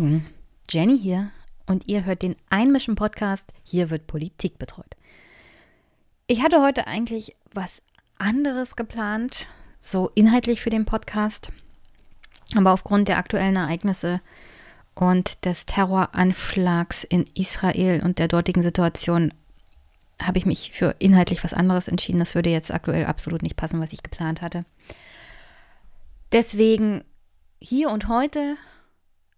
[0.00, 0.24] Morgen,
[0.70, 1.30] Jenny hier
[1.66, 3.52] und ihr hört den Einmischen Podcast.
[3.62, 4.96] Hier wird Politik betreut.
[6.26, 7.82] Ich hatte heute eigentlich was
[8.16, 11.52] anderes geplant, so inhaltlich für den Podcast,
[12.56, 14.22] aber aufgrund der aktuellen Ereignisse
[14.94, 19.34] und des Terroranschlags in Israel und der dortigen Situation
[20.18, 22.20] habe ich mich für inhaltlich was anderes entschieden.
[22.20, 24.64] Das würde jetzt aktuell absolut nicht passen, was ich geplant hatte.
[26.32, 27.04] Deswegen
[27.60, 28.56] hier und heute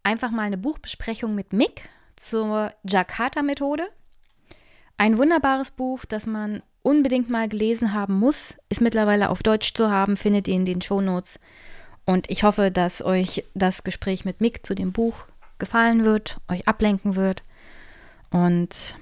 [0.02, 3.88] einfach mal eine Buchbesprechung mit Mick zur Jakarta-Methode.
[4.96, 9.90] Ein wunderbares Buch, das man unbedingt mal gelesen haben muss, ist mittlerweile auf Deutsch zu
[9.90, 11.38] haben, findet ihr in den Shownotes.
[12.04, 15.14] Und ich hoffe, dass euch das Gespräch mit Mick zu dem Buch
[15.58, 17.44] gefallen wird, euch ablenken wird
[18.30, 18.96] und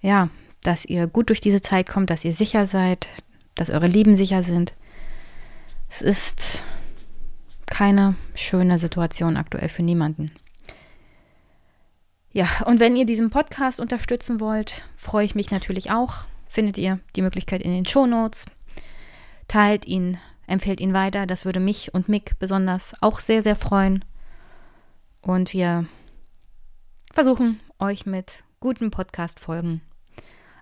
[0.00, 0.30] ja,
[0.62, 3.08] dass ihr gut durch diese Zeit kommt, dass ihr sicher seid,
[3.54, 4.74] dass eure Lieben sicher sind.
[5.90, 6.64] Es ist
[7.72, 10.30] keine schöne Situation aktuell für niemanden.
[12.30, 16.26] Ja, und wenn ihr diesen Podcast unterstützen wollt, freue ich mich natürlich auch.
[16.46, 18.44] Findet ihr die Möglichkeit in den Show Notes.
[19.48, 21.26] Teilt ihn, empfehlt ihn weiter.
[21.26, 24.04] Das würde mich und Mick besonders auch sehr, sehr freuen.
[25.22, 25.86] Und wir
[27.14, 29.80] versuchen euch mit guten Podcast-Folgen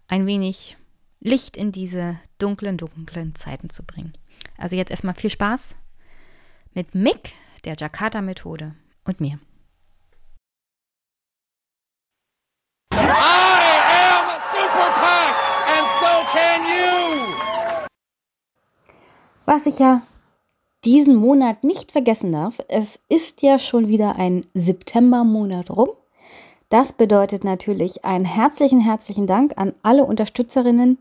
[0.06, 0.76] ein wenig
[1.18, 4.12] Licht in diese dunklen, dunklen Zeiten zu bringen.
[4.56, 5.74] Also jetzt erstmal viel Spaß
[6.74, 9.38] mit Mick, der Jakarta-Methode und mir.
[12.92, 15.34] I am Super Pack
[15.66, 17.36] and so can you!
[19.46, 20.02] Was ich ja
[20.84, 25.90] diesen Monat nicht vergessen darf, es ist ja schon wieder ein Septembermonat rum.
[26.68, 30.98] Das bedeutet natürlich einen herzlichen, herzlichen Dank an alle Unterstützerinnen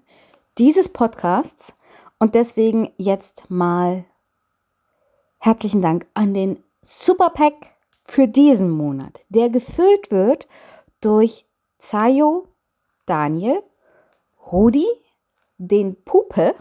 [0.57, 1.73] dieses Podcasts
[2.17, 4.03] und deswegen jetzt mal
[5.41, 7.73] Herzlichen Dank an den Superpack
[8.03, 10.49] für diesen Monat, der gefüllt wird
[10.99, 11.45] durch
[11.77, 12.49] Zayo,
[13.05, 13.63] Daniel,
[14.51, 14.85] Rudi,
[15.57, 16.55] den Pupe,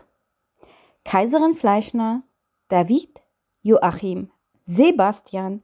[1.05, 2.23] Kaiserin Fleischner,
[2.69, 3.21] David,
[3.63, 4.31] Joachim,
[4.63, 5.61] Sebastian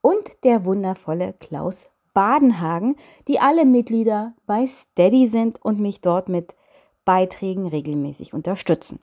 [0.00, 2.96] und der wundervolle Klaus Badenhagen,
[3.28, 6.56] die alle Mitglieder bei Steady sind und mich dort mit
[7.04, 9.00] Beiträgen regelmäßig unterstützen.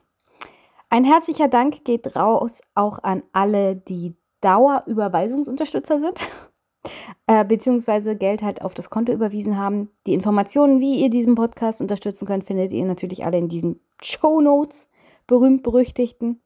[0.94, 6.19] Ein herzlicher Dank geht raus auch an alle, die Dauerüberweisungsunterstützer sind,
[7.28, 9.90] äh, beziehungsweise Geld halt auf das Konto überwiesen haben.
[10.06, 14.41] Die Informationen, wie ihr diesen Podcast unterstützen könnt, findet ihr natürlich alle in diesen Show
[14.41, 14.90] Notes,
[15.28, 16.41] berühmt-berüchtigten.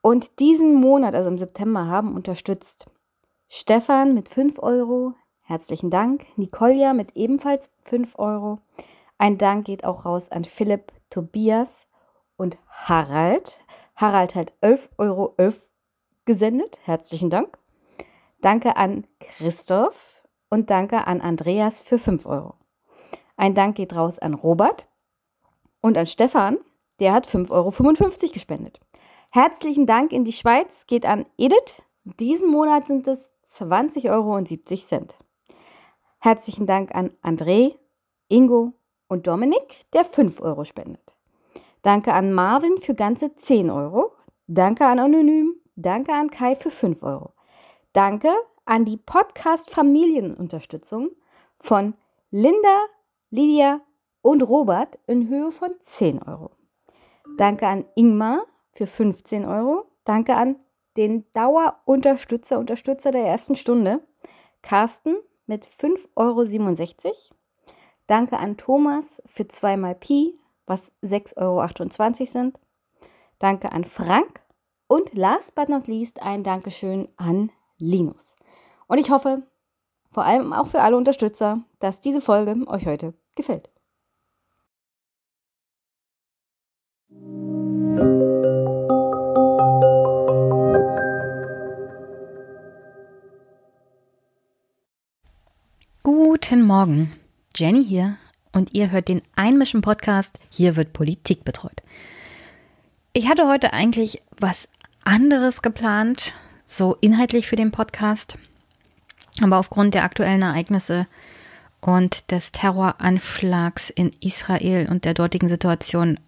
[0.00, 2.86] Und diesen Monat, also im September, haben unterstützt
[3.48, 5.14] Stefan mit 5 Euro.
[5.42, 6.24] Herzlichen Dank.
[6.36, 8.60] Nicolja mit ebenfalls 5 Euro.
[9.16, 11.87] Ein Dank geht auch raus an Philipp, Tobias,
[12.38, 13.58] und Harald.
[13.94, 15.34] Harald hat 11,11 Euro
[16.24, 16.78] gesendet.
[16.84, 17.58] Herzlichen Dank.
[18.40, 22.54] Danke an Christoph und danke an Andreas für 5 Euro.
[23.36, 24.86] Ein Dank geht raus an Robert
[25.80, 26.58] und an Stefan,
[27.00, 28.80] der hat 5,55 Euro gespendet.
[29.30, 31.82] Herzlichen Dank in die Schweiz geht an Edith.
[32.04, 35.06] Diesen Monat sind es 20,70 Euro.
[36.20, 37.76] Herzlichen Dank an André,
[38.28, 38.72] Ingo
[39.08, 41.07] und Dominik, der 5 Euro spendet.
[41.88, 44.12] Danke an Marvin für ganze 10 Euro.
[44.46, 45.54] Danke an Anonym.
[45.74, 47.32] Danke an Kai für 5 Euro.
[47.94, 48.30] Danke
[48.66, 51.12] an die Podcast-Familienunterstützung
[51.58, 51.94] von
[52.30, 52.84] Linda,
[53.30, 53.80] Lydia
[54.20, 56.50] und Robert in Höhe von 10 Euro.
[57.38, 58.44] Danke an Ingmar
[58.74, 59.86] für 15 Euro.
[60.04, 60.56] Danke an
[60.98, 64.02] den Dauerunterstützer, Unterstützer der ersten Stunde,
[64.60, 65.16] Carsten
[65.46, 67.14] mit 5,67 Euro.
[68.06, 70.38] Danke an Thomas für zweimal Pi
[70.68, 72.58] was 6,28 Euro sind.
[73.38, 74.40] Danke an Frank
[74.86, 78.36] und last but not least ein Dankeschön an Linus.
[78.86, 79.42] Und ich hoffe,
[80.10, 83.70] vor allem auch für alle Unterstützer, dass diese Folge euch heute gefällt.
[96.02, 97.12] Guten Morgen,
[97.54, 98.16] Jenny hier
[98.58, 100.38] und ihr hört den Einmischen Podcast.
[100.50, 101.80] Hier wird Politik betreut.
[103.14, 104.68] Ich hatte heute eigentlich was
[105.04, 106.34] anderes geplant,
[106.66, 108.36] so inhaltlich für den Podcast,
[109.40, 111.06] aber aufgrund der aktuellen Ereignisse
[111.80, 116.18] und des Terroranschlags in Israel und der dortigen Situation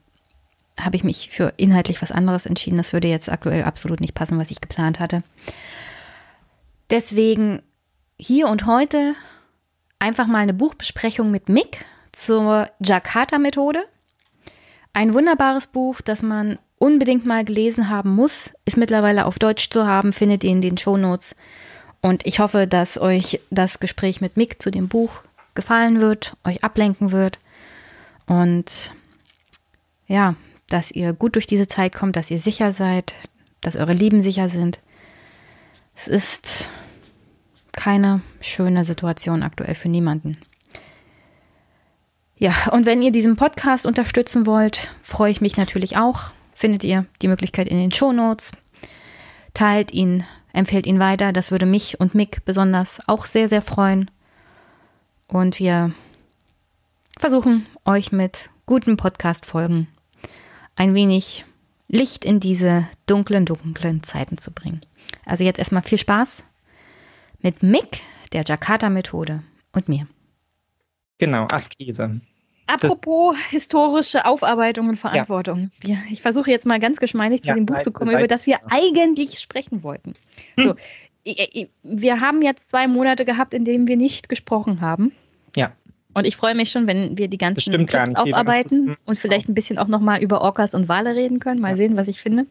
[0.79, 2.79] habe ich mich für inhaltlich was anderes entschieden.
[2.79, 5.25] Das würde jetzt aktuell absolut nicht passen, was ich geplant hatte.
[6.89, 7.61] Deswegen
[8.19, 9.15] hier und heute
[9.99, 13.85] einfach mal eine Buchbesprechung mit Mick zur Jakarta-Methode.
[14.93, 19.87] Ein wunderbares Buch, das man unbedingt mal gelesen haben muss, ist mittlerweile auf Deutsch zu
[19.87, 21.37] haben, findet ihr in den Shownotes.
[22.01, 25.11] Und ich hoffe, dass euch das Gespräch mit Mick zu dem Buch
[25.55, 27.39] gefallen wird, euch ablenken wird
[28.27, 28.93] und
[30.07, 30.35] ja,
[30.69, 33.15] dass ihr gut durch diese Zeit kommt, dass ihr sicher seid,
[33.61, 34.81] dass eure Lieben sicher sind.
[35.95, 36.71] Es ist
[37.73, 40.39] keine schöne Situation aktuell für niemanden.
[42.41, 46.33] Ja, und wenn ihr diesen Podcast unterstützen wollt, freue ich mich natürlich auch.
[46.55, 48.53] Findet ihr die Möglichkeit in den Show Notes.
[49.53, 51.35] Teilt ihn, empfehlt ihn weiter.
[51.35, 54.11] Das würde mich und Mick besonders auch sehr, sehr freuen.
[55.29, 55.93] Und wir
[57.19, 59.89] versuchen euch mit guten Podcast-Folgen
[60.77, 61.45] ein wenig
[61.89, 64.81] Licht in diese dunklen, dunklen Zeiten zu bringen.
[65.27, 66.43] Also jetzt erstmal viel Spaß
[67.41, 68.01] mit Mick,
[68.33, 69.43] der Jakarta-Methode
[69.73, 70.07] und mir.
[71.19, 72.23] Genau, Askese.
[72.73, 75.71] Apropos das, historische Aufarbeitung und Verantwortung.
[75.85, 75.99] Ja.
[76.11, 78.61] Ich versuche jetzt mal ganz geschmeidig zu ja, dem Buch zu kommen, über das wir
[78.71, 80.15] eigentlich sprechen wollten.
[80.57, 80.65] Hm.
[80.65, 80.75] So,
[81.83, 85.13] wir haben jetzt zwei Monate gehabt, in denen wir nicht gesprochen haben.
[85.57, 85.73] Ja.
[86.13, 89.79] Und ich freue mich schon, wenn wir die ganzen Tipps aufarbeiten und vielleicht ein bisschen
[89.79, 91.61] auch nochmal über Orcas und Wale reden können.
[91.61, 91.77] Mal ja.
[91.77, 92.47] sehen, was ich finde.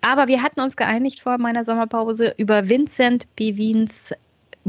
[0.00, 4.14] Aber wir hatten uns geeinigt vor meiner Sommerpause über Vincent Bivins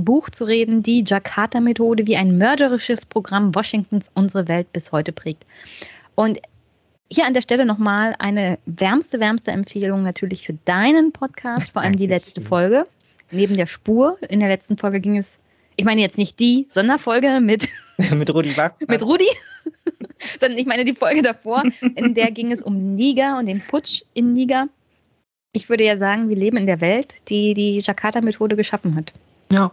[0.05, 5.45] Buch zu reden, die Jakarta-Methode, wie ein mörderisches Programm Washingtons unsere Welt bis heute prägt.
[6.15, 6.39] Und
[7.11, 11.95] hier an der Stelle nochmal eine wärmste, wärmste Empfehlung natürlich für deinen Podcast, vor allem
[11.95, 12.85] die letzte Folge.
[13.31, 14.17] Neben der Spur.
[14.27, 15.39] In der letzten Folge ging es
[15.79, 17.69] ich meine jetzt nicht die Sonderfolge mit,
[18.13, 18.75] mit Rudi Wack.
[18.89, 19.29] mit Rudi,
[20.39, 21.63] sondern ich meine die Folge davor,
[21.95, 24.67] in der ging es um Niger und den Putsch in Niger.
[25.53, 29.13] Ich würde ja sagen, wir leben in der Welt, die die Jakarta-Methode geschaffen hat.
[29.53, 29.71] Ja.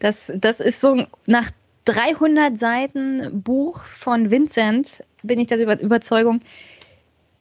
[0.00, 1.50] Das, das ist so nach
[1.84, 6.40] 300 Seiten Buch von Vincent, bin ich der Überzeugung,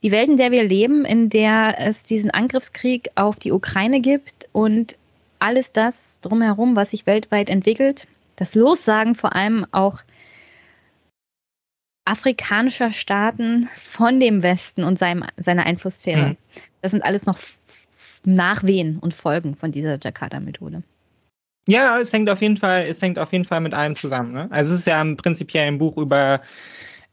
[0.03, 4.47] die Welt, in der wir leben, in der es diesen Angriffskrieg auf die Ukraine gibt
[4.53, 4.95] und
[5.39, 9.99] alles das drumherum, was sich weltweit entwickelt, das Lossagen vor allem auch
[12.05, 16.29] afrikanischer Staaten von dem Westen und seinem, seiner Einflusssphäre.
[16.29, 16.37] Mhm.
[16.81, 17.37] Das sind alles noch
[18.25, 20.83] Nachwehen und Folgen von dieser Jakarta-Methode.
[21.69, 24.33] Ja, es hängt auf jeden Fall, es hängt auf jeden Fall mit allem zusammen.
[24.33, 24.47] Ne?
[24.49, 26.41] Also es ist ja prinzipiell ein Buch über,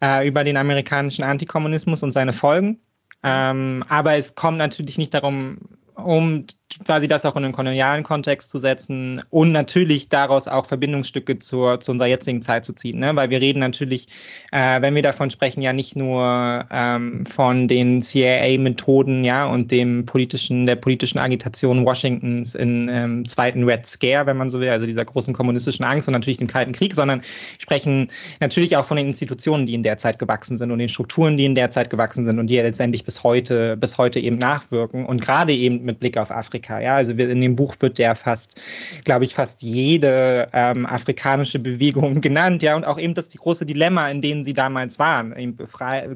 [0.03, 2.81] äh, über den amerikanischen Antikommunismus und seine Folgen.
[3.23, 5.59] Ähm, aber es kommt natürlich nicht darum,
[5.95, 6.47] um
[6.85, 11.81] quasi das auch in den kolonialen Kontext zu setzen und natürlich daraus auch Verbindungsstücke zur,
[11.81, 12.99] zu unserer jetzigen Zeit zu ziehen.
[12.99, 13.15] Ne?
[13.15, 14.09] Weil wir reden natürlich,
[14.53, 20.07] äh, wenn wir davon sprechen, ja nicht nur ähm, von den CIA-Methoden ja, und dem
[20.07, 24.87] politischen, der politischen Agitation Washingtons im ähm, zweiten Red Scare, wenn man so will, also
[24.87, 27.23] dieser großen kommunistischen Angst und natürlich dem Kalten Krieg, sondern
[27.59, 28.11] sprechen
[28.41, 31.45] natürlich auch von den Institutionen, die in der Zeit gewachsen sind und den Strukturen, die
[31.45, 35.07] in der Zeit gewachsen sind und die ja letztendlich bis heute, bis heute eben nachwirken
[35.07, 36.81] und gerade eben mit Blick auf Afrika Afrika.
[36.81, 38.61] Ja, also in dem Buch wird ja fast,
[39.05, 42.63] glaube ich, fast jede ähm, afrikanische Bewegung genannt.
[42.63, 45.57] Ja, und auch eben das die große Dilemma, in denen sie damals waren,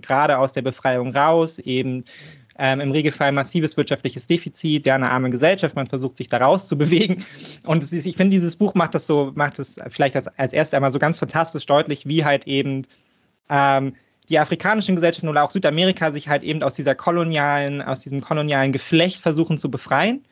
[0.00, 2.04] gerade aus der Befreiung raus, eben
[2.58, 7.24] ähm, im Regelfall massives wirtschaftliches Defizit, ja, eine arme Gesellschaft, man versucht sich da rauszubewegen.
[7.66, 10.74] Und ist, ich finde, dieses Buch macht das so, macht es vielleicht als, als erstes
[10.74, 12.82] einmal so ganz fantastisch deutlich, wie halt eben
[13.48, 13.94] ähm,
[14.28, 18.72] die afrikanischen Gesellschaften oder auch Südamerika sich halt eben aus dieser kolonialen, aus diesem kolonialen
[18.72, 20.22] Geflecht versuchen zu befreien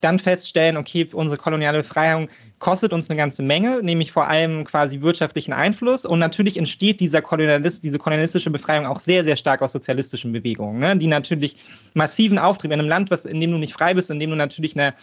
[0.00, 2.28] dann feststellen, okay, unsere koloniale Befreiung
[2.58, 6.04] kostet uns eine ganze Menge, nämlich vor allem quasi wirtschaftlichen Einfluss.
[6.04, 10.78] Und natürlich entsteht dieser Kolonialist, diese kolonialistische Befreiung auch sehr, sehr stark aus sozialistischen Bewegungen,
[10.78, 10.96] ne?
[10.96, 11.56] die natürlich
[11.94, 14.36] massiven Auftrieb in einem Land, was, in dem du nicht frei bist, in dem du
[14.36, 14.94] natürlich einer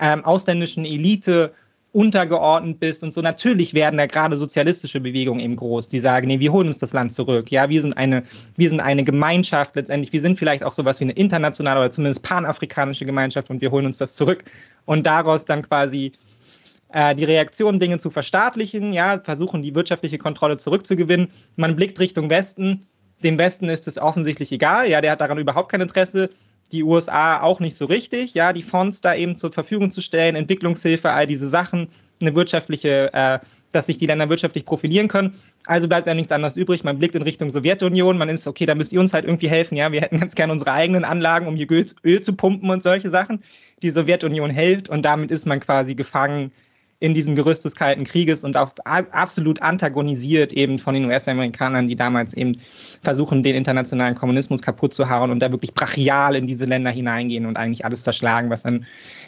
[0.00, 1.52] ähm, ausländischen Elite
[1.92, 3.20] untergeordnet bist und so.
[3.20, 6.94] Natürlich werden da gerade sozialistische Bewegungen eben groß, die sagen, nee, wir holen uns das
[6.94, 7.50] Land zurück.
[7.50, 8.24] Ja, wir sind eine,
[8.56, 10.12] wir sind eine Gemeinschaft letztendlich.
[10.12, 13.86] Wir sind vielleicht auch sowas wie eine internationale oder zumindest panafrikanische Gemeinschaft und wir holen
[13.86, 14.44] uns das zurück.
[14.86, 16.12] Und daraus dann quasi
[16.92, 21.28] äh, die Reaktion, Dinge zu verstaatlichen, ja, versuchen die wirtschaftliche Kontrolle zurückzugewinnen.
[21.56, 22.86] Man blickt Richtung Westen.
[23.22, 26.30] Dem Westen ist es offensichtlich egal, ja, der hat daran überhaupt kein Interesse
[26.72, 30.34] die USA auch nicht so richtig, ja, die Fonds da eben zur Verfügung zu stellen,
[30.36, 31.88] Entwicklungshilfe, all diese Sachen,
[32.20, 33.38] eine wirtschaftliche, äh,
[33.72, 35.34] dass sich die Länder wirtschaftlich profilieren können.
[35.66, 36.84] Also bleibt ja nichts anderes übrig.
[36.84, 39.76] Man blickt in Richtung Sowjetunion, man ist, okay, da müsst ihr uns halt irgendwie helfen,
[39.76, 42.82] ja, wir hätten ganz gerne unsere eigenen Anlagen, um hier Öl, Öl zu pumpen und
[42.82, 43.42] solche Sachen.
[43.82, 46.52] Die Sowjetunion hilft und damit ist man quasi gefangen
[47.02, 51.96] in diesem Gerüst des Kalten Krieges und auch absolut antagonisiert eben von den US-Amerikanern, die
[51.96, 52.60] damals eben
[53.02, 57.44] versuchen, den internationalen Kommunismus kaputt zu hauen und da wirklich brachial in diese Länder hineingehen
[57.46, 58.86] und eigentlich alles zerschlagen, was an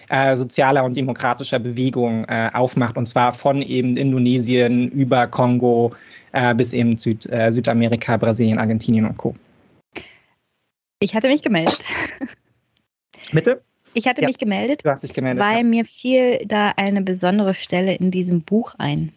[0.09, 5.93] äh, sozialer und demokratischer Bewegung äh, aufmacht und zwar von eben Indonesien über Kongo
[6.31, 9.35] äh, bis eben Süd, äh, Südamerika, Brasilien, Argentinien und Co.
[11.01, 11.85] Ich hatte mich gemeldet.
[13.33, 13.63] Bitte?
[13.95, 15.63] Ich hatte ja, mich gemeldet, du hast dich gemeldet weil ja.
[15.63, 19.13] mir fiel da eine besondere Stelle in diesem Buch ein.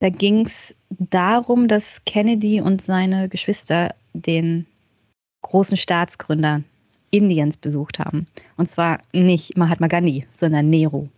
[0.00, 4.66] Da ging es darum, dass Kennedy und seine Geschwister den
[5.42, 6.62] großen Staatsgründer
[7.10, 8.26] Indiens besucht haben.
[8.56, 11.08] Und zwar nicht Mahatma Gandhi, sondern Nehru.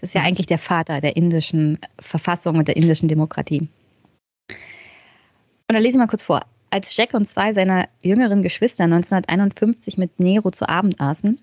[0.00, 0.28] Das ist ja mhm.
[0.28, 3.68] eigentlich der Vater der indischen Verfassung und der indischen Demokratie.
[4.48, 6.42] Und da lese ich mal kurz vor.
[6.70, 11.40] Als Jack und zwei seiner jüngeren Geschwister 1951 mit Nehru zu Abend aßen,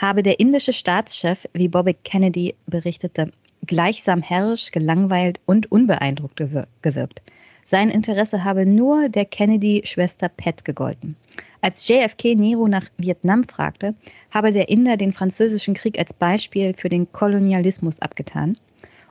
[0.00, 3.30] habe der indische Staatschef, wie Bobby Kennedy berichtete,
[3.66, 6.40] gleichsam herrisch, gelangweilt und unbeeindruckt
[6.82, 7.22] gewirkt.
[7.66, 11.16] Sein Interesse habe nur der Kennedy-Schwester Pat gegolten.
[11.60, 13.94] Als JFK Nero nach Vietnam fragte,
[14.30, 18.56] habe der Inder den französischen Krieg als Beispiel für den Kolonialismus abgetan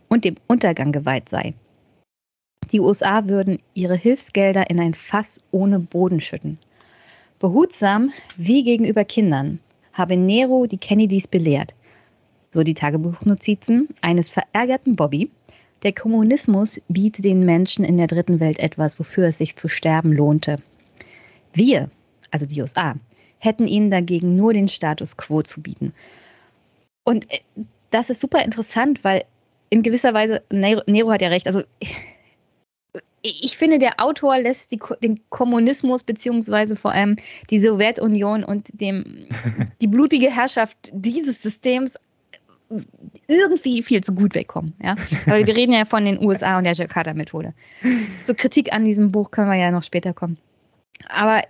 [0.09, 1.53] und dem Untergang geweiht sei.
[2.71, 6.57] Die USA würden ihre Hilfsgelder in ein Fass ohne Boden schütten.
[7.37, 9.59] Behutsam wie gegenüber Kindern
[9.99, 11.75] habe Nero die Kennedys belehrt,
[12.51, 15.29] so die Tagebuchnotizen eines verärgerten Bobby.
[15.83, 20.11] Der Kommunismus biete den Menschen in der dritten Welt etwas, wofür es sich zu sterben
[20.11, 20.57] lohnte.
[21.53, 21.91] Wir,
[22.31, 22.95] also die USA,
[23.37, 25.93] hätten ihnen dagegen nur den Status quo zu bieten.
[27.03, 27.39] Und äh,
[27.91, 29.25] das ist super interessant, weil
[29.69, 31.63] in gewisser Weise, Nero, Nero hat ja recht, also
[33.21, 37.17] ich, finde, der Autor lässt die, den Kommunismus beziehungsweise vor allem
[37.49, 39.27] die Sowjetunion und dem,
[39.81, 41.95] die blutige Herrschaft dieses Systems
[43.27, 44.73] irgendwie viel zu gut wegkommen.
[44.81, 44.95] Ja?
[45.25, 47.53] Aber wir reden ja von den USA und der Jakarta-Methode.
[48.21, 50.37] Zur Kritik an diesem Buch können wir ja noch später kommen.
[51.07, 51.41] Aber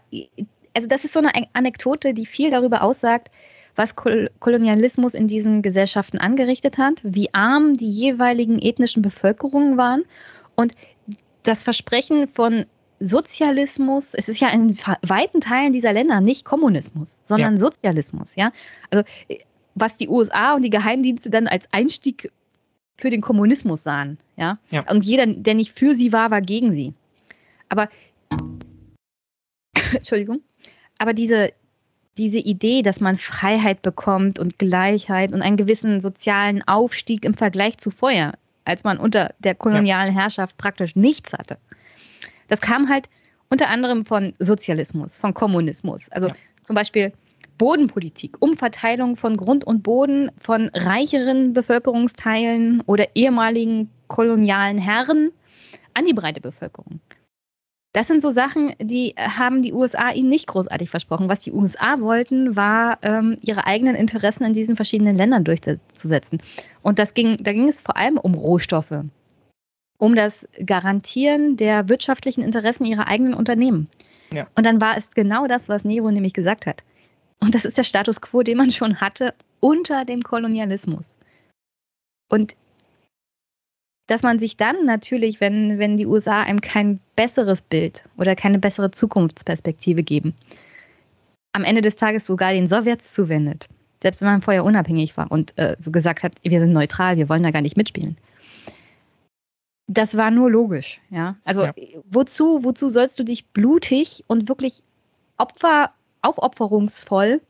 [0.73, 3.31] also das ist so eine Anekdote, die viel darüber aussagt,
[3.75, 10.03] was Kolonialismus in diesen Gesellschaften angerichtet hat, wie arm die jeweiligen ethnischen Bevölkerungen waren
[10.55, 10.73] und
[11.43, 12.65] das Versprechen von
[12.99, 17.59] Sozialismus, es ist ja in weiten Teilen dieser Länder nicht Kommunismus, sondern ja.
[17.59, 18.51] Sozialismus, ja.
[18.89, 19.03] Also
[19.75, 22.31] was die USA und die Geheimdienste dann als Einstieg
[22.97, 24.59] für den Kommunismus sahen, ja.
[24.69, 24.89] ja.
[24.91, 26.93] Und jeder, der nicht für sie war, war gegen sie.
[27.69, 27.87] Aber
[29.93, 30.41] Entschuldigung,
[30.97, 31.53] aber diese,
[32.17, 37.77] diese Idee, dass man Freiheit bekommt und Gleichheit und einen gewissen sozialen Aufstieg im Vergleich
[37.77, 38.33] zu vorher,
[38.69, 41.57] als man unter der kolonialen Herrschaft praktisch nichts hatte.
[42.47, 43.09] Das kam halt
[43.49, 46.07] unter anderem von Sozialismus, von Kommunismus.
[46.09, 46.35] Also ja.
[46.61, 47.11] zum Beispiel
[47.57, 55.31] Bodenpolitik, Umverteilung von Grund und Boden von reicheren Bevölkerungsteilen oder ehemaligen kolonialen Herren
[55.93, 57.01] an die breite Bevölkerung.
[57.91, 61.27] Das sind so Sachen, die haben die USA ihnen nicht großartig versprochen.
[61.27, 66.39] Was die USA wollten, war, ähm, ihre eigenen Interessen in diesen verschiedenen Ländern durchzusetzen.
[66.83, 69.05] Und das ging, da ging es vor allem um Rohstoffe,
[69.97, 73.87] um das Garantieren der wirtschaftlichen Interessen ihrer eigenen Unternehmen.
[74.31, 74.47] Ja.
[74.55, 76.83] Und dann war es genau das, was Nero nämlich gesagt hat.
[77.39, 81.05] Und das ist der Status quo, den man schon hatte unter dem Kolonialismus.
[82.29, 82.55] Und
[84.09, 88.57] dass man sich dann natürlich, wenn, wenn die USA einem kein besseres Bild oder keine
[88.57, 90.33] bessere Zukunftsperspektive geben,
[91.53, 93.67] am Ende des Tages sogar den Sowjets zuwendet.
[94.01, 97.29] Selbst wenn man vorher unabhängig war und äh, so gesagt hat, wir sind neutral, wir
[97.29, 98.17] wollen da gar nicht mitspielen.
[99.85, 101.35] Das war nur logisch, ja.
[101.43, 101.73] Also ja.
[102.09, 104.81] wozu, wozu sollst du dich blutig und wirklich
[105.37, 107.41] Opfer, aufopferungsvoll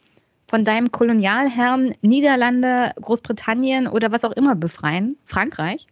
[0.48, 5.88] von deinem Kolonialherrn Niederlande, Großbritannien oder was auch immer befreien, Frankreich,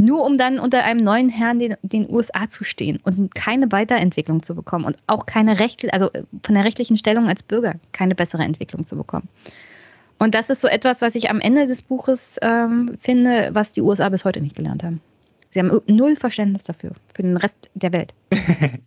[0.00, 4.42] nur um dann unter einem neuen Herrn den, den USA zu stehen und keine Weiterentwicklung
[4.42, 8.14] zu bekommen und auch keine Rechte, also äh, von der rechtlichen Stellung als Bürger keine
[8.14, 9.28] bessere Entwicklung zu bekommen.
[10.18, 13.82] Und das ist so etwas, was ich am Ende des Buches ähm, finde, was die
[13.82, 15.00] USA bis heute nicht gelernt haben.
[15.50, 18.14] Sie haben null Verständnis dafür, für den Rest der Welt.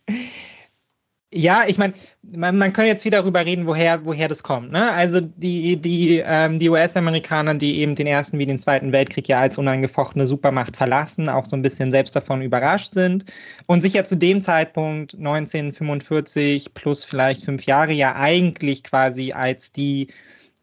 [1.31, 1.93] Ja, ich meine,
[2.23, 4.71] man, man kann jetzt wieder darüber reden, woher, woher das kommt.
[4.71, 4.91] Ne?
[4.91, 9.39] Also die, die, ähm, die US-Amerikaner, die eben den Ersten wie den Zweiten Weltkrieg ja
[9.39, 13.25] als unangefochtene Supermacht verlassen, auch so ein bisschen selbst davon überrascht sind
[13.67, 19.71] und sich ja zu dem Zeitpunkt 1945 plus vielleicht fünf Jahre ja eigentlich quasi als
[19.71, 20.07] die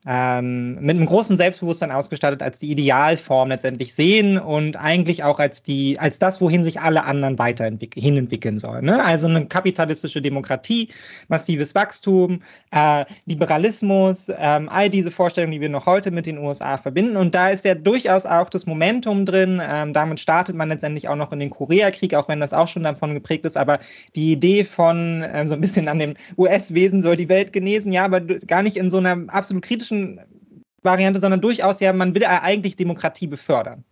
[0.06, 5.64] ähm, mit einem großen Selbstbewusstsein ausgestattet als die Idealform letztendlich sehen und eigentlich auch als
[5.64, 8.84] die, als das, wohin sich alle anderen weiterentwickeln, hinentwickeln sollen.
[8.84, 9.04] Ne?
[9.04, 10.90] Also eine kapitalistische Demokratie,
[11.26, 16.76] massives Wachstum, äh, Liberalismus, ähm, all diese Vorstellungen, die wir noch heute mit den USA
[16.76, 17.16] verbinden.
[17.16, 19.60] Und da ist ja durchaus auch das Momentum drin.
[19.60, 22.84] Ähm, damit startet man letztendlich auch noch in den Koreakrieg, auch wenn das auch schon
[22.84, 23.56] davon geprägt ist.
[23.56, 23.80] Aber
[24.14, 28.04] die Idee von äh, so ein bisschen an dem US-Wesen soll die Welt genesen, ja,
[28.04, 29.95] aber gar nicht in so einer absolut kritischen
[30.82, 33.84] Variante, sondern durchaus ja, man will ja eigentlich Demokratie befördern.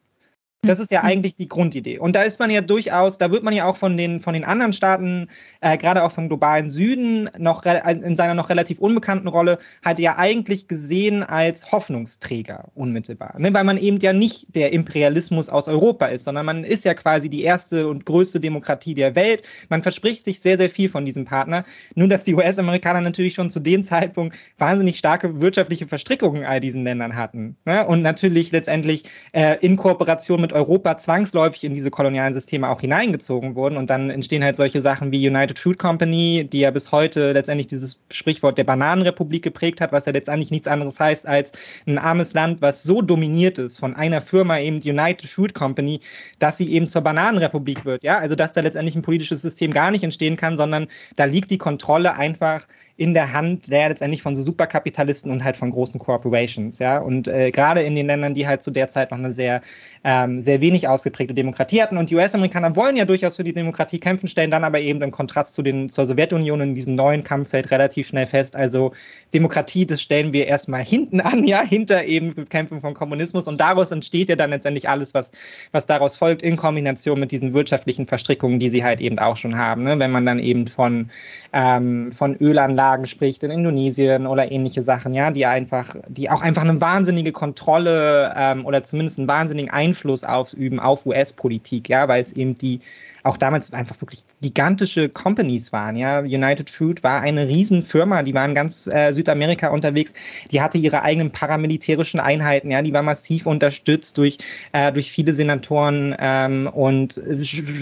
[0.66, 1.08] Das ist ja mhm.
[1.08, 1.98] eigentlich die Grundidee.
[1.98, 4.44] Und da ist man ja durchaus, da wird man ja auch von den, von den
[4.44, 5.28] anderen Staaten,
[5.60, 10.16] äh, gerade auch vom globalen Süden, noch in seiner noch relativ unbekannten Rolle, halt ja
[10.16, 13.38] eigentlich gesehen als Hoffnungsträger unmittelbar.
[13.38, 13.52] Ne?
[13.52, 17.28] Weil man eben ja nicht der Imperialismus aus Europa ist, sondern man ist ja quasi
[17.28, 19.46] die erste und größte Demokratie der Welt.
[19.68, 21.64] Man verspricht sich sehr, sehr viel von diesem Partner.
[21.94, 26.60] Nur, dass die US-Amerikaner natürlich schon zu dem Zeitpunkt wahnsinnig starke wirtschaftliche Verstrickungen in all
[26.60, 27.56] diesen Ländern hatten.
[27.64, 27.86] Ne?
[27.86, 33.56] Und natürlich letztendlich äh, in Kooperation mit Europa zwangsläufig in diese kolonialen Systeme auch hineingezogen
[33.56, 33.76] wurden.
[33.76, 37.66] Und dann entstehen halt solche Sachen wie United Fruit Company, die ja bis heute letztendlich
[37.66, 41.52] dieses Sprichwort der Bananenrepublik geprägt hat, was ja letztendlich nichts anderes heißt als
[41.86, 46.00] ein armes Land, was so dominiert ist von einer Firma, eben die United Fruit Company,
[46.38, 48.04] dass sie eben zur Bananenrepublik wird.
[48.04, 51.50] Ja, also dass da letztendlich ein politisches System gar nicht entstehen kann, sondern da liegt
[51.50, 55.98] die Kontrolle einfach in der Hand der letztendlich von so Superkapitalisten und halt von großen
[55.98, 56.98] Corporations, ja.
[56.98, 59.62] Und äh, gerade in den Ländern, die halt zu der Zeit noch eine sehr,
[60.04, 61.96] ähm, sehr wenig ausgeprägte Demokratie hatten.
[61.96, 65.10] Und die US-Amerikaner wollen ja durchaus für die Demokratie kämpfen, stellen dann aber eben im
[65.10, 68.54] Kontrast zu den, zur Sowjetunion in diesem neuen Kampffeld relativ schnell fest.
[68.54, 68.92] Also
[69.32, 73.48] Demokratie, das stellen wir erstmal hinten an, ja, hinter eben Bekämpfung von Kommunismus.
[73.48, 75.32] Und daraus entsteht ja dann letztendlich alles, was,
[75.72, 79.56] was daraus folgt, in Kombination mit diesen wirtschaftlichen Verstrickungen, die sie halt eben auch schon
[79.56, 79.82] haben.
[79.82, 79.98] Ne?
[79.98, 81.10] Wenn man dann eben von,
[81.52, 86.42] ähm, von Ölanlagen Anlagen spricht in Indonesien oder ähnliche Sachen, ja, die einfach, die auch
[86.42, 92.20] einfach eine wahnsinnige Kontrolle ähm, oder zumindest einen wahnsinnigen Einfluss ausüben auf US-Politik, ja, weil
[92.22, 92.80] es eben die
[93.24, 95.96] auch damals einfach wirklich gigantische Companies waren.
[95.96, 100.12] Ja, United Fruit war eine Riesenfirma, die war in ganz äh, Südamerika unterwegs.
[100.50, 102.70] Die hatte ihre eigenen paramilitärischen Einheiten.
[102.70, 104.38] Ja, die war massiv unterstützt durch
[104.72, 107.20] äh, durch viele Senatoren ähm, und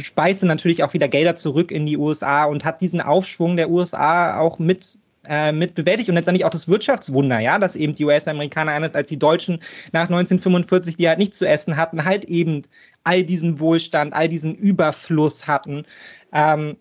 [0.02, 4.38] speiste natürlich auch wieder Gelder zurück in die USA und hat diesen Aufschwung der USA
[4.38, 4.98] auch mit
[5.28, 9.08] äh, mit bewältigt und letztendlich auch das Wirtschaftswunder, ja, dass eben die US-Amerikaner anders als
[9.08, 9.60] die Deutschen
[9.92, 12.62] nach 1945, die halt nichts zu essen hatten, halt eben
[13.04, 15.84] all diesen Wohlstand, all diesen Überfluss hatten.
[16.32, 16.76] Ähm,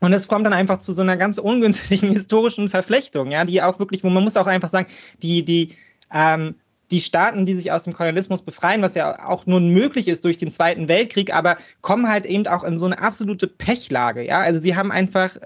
[0.00, 3.78] und es kommt dann einfach zu so einer ganz ungünstigen historischen Verflechtung, ja, die auch
[3.78, 4.86] wirklich, wo man muss auch einfach sagen,
[5.22, 5.70] die, die,
[6.12, 6.56] ähm,
[6.90, 10.36] die Staaten, die sich aus dem Kolonialismus befreien, was ja auch nun möglich ist durch
[10.36, 14.40] den Zweiten Weltkrieg, aber kommen halt eben auch in so eine absolute Pechlage, ja.
[14.40, 15.36] Also sie haben einfach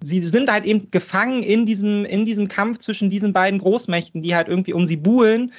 [0.00, 4.34] sie sind halt eben gefangen in diesem, in diesem Kampf zwischen diesen beiden Großmächten, die
[4.34, 5.52] halt irgendwie um sie buhlen.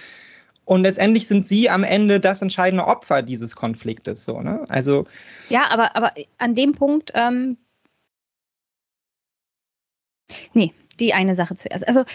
[0.65, 4.25] Und letztendlich sind sie am Ende das entscheidende Opfer dieses Konfliktes.
[4.25, 4.63] So, ne?
[4.69, 5.05] Also
[5.49, 7.57] ja, aber, aber an dem Punkt, ähm,
[10.53, 11.87] nee, die eine Sache zuerst.
[11.87, 12.05] Also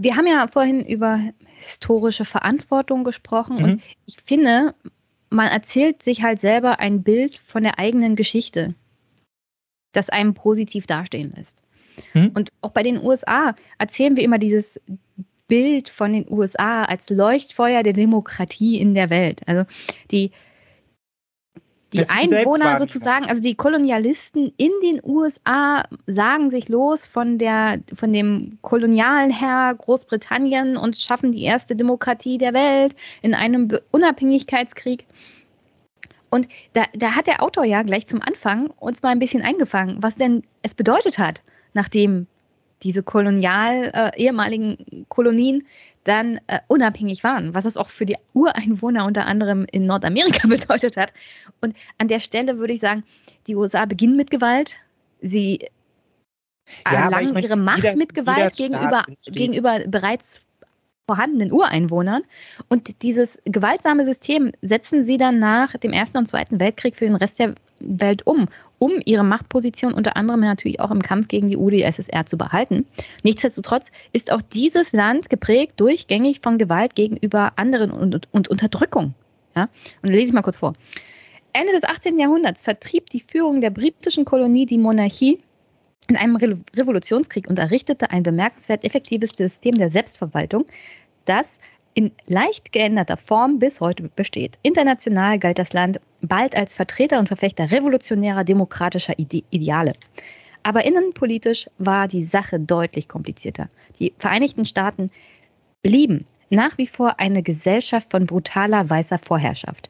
[0.00, 1.20] wir haben ja vorhin über
[1.58, 3.64] historische Verantwortung gesprochen mhm.
[3.64, 4.74] und ich finde,
[5.30, 8.74] man erzählt sich halt selber ein Bild von der eigenen Geschichte
[9.96, 11.58] das einem positiv dastehen lässt.
[12.12, 12.30] Hm?
[12.34, 14.80] Und auch bei den USA erzählen wir immer dieses
[15.48, 19.40] Bild von den USA als Leuchtfeuer der Demokratie in der Welt.
[19.46, 19.64] Also
[20.10, 20.32] die,
[21.92, 28.12] die Einwohner sozusagen, also die Kolonialisten in den USA sagen sich los von, der, von
[28.12, 35.06] dem kolonialen Herr Großbritannien und schaffen die erste Demokratie der Welt in einem Unabhängigkeitskrieg.
[36.36, 40.02] Und da, da hat der Autor ja gleich zum Anfang uns mal ein bisschen eingefangen,
[40.02, 41.40] was denn es bedeutet hat,
[41.72, 42.26] nachdem
[42.82, 45.66] diese kolonial äh, ehemaligen Kolonien
[46.04, 50.98] dann äh, unabhängig waren, was es auch für die Ureinwohner unter anderem in Nordamerika bedeutet
[50.98, 51.10] hat.
[51.62, 53.02] Und an der Stelle würde ich sagen,
[53.46, 54.76] die USA beginnen mit Gewalt,
[55.22, 55.60] sie
[56.84, 60.40] ja, erlangen ich mein, ihre Macht jeder, mit Gewalt gegenüber, gegenüber bereits
[61.06, 62.22] vorhandenen Ureinwohnern.
[62.68, 67.16] Und dieses gewaltsame System setzen sie dann nach dem Ersten und Zweiten Weltkrieg für den
[67.16, 71.56] Rest der Welt um, um ihre Machtposition unter anderem natürlich auch im Kampf gegen die
[71.56, 72.86] UdSSR zu behalten.
[73.22, 79.14] Nichtsdestotrotz ist auch dieses Land geprägt durchgängig von Gewalt gegenüber anderen und, und Unterdrückung.
[79.54, 79.68] Ja?
[80.02, 80.74] Und lese ich mal kurz vor.
[81.52, 82.18] Ende des 18.
[82.18, 85.38] Jahrhunderts vertrieb die Führung der britischen Kolonie die Monarchie
[86.08, 90.66] in einem Re Revolutionskrieg und errichtete ein bemerkenswert effektives System der Selbstverwaltung,
[91.24, 91.58] das
[91.94, 94.58] in leicht geänderter Form bis heute besteht.
[94.62, 99.94] International galt das Land bald als Vertreter und Verfechter revolutionärer demokratischer Ide Ideale.
[100.62, 103.68] Aber innenpolitisch war die Sache deutlich komplizierter.
[103.98, 105.10] Die Vereinigten Staaten
[105.82, 109.88] blieben nach wie vor eine Gesellschaft von brutaler weißer Vorherrschaft.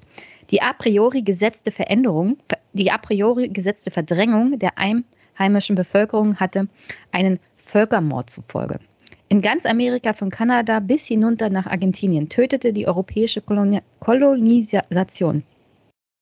[0.51, 2.39] Die a priori gesetzte Veränderung,
[2.73, 5.05] die a priori gesetzte Verdrängung der Ein
[5.39, 6.69] heimischen Bevölkerung hatte
[7.13, 8.79] einen Völkermord zufolge.
[9.29, 15.43] In ganz Amerika von Kanada bis hinunter nach Argentinien tötete die europäische Koloni Kolonisation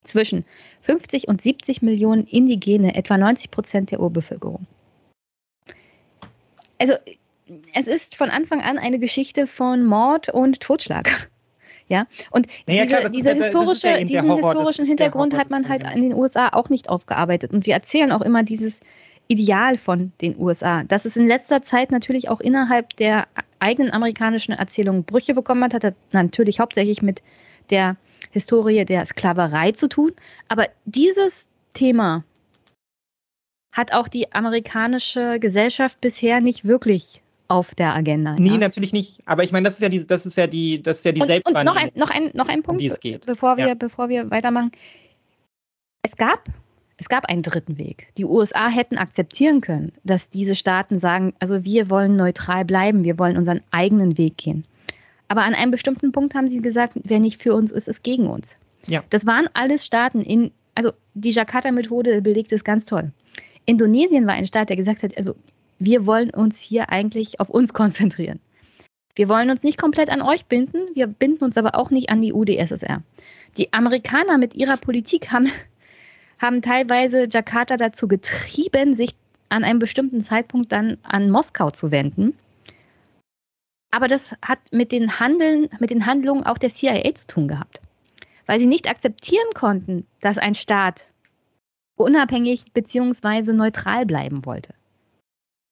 [0.05, 0.45] zwischen
[0.83, 4.67] 50 und 70 Millionen Indigene, etwa 90 Prozent der Urbevölkerung.
[6.79, 6.95] Also
[7.75, 11.31] es ist von Anfang an eine Geschichte von Mord und Totschlag.
[11.89, 15.69] Ja, und naja, diese, klar, diese ja, historische, ja diesen Horror, historischen Hintergrund hat man
[15.69, 17.53] halt in den USA auch nicht aufgearbeitet.
[17.53, 18.81] Und wir erzählen auch immer dieses
[19.29, 20.85] Ideal von den USA.
[20.85, 23.27] Dass es in letzter Zeit natürlich auch innerhalb der
[23.59, 27.23] eigenen amerikanischen Erzählung Brüche bekommen hat, hat natürlich hauptsächlich mit
[27.71, 27.97] der
[28.31, 30.13] Historie der Sklaverei zu tun.
[30.49, 32.25] Aber dieses Thema
[33.73, 38.37] hat auch die amerikanische Gesellschaft bisher nicht wirklich auf der Agenda.
[38.39, 38.59] Nee, ja.
[38.59, 39.21] natürlich nicht.
[39.27, 41.21] Aber ich meine, das ist ja die, das ist ja die, das ist ja die
[41.21, 43.75] und, und noch ein, noch ein, noch ein Punkt, um bevor wir, ja.
[43.75, 44.73] bevor wir weitermachen.
[46.03, 46.49] Es gab,
[46.97, 48.09] es gab einen dritten Weg.
[48.19, 53.19] Die USA hätten akzeptieren können, dass diese Staaten sagen, also wir wollen neutral bleiben, wir
[53.19, 54.65] wollen unseren eigenen Weg gehen.
[55.29, 58.27] Aber an einem bestimmten Punkt haben sie gesagt, wer nicht für uns ist, ist gegen
[58.27, 58.57] uns.
[58.87, 59.03] Ja.
[59.11, 63.11] Das waren alles Staaten in, also die Jakarta-Methode belegt es ganz toll.
[63.67, 65.35] Indonesien war ein Staat, der gesagt hat, also
[65.79, 68.41] wir wollen uns hier eigentlich auf uns konzentrieren.
[69.17, 72.21] Wir wollen uns nicht komplett an euch binden, wir binden uns aber auch nicht an
[72.21, 73.03] die UdSSR.
[73.57, 75.51] Die Amerikaner mit ihrer Politik haben,
[76.39, 79.15] haben teilweise Jakarta dazu getrieben, sich
[79.49, 82.37] an einem bestimmten Zeitpunkt dann an Moskau zu wenden.
[83.93, 87.81] Aber das hat mit den, Handeln, mit den Handlungen auch der CIA zu tun gehabt.
[88.47, 91.07] Weil sie nicht akzeptieren konnten, dass ein Staat
[91.97, 93.53] unabhängig bzw.
[93.53, 94.75] neutral bleiben wollte.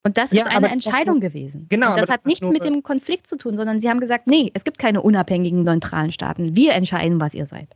[0.04, 1.66] Und das ja, ist eine Entscheidung nur, gewesen.
[1.68, 1.94] Genau.
[1.94, 4.64] Und das hat nichts mit dem Konflikt zu tun, sondern sie haben gesagt, nee, es
[4.64, 6.56] gibt keine unabhängigen neutralen Staaten.
[6.56, 7.68] Wir entscheiden, was ihr seid.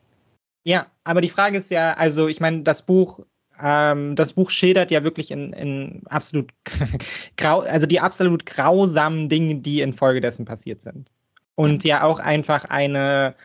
[0.64, 3.20] Ja, aber die Frage ist ja, also ich meine, das Buch,
[3.62, 6.50] ähm, das Buch schildert ja wirklich in, in absolut
[7.36, 11.12] grau, also die absolut grausamen Dinge, die infolgedessen passiert sind.
[11.54, 13.36] Und ja auch einfach eine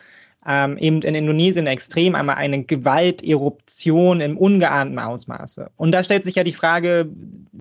[0.47, 5.69] ähm, eben in Indonesien extrem einmal eine Gewalteruption im ungeahnten Ausmaße.
[5.77, 7.09] Und da stellt sich ja die Frage,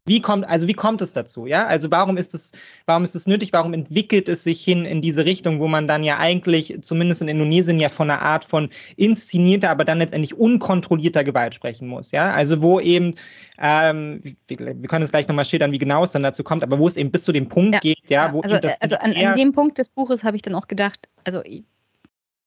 [0.06, 1.46] wie kommt, also wie kommt es dazu?
[1.46, 2.52] Ja, also warum ist es,
[2.86, 3.52] warum ist es nötig?
[3.52, 7.28] Warum entwickelt es sich hin in diese Richtung, wo man dann ja eigentlich, zumindest in
[7.28, 12.12] Indonesien, ja von einer Art von inszenierter, aber dann letztendlich unkontrollierter Gewalt sprechen muss?
[12.12, 13.14] Ja, also wo eben,
[13.60, 16.78] ähm, wir, wir, können es gleich nochmal schildern, wie genau es dann dazu kommt, aber
[16.78, 19.14] wo es eben bis zu dem Punkt ja, geht, ja, wo also, das also an,
[19.14, 21.42] an dem Punkt des Buches habe ich dann auch gedacht, also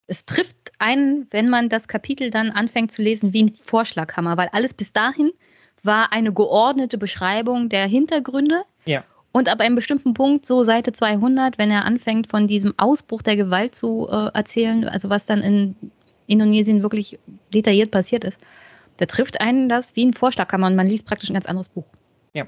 [0.08, 4.50] es trifft einen, wenn man das Kapitel dann anfängt zu lesen, wie ein Vorschlaghammer, weil
[4.52, 5.32] alles bis dahin
[5.82, 8.64] war eine geordnete Beschreibung der Hintergründe.
[8.86, 9.04] Ja.
[9.32, 13.36] Und ab einem bestimmten Punkt, so Seite 200, wenn er anfängt, von diesem Ausbruch der
[13.36, 15.76] Gewalt zu äh, erzählen, also was dann in
[16.28, 17.20] Indonesien wirklich
[17.54, 18.40] detailliert passiert ist,
[18.98, 21.86] da trifft einen das wie ein Vorschlaghammer und man liest praktisch ein ganz anderes Buch.
[22.34, 22.46] Ja,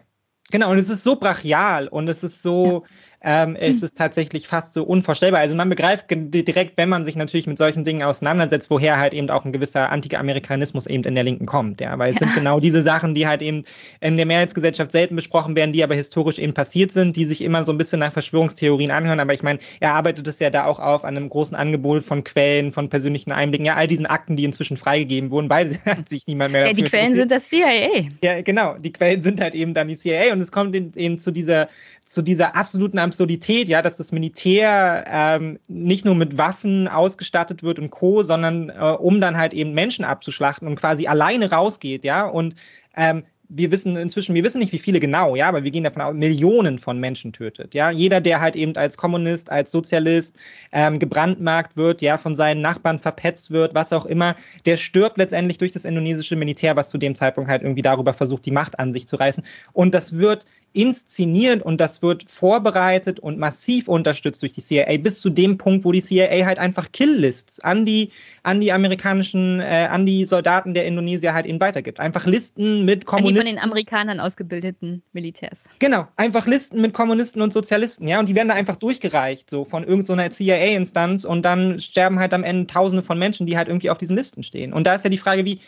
[0.51, 0.71] genau.
[0.71, 2.83] Und es ist so brachial und es ist so.
[2.83, 2.89] Ja
[3.27, 5.41] ähm, es ist tatsächlich fast so unvorstellbar.
[5.41, 9.31] Also man begreift direkt, wenn man sich natürlich mit solchen Dingen auseinandersetzt, woher halt eben
[9.31, 11.81] auch ein gewisser Anti-Amerikanismus eben in der Linken kommt.
[11.81, 12.27] Ja, weil es ja.
[12.27, 13.63] sind genau diese Sachen, die halt eben
[13.99, 17.63] in der Mehrheitsgesellschaft selten besprochen werden, die aber historisch eben passiert sind, die sich immer
[17.63, 19.19] so ein bisschen nach Verschwörungstheorien anhören.
[19.19, 22.23] Aber ich meine, er arbeitet es ja da auch auf an einem großen Angebot von
[22.23, 25.67] Quellen, von persönlichen Einblicken, ja, all diesen Akten, die inzwischen freigegeben wurden, weil
[26.05, 26.67] sich niemand mehr.
[26.67, 28.11] Ja, die Quellen sind das CIA.
[28.23, 28.75] Ja, genau.
[28.77, 31.69] Die Quellen sind halt eben dann die CIA und es kommt eben zu dieser
[32.05, 37.79] zu dieser absoluten Absurdität, ja, dass das Militär ähm, nicht nur mit Waffen ausgestattet wird
[37.79, 42.27] und Co., sondern äh, um dann halt eben Menschen abzuschlachten und quasi alleine rausgeht, ja,
[42.27, 42.55] und
[42.95, 46.01] ähm, wir wissen inzwischen, wir wissen nicht, wie viele genau, ja, aber wir gehen davon
[46.01, 47.91] aus, Millionen von Menschen tötet, ja.
[47.91, 50.37] Jeder, der halt eben als Kommunist, als Sozialist
[50.71, 55.57] ähm, gebrandmarkt wird, ja, von seinen Nachbarn verpetzt wird, was auch immer, der stirbt letztendlich
[55.57, 58.93] durch das indonesische Militär, was zu dem Zeitpunkt halt irgendwie darüber versucht, die Macht an
[58.93, 59.43] sich zu reißen.
[59.73, 65.21] Und das wird inszeniert und das wird vorbereitet und massiv unterstützt durch die CIA bis
[65.21, 68.11] zu dem Punkt, wo die CIA halt einfach Kill-Lists an die,
[68.43, 71.99] an die amerikanischen, äh, an die Soldaten der Indonesier halt eben weitergibt.
[71.99, 73.34] Einfach Listen mit Kommunisten.
[73.35, 75.57] Die von den Amerikanern ausgebildeten Militärs.
[75.79, 79.65] Genau, einfach Listen mit Kommunisten und Sozialisten, ja, und die werden da einfach durchgereicht, so
[79.65, 83.67] von irgendeiner so CIA-Instanz und dann sterben halt am Ende Tausende von Menschen, die halt
[83.67, 84.73] irgendwie auf diesen Listen stehen.
[84.73, 85.59] Und da ist ja die Frage, wie,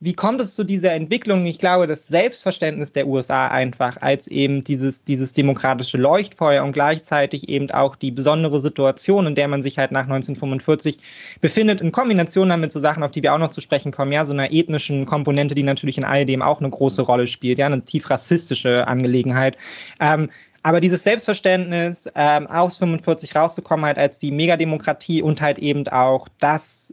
[0.00, 1.46] wie kommt es zu dieser Entwicklung?
[1.46, 7.48] Ich glaube, das Selbstverständnis der USA einfach als eben dieses, dieses demokratische Leuchtfeuer und gleichzeitig
[7.48, 10.98] eben auch die besondere Situation, in der man sich halt nach 1945
[11.40, 14.24] befindet, in Kombination damit so Sachen, auf die wir auch noch zu sprechen kommen, ja,
[14.24, 17.66] so einer ethnischen Komponente, die natürlich in all dem auch eine große Rolle spielt, ja,
[17.66, 19.56] eine tief rassistische Angelegenheit.
[19.98, 20.28] Ähm,
[20.62, 26.26] aber dieses Selbstverständnis, ähm, aus 45 rauszukommen, halt als die Megademokratie und halt eben auch
[26.40, 26.92] das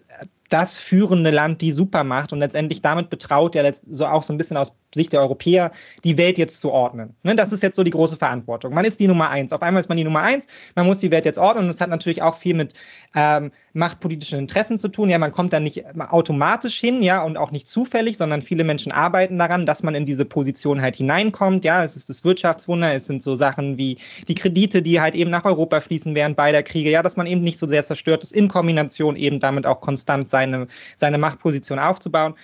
[0.53, 4.55] das führende Land, die Supermacht und letztendlich damit betraut er so auch so ein bisschen
[4.55, 5.71] aus Sicht der Europäer,
[6.03, 7.15] die Welt jetzt zu ordnen.
[7.23, 7.35] Ne?
[7.35, 8.71] Das ist jetzt so die große Verantwortung.
[8.71, 9.51] Man ist die Nummer eins.
[9.51, 10.45] Auf einmal ist man die Nummer eins.
[10.75, 12.73] Man muss die Welt jetzt ordnen und das hat natürlich auch viel mit
[13.15, 15.09] ähm, machtpolitischen Interessen zu tun.
[15.09, 18.91] Ja, man kommt da nicht automatisch hin, ja, und auch nicht zufällig, sondern viele Menschen
[18.91, 21.65] arbeiten daran, dass man in diese Position halt hineinkommt.
[21.65, 25.31] Ja, es ist das Wirtschaftswunder, es sind so Sachen wie die Kredite, die halt eben
[25.31, 28.31] nach Europa fließen während beider Kriege, ja, dass man eben nicht so sehr zerstört ist,
[28.31, 32.35] in Kombination eben damit auch konstant seine, seine Machtposition aufzubauen.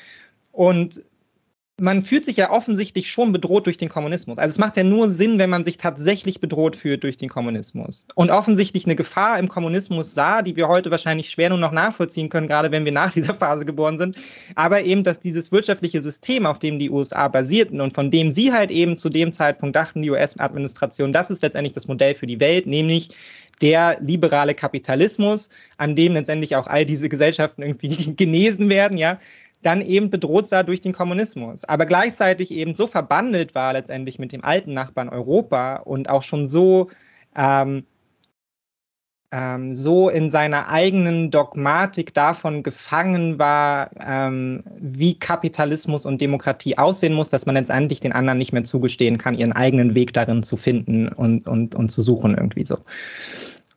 [0.52, 1.04] Und
[1.82, 4.38] man fühlt sich ja offensichtlich schon bedroht durch den Kommunismus.
[4.38, 8.06] Also es macht ja nur Sinn, wenn man sich tatsächlich bedroht fühlt durch den Kommunismus.
[8.16, 12.30] Und offensichtlich eine Gefahr im Kommunismus sah, die wir heute wahrscheinlich schwer nur noch nachvollziehen
[12.30, 14.18] können, gerade wenn wir nach dieser Phase geboren sind.
[14.56, 18.52] Aber eben, dass dieses wirtschaftliche System, auf dem die USA basierten und von dem sie
[18.54, 22.40] halt eben zu dem Zeitpunkt dachten, die US-Administration, das ist letztendlich das Modell für die
[22.40, 23.10] Welt, nämlich
[23.62, 29.20] der liberale Kapitalismus, an dem letztendlich auch all diese Gesellschaften irgendwie genesen werden, ja,
[29.62, 34.32] dann eben bedroht sah durch den Kommunismus, aber gleichzeitig eben so verbandelt war letztendlich mit
[34.32, 36.90] dem alten Nachbarn Europa und auch schon so
[37.36, 37.84] ähm,
[39.32, 47.14] ähm, so in seiner eigenen Dogmatik davon gefangen war, ähm, wie Kapitalismus und Demokratie aussehen
[47.14, 50.58] muss, dass man letztendlich den anderen nicht mehr zugestehen kann, ihren eigenen Weg darin zu
[50.58, 52.80] finden und, und, und zu suchen irgendwie so.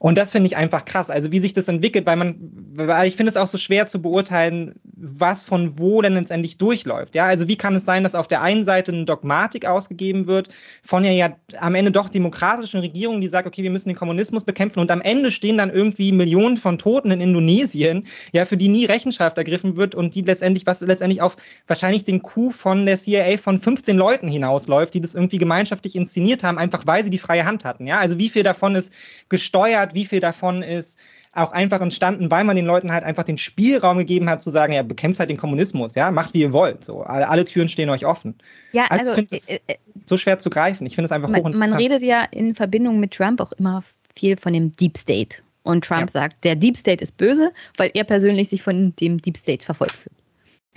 [0.03, 1.11] Und das finde ich einfach krass.
[1.11, 2.35] Also wie sich das entwickelt, weil man,
[2.75, 7.15] weil ich finde es auch so schwer zu beurteilen, was von wo denn letztendlich durchläuft.
[7.15, 10.49] Ja, also wie kann es sein, dass auf der einen Seite eine Dogmatik ausgegeben wird
[10.83, 14.43] von ja, ja am Ende doch demokratischen Regierungen, die sagt, okay, wir müssen den Kommunismus
[14.43, 18.69] bekämpfen und am Ende stehen dann irgendwie Millionen von Toten in Indonesien, ja, für die
[18.69, 21.37] nie Rechenschaft ergriffen wird und die letztendlich, was letztendlich auf
[21.69, 26.43] wahrscheinlich den Coup von der CIA von 15 Leuten hinausläuft, die das irgendwie gemeinschaftlich inszeniert
[26.43, 27.87] haben, einfach weil sie die freie Hand hatten.
[27.87, 28.93] Ja, also wie viel davon ist
[29.29, 30.99] gesteuert wie viel davon ist
[31.35, 34.75] auch einfach entstanden, weil man den Leuten halt einfach den Spielraum gegeben hat, zu sagen,
[34.75, 36.85] ja, bekämpft halt den Kommunismus, ja, macht wie ihr wollt.
[36.85, 38.35] So, alle, alle Türen stehen euch offen.
[38.73, 40.87] Ja, also, also ich finde äh, äh, so schwer zu greifen.
[40.87, 41.71] Ich finde es einfach man, hochinteressant.
[41.71, 43.83] Man redet ja in Verbindung mit Trump auch immer
[44.15, 45.39] viel von dem Deep State.
[45.63, 46.21] Und Trump ja.
[46.21, 49.95] sagt, der Deep State ist böse, weil er persönlich sich von dem Deep State verfolgt
[49.95, 50.17] fühlt.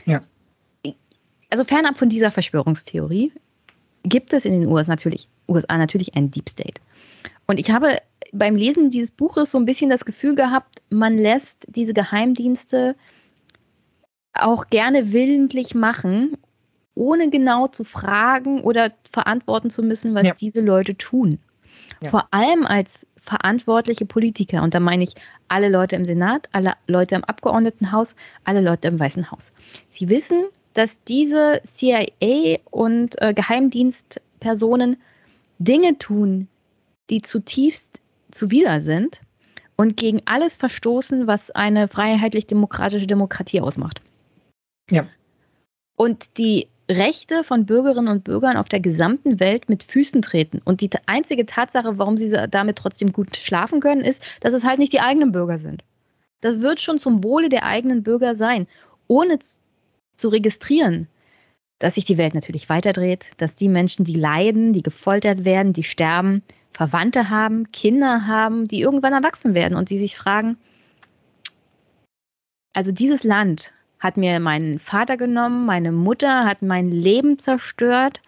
[0.06, 0.22] Ja.
[1.50, 3.32] Also fernab von dieser Verschwörungstheorie
[4.04, 6.80] gibt es in den USA natürlich, USA natürlich einen Deep State.
[7.48, 7.98] Und ich habe
[8.38, 12.96] beim Lesen dieses Buches so ein bisschen das Gefühl gehabt, man lässt diese Geheimdienste
[14.34, 16.38] auch gerne willentlich machen,
[16.94, 20.34] ohne genau zu fragen oder verantworten zu müssen, was ja.
[20.34, 21.40] diese Leute tun.
[22.02, 22.10] Ja.
[22.10, 24.62] Vor allem als verantwortliche Politiker.
[24.62, 25.14] Und da meine ich
[25.48, 29.52] alle Leute im Senat, alle Leute im Abgeordnetenhaus, alle Leute im Weißen Haus.
[29.90, 34.98] Sie wissen, dass diese CIA und äh, Geheimdienstpersonen
[35.58, 36.48] Dinge tun,
[37.10, 38.02] die zutiefst
[38.36, 39.22] zuwider sind
[39.76, 44.02] und gegen alles verstoßen, was eine freiheitlich-demokratische Demokratie ausmacht.
[44.90, 45.08] Ja.
[45.96, 50.62] Und die Rechte von Bürgerinnen und Bürgern auf der gesamten Welt mit Füßen treten.
[50.64, 54.78] Und die einzige Tatsache, warum sie damit trotzdem gut schlafen können, ist, dass es halt
[54.78, 55.84] nicht die eigenen Bürger sind.
[56.42, 58.68] Das wird schon zum Wohle der eigenen Bürger sein,
[59.08, 59.40] ohne
[60.16, 61.08] zu registrieren,
[61.80, 65.84] dass sich die Welt natürlich weiterdreht, dass die Menschen, die leiden, die gefoltert werden, die
[65.84, 66.44] sterben,
[66.76, 70.58] Verwandte haben, Kinder haben, die irgendwann erwachsen werden und sie sich fragen,
[72.74, 78.20] also dieses Land hat mir meinen Vater genommen, meine Mutter hat mein Leben zerstört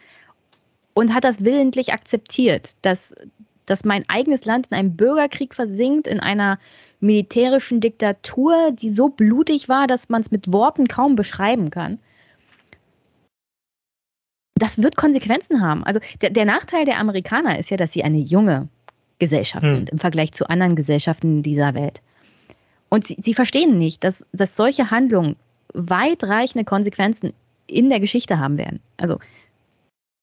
[0.93, 3.13] und hat das willentlich akzeptiert, dass,
[3.65, 6.57] dass mein eigenes Land in einem Bürgerkrieg versinkt, in einer
[7.01, 11.99] militärischen Diktatur, die so blutig war, dass man es mit Worten kaum beschreiben kann
[14.61, 15.83] das wird Konsequenzen haben.
[15.83, 18.67] Also der, der, Nachteil der Amerikaner ist ja, dass sie eine junge
[19.19, 19.75] Gesellschaft hm.
[19.75, 22.01] sind im Vergleich zu anderen Gesellschaften dieser Welt.
[22.89, 25.35] Und sie, sie verstehen nicht, dass, dass solche Handlungen
[25.73, 27.33] weitreichende Konsequenzen
[27.67, 28.79] in der Geschichte haben werden.
[28.95, 29.19] Also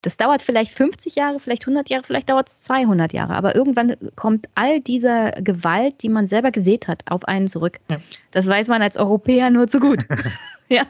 [0.04, 3.96] das dauert vielleicht 50 Jahre, vielleicht 100 Jahre, vielleicht dauert es 200 Jahre, aber irgendwann
[4.16, 7.80] kommt all diese Gewalt, die man selber gesät hat, auf einen zurück.
[7.90, 7.98] Ja.
[8.30, 10.04] Das weiß man als Europäer nur zu gut.
[10.68, 10.82] ja.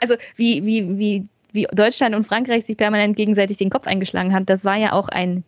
[0.00, 4.46] Also wie, wie, wie wie Deutschland und Frankreich sich permanent gegenseitig den Kopf eingeschlagen haben,
[4.46, 5.44] das war ja auch ein,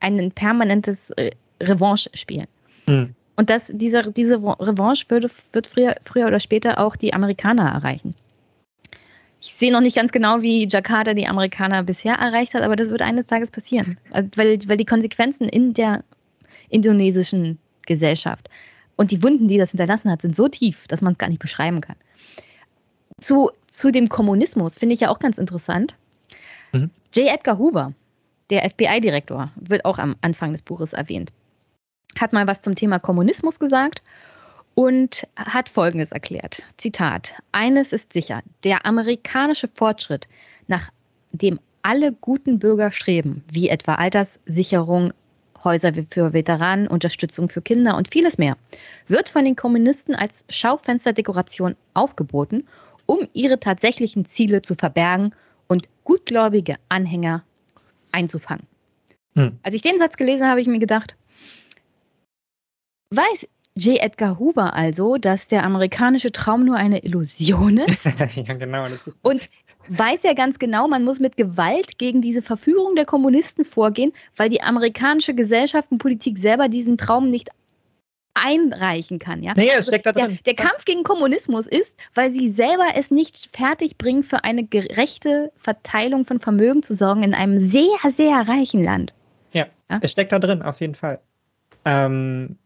[0.00, 2.44] ein permanentes äh, Revanche-Spiel.
[2.86, 3.14] Mhm.
[3.36, 8.14] Und das, diese, diese Revanche würde, wird früher, früher oder später auch die Amerikaner erreichen.
[9.40, 12.90] Ich sehe noch nicht ganz genau, wie Jakarta die Amerikaner bisher erreicht hat, aber das
[12.90, 13.98] wird eines Tages passieren.
[14.10, 16.02] Also, weil, weil die Konsequenzen in der
[16.68, 18.50] indonesischen Gesellschaft
[18.96, 21.40] und die Wunden, die das hinterlassen hat, sind so tief, dass man es gar nicht
[21.40, 21.96] beschreiben kann.
[23.20, 25.94] Zu, zu dem Kommunismus finde ich ja auch ganz interessant.
[26.72, 26.90] Mhm.
[27.14, 27.28] J.
[27.28, 27.94] Edgar Hoover,
[28.50, 31.32] der FBI-Direktor, wird auch am Anfang des Buches erwähnt,
[32.18, 34.02] hat mal was zum Thema Kommunismus gesagt
[34.74, 36.62] und hat Folgendes erklärt.
[36.76, 37.34] Zitat.
[37.52, 40.28] Eines ist sicher, der amerikanische Fortschritt,
[40.66, 40.90] nach
[41.32, 45.12] dem alle guten Bürger streben, wie etwa Alterssicherung,
[45.64, 48.56] Häuser für Veteranen, Unterstützung für Kinder und vieles mehr,
[49.08, 52.66] wird von den Kommunisten als Schaufensterdekoration aufgeboten,
[53.08, 55.34] um ihre tatsächlichen Ziele zu verbergen
[55.66, 57.42] und gutgläubige Anhänger
[58.12, 58.66] einzufangen.
[59.34, 59.58] Hm.
[59.62, 61.16] Als ich den Satz gelesen habe, habe ich mir gedacht,
[63.10, 63.98] weiß J.
[64.00, 68.04] Edgar Hoover also, dass der amerikanische Traum nur eine Illusion ist?
[68.04, 68.88] ja, genau.
[68.88, 69.48] Das ist und
[69.88, 74.50] weiß ja ganz genau, man muss mit Gewalt gegen diese Verführung der Kommunisten vorgehen, weil
[74.50, 77.48] die amerikanische Gesellschaft und Politik selber diesen Traum nicht
[78.44, 79.42] einreichen kann.
[79.42, 79.52] Ja?
[79.56, 80.38] Naja, es steckt da drin.
[80.44, 84.64] Der, der, Kampf gegen Kommunismus ist, weil sie selber es nicht fertig bringen, für eine
[84.64, 89.12] gerechte Verteilung von Vermögen zu sorgen in einem sehr, sehr reichen Land.
[89.52, 90.00] Ja, ja?
[90.02, 91.20] es steckt da drin, auf jeden Fall.
[91.84, 92.56] Ähm,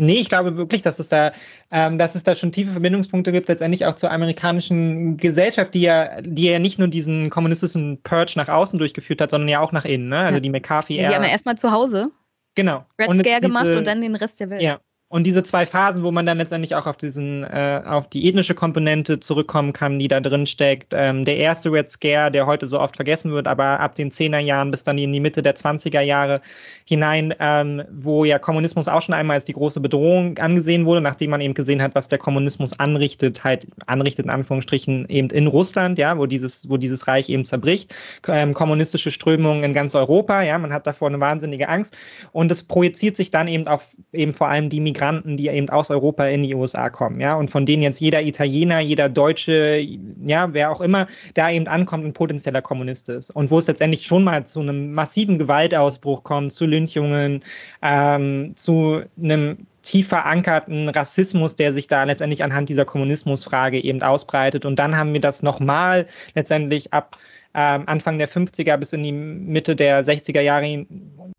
[0.00, 1.30] Nee, ich glaube wirklich, dass es da,
[1.70, 6.20] ähm, dass es da schon tiefe Verbindungspunkte gibt, letztendlich auch zur amerikanischen Gesellschaft, die ja,
[6.22, 9.84] die ja nicht nur diesen kommunistischen Purge nach außen durchgeführt hat, sondern ja auch nach
[9.84, 10.08] innen.
[10.08, 10.18] Ne?
[10.18, 10.96] Also die McCarthy.
[10.96, 12.10] Ja, die haben ja erstmal zu Hause
[12.54, 12.84] genau.
[12.98, 14.62] Red Scare diese, gemacht und dann den Rest der Welt.
[14.62, 14.80] Ja,
[15.12, 18.54] und diese zwei Phasen, wo man dann letztendlich auch auf diesen, äh, auf die ethnische
[18.54, 20.94] Komponente zurückkommen kann, die da drin steckt.
[20.96, 24.38] Ähm, der erste Red Scare, der heute so oft vergessen wird, aber ab den 10er
[24.38, 26.40] Jahren bis dann in die Mitte der 20er Jahre
[26.86, 31.28] hinein, ähm, wo ja Kommunismus auch schon einmal als die große Bedrohung angesehen wurde, nachdem
[31.28, 35.98] man eben gesehen hat, was der Kommunismus anrichtet, halt anrichtet in Anführungsstrichen eben in Russland,
[35.98, 37.94] ja, wo dieses, wo dieses Reich eben zerbricht.
[38.28, 41.98] Ähm, kommunistische Strömungen in ganz Europa, ja, man hat davor eine wahnsinnige Angst.
[42.32, 45.68] Und es projiziert sich dann eben auf eben vor allem die Migranten Migranten, die eben
[45.68, 49.84] aus Europa in die USA kommen, ja, und von denen jetzt jeder Italiener, jeder Deutsche,
[50.24, 53.30] ja, wer auch immer da eben ankommt, ein potenzieller Kommunist ist.
[53.30, 57.42] Und wo es letztendlich schon mal zu einem massiven Gewaltausbruch kommt, zu Lynchungen,
[57.82, 64.64] ähm, zu einem tief verankerten Rassismus, der sich da letztendlich anhand dieser Kommunismusfrage eben ausbreitet.
[64.64, 67.18] Und dann haben wir das nochmal letztendlich ab
[67.54, 70.86] Anfang der 50er bis in die Mitte der 60er Jahre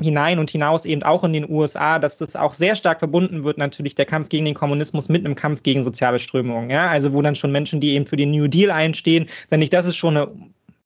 [0.01, 3.57] hinein und hinaus eben auch in den USA, dass das auch sehr stark verbunden wird,
[3.57, 6.69] natürlich der Kampf gegen den Kommunismus mit einem Kampf gegen soziale Strömungen.
[6.69, 6.89] Ja?
[6.89, 9.95] Also wo dann schon Menschen, die eben für den New Deal einstehen, denn das ist
[9.95, 10.31] schon eine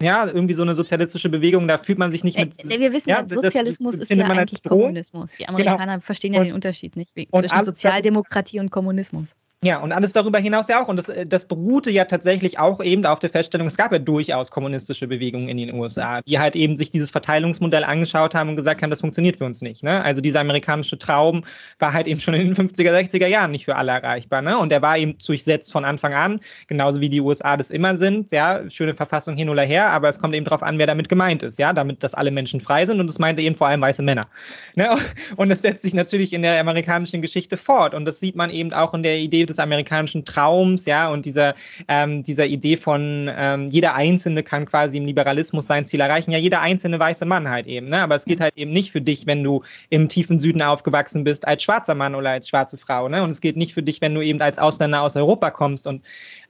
[0.02, 2.54] ja, irgendwie so eine sozialistische Bewegung, da fühlt man sich nicht mit.
[2.72, 5.32] Äh, wir wissen ja, Sozialismus ist ja eigentlich Kommunismus.
[5.40, 5.48] Die.
[5.48, 6.00] Amerikaner genau.
[6.02, 9.28] verstehen ja und, den Unterschied nicht zwischen Sozialdemokratie und Kommunismus.
[9.64, 10.88] Ja, und alles darüber hinaus ja auch.
[10.88, 13.98] Und das, äh, das beruhte ja tatsächlich auch eben auf der Feststellung, es gab ja
[13.98, 18.56] durchaus kommunistische Bewegungen in den USA, die halt eben sich dieses Verteilungsmodell angeschaut haben und
[18.56, 19.82] gesagt haben, das funktioniert für uns nicht.
[19.82, 20.04] Ne?
[20.04, 21.44] Also dieser amerikanische Traum
[21.80, 24.44] war halt eben schon in den 50er, 60er Jahren nicht für alle erreichbar.
[24.44, 24.60] Ne?
[24.60, 28.32] Und der war eben durchsetzt von Anfang an, genauso wie die USA das immer sind.
[28.32, 31.42] Ja, schöne Verfassung hin oder her, aber es kommt eben darauf an, wer damit gemeint
[31.42, 31.58] ist.
[31.58, 34.28] Ja, damit, dass alle Menschen frei sind und es meinte eben vor allem weiße Männer.
[34.76, 34.96] Ne?
[35.36, 37.94] Und das setzt sich natürlich in der amerikanischen Geschichte fort.
[37.96, 41.56] Und das sieht man eben auch in der Idee des amerikanischen Traums, ja, und dieser,
[41.88, 46.32] ähm, dieser Idee von ähm, jeder Einzelne kann quasi im Liberalismus sein Ziel erreichen.
[46.32, 48.00] Ja, jeder einzelne weiße Mann halt eben, ne?
[48.00, 51.48] Aber es geht halt eben nicht für dich, wenn du im tiefen Süden aufgewachsen bist,
[51.48, 53.24] als schwarzer Mann oder als schwarze Frau, ne?
[53.24, 55.88] Und es geht nicht für dich, wenn du eben als Ausländer aus Europa kommst.
[55.88, 56.04] Und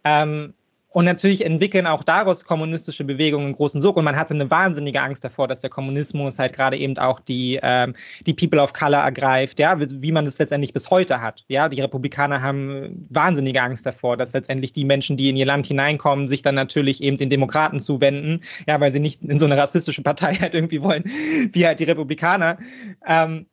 [0.03, 0.53] ähm,
[0.89, 3.97] und natürlich entwickeln auch daraus kommunistische Bewegungen einen großen Sog.
[3.97, 7.59] Und man hatte eine wahnsinnige Angst davor, dass der Kommunismus halt gerade eben auch die,
[7.61, 7.93] ähm,
[8.25, 11.43] die People of Color ergreift, ja, wie, man das letztendlich bis heute hat.
[11.49, 15.67] Ja, die Republikaner haben wahnsinnige Angst davor, dass letztendlich die Menschen, die in ihr Land
[15.67, 19.57] hineinkommen, sich dann natürlich eben den Demokraten zuwenden, ja, weil sie nicht in so eine
[19.57, 21.03] rassistische Partei halt irgendwie wollen,
[21.51, 22.57] wie halt die Republikaner.
[23.05, 23.45] Ähm,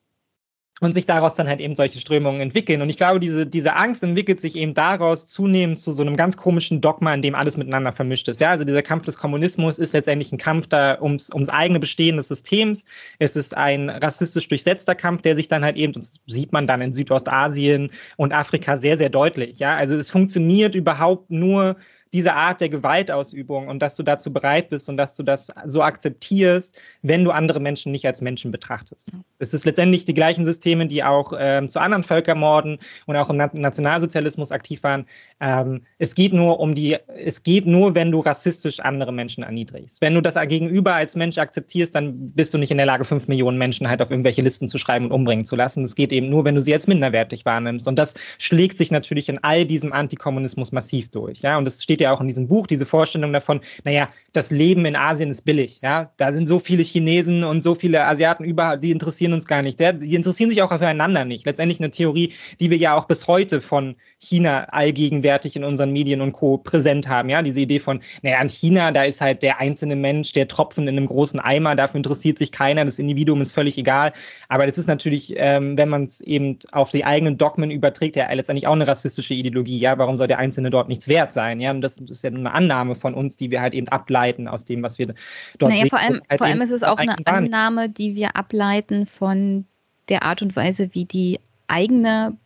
[0.84, 2.82] und sich daraus dann halt eben solche Strömungen entwickeln.
[2.82, 6.36] Und ich glaube, diese, diese Angst entwickelt sich eben daraus zunehmend zu so einem ganz
[6.36, 8.40] komischen Dogma, in dem alles miteinander vermischt ist.
[8.40, 12.16] Ja, also dieser Kampf des Kommunismus ist letztendlich ein Kampf da ums, ums eigene Bestehen
[12.16, 12.84] des Systems.
[13.18, 16.80] Es ist ein rassistisch durchsetzter Kampf, der sich dann halt eben, das sieht man dann
[16.80, 19.58] in Südostasien und Afrika sehr, sehr deutlich.
[19.58, 21.76] Ja, also es funktioniert überhaupt nur
[22.14, 25.82] diese Art der Gewaltausübung und dass du dazu bereit bist und dass du das so
[25.82, 29.10] akzeptierst, wenn du andere Menschen nicht als Menschen betrachtest.
[29.40, 33.36] Es ist letztendlich die gleichen Systeme, die auch ähm, zu anderen Völkermorden und auch im
[33.36, 35.06] Nationalsozialismus aktiv waren.
[35.40, 40.00] Ähm, es geht nur um die, es geht nur, wenn du rassistisch andere Menschen erniedrigst.
[40.00, 43.26] Wenn du das Gegenüber als Mensch akzeptierst, dann bist du nicht in der Lage, fünf
[43.26, 45.82] Millionen Menschen halt auf irgendwelche Listen zu schreiben und umbringen zu lassen.
[45.82, 47.88] Es geht eben nur, wenn du sie als minderwertig wahrnimmst.
[47.88, 51.40] Und das schlägt sich natürlich in all diesem Antikommunismus massiv durch.
[51.40, 54.50] Ja, und das steht ja ja auch in diesem Buch, diese Vorstellung davon, naja, das
[54.50, 56.10] Leben in Asien ist billig, ja.
[56.16, 59.78] Da sind so viele Chinesen und so viele Asiaten überall, die interessieren uns gar nicht.
[59.80, 61.46] Die interessieren sich auch füreinander nicht.
[61.46, 66.20] Letztendlich eine Theorie, die wir ja auch bis heute von China allgegenwärtig in unseren Medien
[66.20, 66.58] und Co.
[66.58, 67.42] präsent haben, ja.
[67.42, 70.96] Diese Idee von, naja, in China, da ist halt der einzelne Mensch, der Tropfen in
[70.96, 74.12] einem großen Eimer, dafür interessiert sich keiner, das Individuum ist völlig egal.
[74.48, 78.30] Aber das ist natürlich, ähm, wenn man es eben auf die eigenen Dogmen überträgt, ja
[78.32, 79.96] letztendlich auch eine rassistische Ideologie, ja.
[79.96, 81.70] Warum soll der Einzelne dort nichts wert sein, ja?
[81.70, 84.82] Und das ist ja eine Annahme von uns, die wir halt eben ableiten aus dem,
[84.82, 85.14] was wir
[85.58, 85.90] dort naja, sehen.
[85.90, 89.64] Vor allem, halt vor allem ist es auch eine Annahme, die wir ableiten von
[90.08, 92.36] der Art und Weise, wie die eigene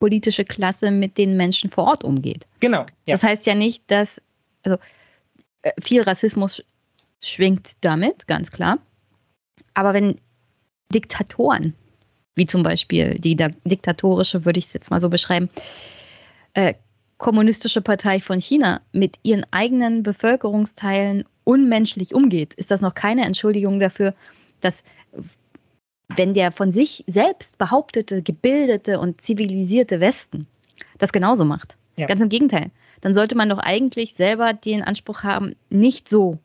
[0.00, 2.46] politische Klasse mit den Menschen vor Ort umgeht.
[2.60, 2.80] Genau.
[2.80, 3.14] Ja.
[3.14, 4.20] Das heißt ja nicht, dass,
[4.62, 4.78] also
[5.62, 6.64] äh, viel Rassismus
[7.22, 8.78] schwingt damit, ganz klar.
[9.74, 10.16] Aber wenn
[10.92, 11.74] Diktatoren,
[12.34, 15.50] wie zum Beispiel die diktatorische, würde ich es jetzt mal so beschreiben,
[16.54, 16.74] äh,
[17.20, 23.78] kommunistische Partei von China mit ihren eigenen Bevölkerungsteilen unmenschlich umgeht, ist das noch keine Entschuldigung
[23.78, 24.14] dafür,
[24.60, 24.82] dass
[26.16, 30.48] wenn der von sich selbst behauptete, gebildete und zivilisierte Westen
[30.98, 31.76] das genauso macht.
[31.96, 32.06] Ja.
[32.06, 32.70] Ganz im Gegenteil.
[33.02, 36.38] Dann sollte man doch eigentlich selber den Anspruch haben, nicht so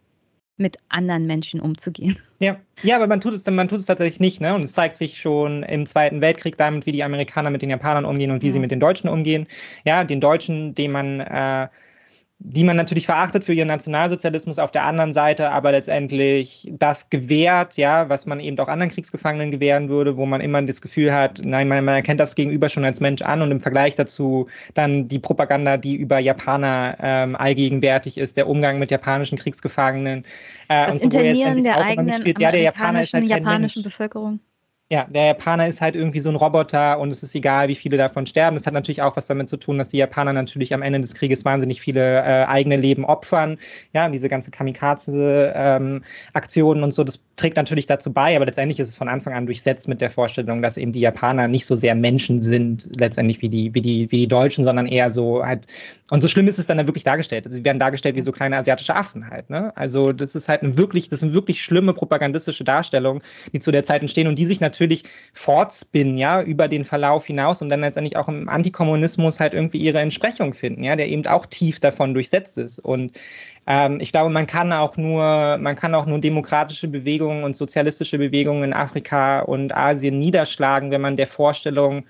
[0.57, 2.17] mit anderen Menschen umzugehen.
[2.39, 4.55] Ja, ja, aber man tut es, man tut es tatsächlich nicht, ne?
[4.55, 8.05] Und es zeigt sich schon im Zweiten Weltkrieg damit, wie die Amerikaner mit den Japanern
[8.05, 8.51] umgehen und wie ja.
[8.53, 9.47] sie mit den Deutschen umgehen.
[9.83, 11.67] Ja, den Deutschen, den man äh,
[12.39, 17.77] die man natürlich verachtet für ihren Nationalsozialismus auf der anderen Seite, aber letztendlich das gewährt,
[17.77, 21.41] ja, was man eben auch anderen Kriegsgefangenen gewähren würde, wo man immer das Gefühl hat,
[21.43, 25.07] nein, man, man erkennt das Gegenüber schon als Mensch an und im Vergleich dazu dann
[25.07, 30.25] die Propaganda, die über Japaner ähm, allgegenwärtig ist, der Umgang mit japanischen Kriegsgefangenen.
[30.67, 34.41] Äh, das und so, Internieren der eigenen spielt, ja, der Japaner ist halt japanischen Bevölkerung.
[34.91, 37.97] Ja, der Japaner ist halt irgendwie so ein Roboter und es ist egal, wie viele
[37.97, 38.55] davon sterben.
[38.55, 41.15] Das hat natürlich auch was damit zu tun, dass die Japaner natürlich am Ende des
[41.15, 43.57] Krieges wahnsinnig viele äh, eigene Leben opfern.
[43.93, 48.89] Ja, diese ganze Kamikaze-Aktionen ähm, und so, das trägt natürlich dazu bei, aber letztendlich ist
[48.89, 51.95] es von Anfang an durchsetzt mit der Vorstellung, dass eben die Japaner nicht so sehr
[51.95, 55.65] Menschen sind, letztendlich wie die, wie die, wie die Deutschen, sondern eher so halt,
[56.11, 57.45] und so schlimm ist es dann wirklich dargestellt.
[57.45, 59.75] Also sie werden dargestellt wie so kleine asiatische Affen halt, ne?
[59.75, 63.83] Also das ist halt ein wirklich, das sind wirklich schlimme propagandistische Darstellungen, die zu der
[63.83, 65.03] Zeit entstehen und die sich natürlich natürlich
[65.33, 69.99] fortspinnen, ja, über den Verlauf hinaus und dann letztendlich auch im Antikommunismus halt irgendwie ihre
[69.99, 72.79] Entsprechung finden, ja, der eben auch tief davon durchsetzt ist.
[72.79, 73.17] Und
[73.67, 78.17] ähm, ich glaube, man kann auch nur, man kann auch nur demokratische Bewegungen und sozialistische
[78.17, 82.05] Bewegungen in Afrika und Asien niederschlagen, wenn man der Vorstellung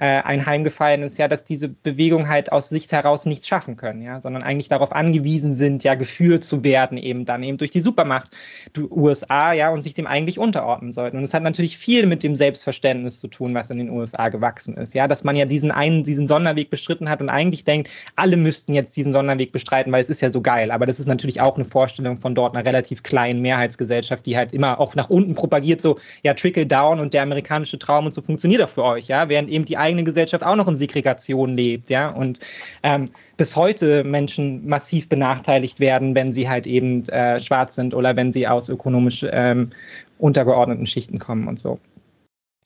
[0.00, 4.22] äh, einheimgefallen ist, ja, dass diese Bewegung halt aus sich heraus nichts schaffen können, ja,
[4.22, 8.34] sondern eigentlich darauf angewiesen sind, ja, geführt zu werden, eben dann eben durch die Supermacht
[8.74, 11.18] die USA, ja, und sich dem eigentlich unterordnen sollten.
[11.18, 14.74] Und es hat natürlich viel mit dem Selbstverständnis zu tun, was in den USA gewachsen
[14.74, 18.38] ist, ja, dass man ja diesen einen, diesen Sonderweg bestritten hat und eigentlich denkt, alle
[18.38, 20.70] müssten jetzt diesen Sonderweg bestreiten, weil es ist ja so geil.
[20.70, 24.54] Aber das ist natürlich auch eine Vorstellung von dort einer relativ kleinen Mehrheitsgesellschaft, die halt
[24.54, 28.22] immer auch nach unten propagiert, so, ja, trickle down und der amerikanische Traum und so
[28.22, 31.90] funktioniert auch für euch, ja, während eben die eigene Gesellschaft auch noch in Segregation lebt,
[31.90, 32.40] ja, und
[32.82, 38.16] ähm, bis heute Menschen massiv benachteiligt werden, wenn sie halt eben äh, schwarz sind oder
[38.16, 39.70] wenn sie aus ökonomisch ähm,
[40.18, 41.80] untergeordneten Schichten kommen und so.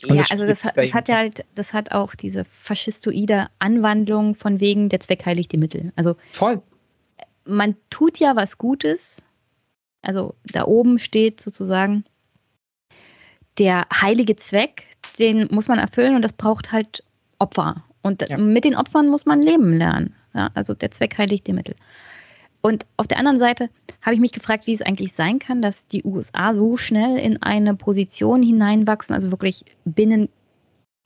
[0.02, 4.34] Und ja, das also das, das hat ja halt, das hat auch diese faschistoide Anwandlung
[4.34, 5.92] von wegen der Zweck heiligt die Mittel.
[5.96, 6.60] Also voll.
[7.46, 9.22] Man tut ja was Gutes.
[10.02, 12.04] Also da oben steht sozusagen
[13.58, 14.84] der heilige Zweck,
[15.18, 17.04] den muss man erfüllen und das braucht halt
[17.39, 17.85] Opfer.
[18.03, 18.37] Und ja.
[18.37, 20.14] mit den Opfern muss man leben lernen.
[20.35, 21.74] Ja, also der Zweck heiligt die Mittel.
[22.61, 23.68] Und auf der anderen Seite
[24.01, 27.43] habe ich mich gefragt, wie es eigentlich sein kann, dass die USA so schnell in
[27.43, 30.28] eine Position hineinwachsen, also wirklich binnen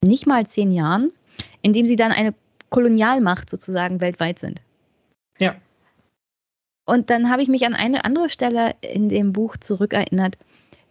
[0.04, 1.10] nicht mal zehn Jahren,
[1.62, 2.34] indem sie dann eine
[2.70, 4.60] Kolonialmacht sozusagen weltweit sind.
[5.38, 5.56] Ja.
[6.86, 10.38] Und dann habe ich mich an eine andere Stelle in dem Buch zurückerinnert.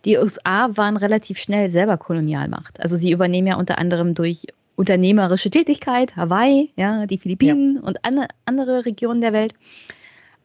[0.05, 2.79] Die USA waren relativ schnell selber Kolonialmacht.
[2.79, 7.81] Also sie übernehmen ja unter anderem durch unternehmerische Tätigkeit, Hawaii, ja, die Philippinen ja.
[7.81, 9.53] und an, andere Regionen der Welt.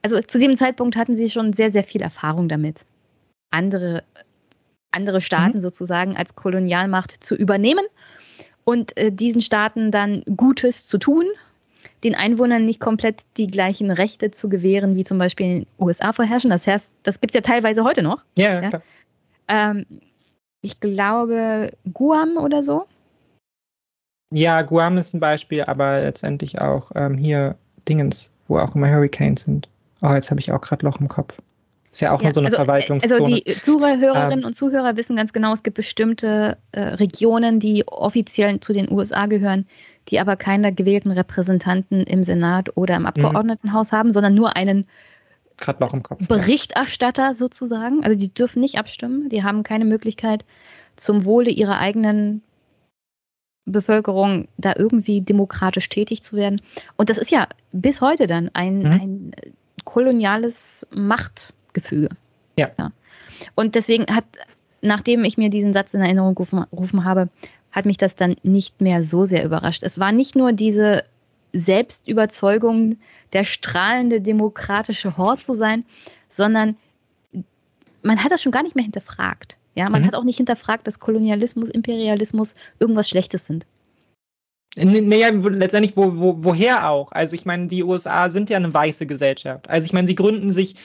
[0.01, 2.81] Also zu dem Zeitpunkt hatten sie schon sehr, sehr viel Erfahrung damit,
[3.51, 4.03] andere,
[4.91, 5.63] andere Staaten mhm.
[5.63, 7.85] sozusagen als Kolonialmacht zu übernehmen
[8.65, 11.27] und äh, diesen Staaten dann Gutes zu tun,
[12.03, 16.15] den Einwohnern nicht komplett die gleichen Rechte zu gewähren, wie zum Beispiel in den USA
[16.15, 16.51] vorherrschen.
[16.51, 18.23] Das heißt, das gibt es ja teilweise heute noch.
[18.35, 18.83] Ja, ja?
[19.49, 19.85] Ähm,
[20.63, 22.87] ich glaube, Guam oder so
[24.33, 27.57] ja, Guam ist ein Beispiel, aber letztendlich auch ähm, hier
[27.89, 29.69] Dingens, wo auch immer Hurricanes sind.
[30.01, 31.35] Oh, jetzt habe ich auch gerade Loch im Kopf.
[31.93, 33.23] Ist ja auch ja, nur so eine also, Verwaltungszone.
[33.23, 37.87] Also die Zuhörerinnen ähm, und Zuhörer wissen ganz genau, es gibt bestimmte äh, Regionen, die
[37.87, 39.67] offiziell zu den USA gehören,
[40.09, 43.09] die aber keine gewählten Repräsentanten im Senat oder im mhm.
[43.09, 44.87] Abgeordnetenhaus haben, sondern nur einen
[45.59, 48.03] Kopf, Berichterstatter sozusagen.
[48.03, 50.45] Also die dürfen nicht abstimmen, die haben keine Möglichkeit,
[50.97, 52.43] zum Wohle ihrer eigenen
[53.65, 56.61] Bevölkerung da irgendwie demokratisch tätig zu werden.
[56.97, 58.87] Und das ist ja bis heute dann ein, mhm.
[58.87, 59.33] ein
[59.85, 62.09] koloniales Machtgefüge.
[62.59, 62.71] Ja.
[62.79, 62.93] ja.
[63.55, 64.25] Und deswegen hat,
[64.81, 67.29] nachdem ich mir diesen Satz in Erinnerung gerufen, gerufen habe,
[67.71, 69.83] hat mich das dann nicht mehr so sehr überrascht.
[69.83, 71.05] Es war nicht nur diese
[71.53, 72.99] Selbstüberzeugung,
[73.33, 75.85] der strahlende demokratische Hort zu sein,
[76.31, 76.77] sondern
[78.03, 79.57] man hat das schon gar nicht mehr hinterfragt.
[79.75, 80.07] Ja, man mhm.
[80.07, 83.67] hat auch nicht hinterfragt, dass Kolonialismus, Imperialismus irgendwas Schlechtes sind.
[84.77, 87.13] Naja, letztendlich, wo, wo, woher auch?
[87.13, 89.69] Also ich meine, die USA sind ja eine weiße Gesellschaft.
[89.69, 90.77] Also ich meine, sie gründen sich,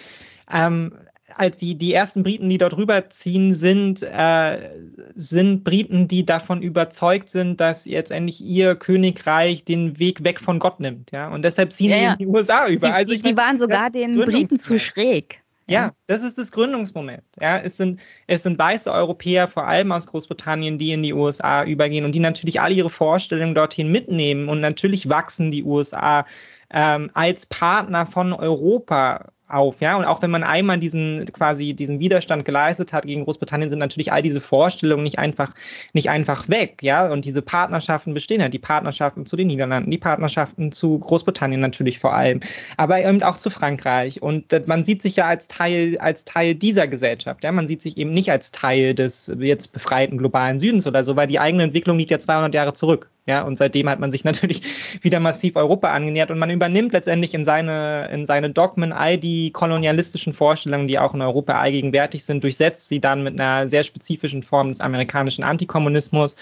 [0.52, 0.94] ähm,
[1.34, 4.70] als die, die ersten Briten, die dort rüberziehen, sind, äh,
[5.16, 10.60] sind Briten, die davon überzeugt sind, dass jetzt endlich ihr Königreich den Weg weg von
[10.60, 11.12] Gott nimmt.
[11.12, 11.30] Ja?
[11.30, 12.12] Und deshalb ziehen ja, ja.
[12.12, 12.88] in die USA über.
[12.88, 15.42] Die, also die, die waren sogar den Briten zu schräg.
[15.70, 17.24] Ja, das ist das Gründungsmoment.
[17.42, 21.64] Ja, es sind, es sind weiße Europäer, vor allem aus Großbritannien, die in die USA
[21.66, 24.48] übergehen und die natürlich alle ihre Vorstellungen dorthin mitnehmen.
[24.48, 26.26] Und natürlich wachsen die USA
[26.72, 29.98] ähm, als Partner von Europa auf, ja.
[29.98, 34.12] Und auch wenn man einmal diesen quasi diesen Widerstand geleistet hat gegen Großbritannien, sind natürlich
[34.12, 35.54] all diese Vorstellungen nicht einfach
[35.94, 37.12] nicht einfach weg, ja.
[37.12, 42.00] Und diese Partnerschaften bestehen ja, die Partnerschaften zu den Niederlanden, die Partnerschaften zu Großbritannien natürlich
[42.00, 42.40] vor allem,
[42.78, 44.22] aber eben auch zu Frankreich.
[44.22, 47.52] Und man sieht sich ja als Teil als Teil dieser Gesellschaft, ja.
[47.52, 51.28] Man sieht sich eben nicht als Teil des jetzt befreiten globalen Südens oder so, weil
[51.28, 53.10] die eigene Entwicklung liegt ja 200 Jahre zurück.
[53.28, 54.62] Ja, und seitdem hat man sich natürlich
[55.02, 59.37] wieder massiv Europa angenähert und man übernimmt letztendlich in seine, in seine Dogmen all die
[59.52, 64.44] kolonialistischen Vorstellungen, die auch in Europa allgegenwärtig sind, durchsetzt sie dann mit einer sehr spezifischen
[64.44, 66.36] Form des amerikanischen Antikommunismus.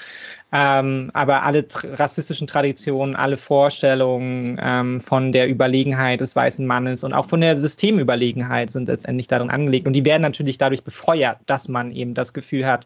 [0.52, 7.14] Ähm, aber alle rassistischen Traditionen, alle Vorstellungen ähm, von der Überlegenheit des weißen Mannes und
[7.14, 9.88] auch von der Systemüberlegenheit sind letztendlich darin angelegt.
[9.88, 12.86] Und die werden natürlich dadurch befeuert, dass man eben das Gefühl hat,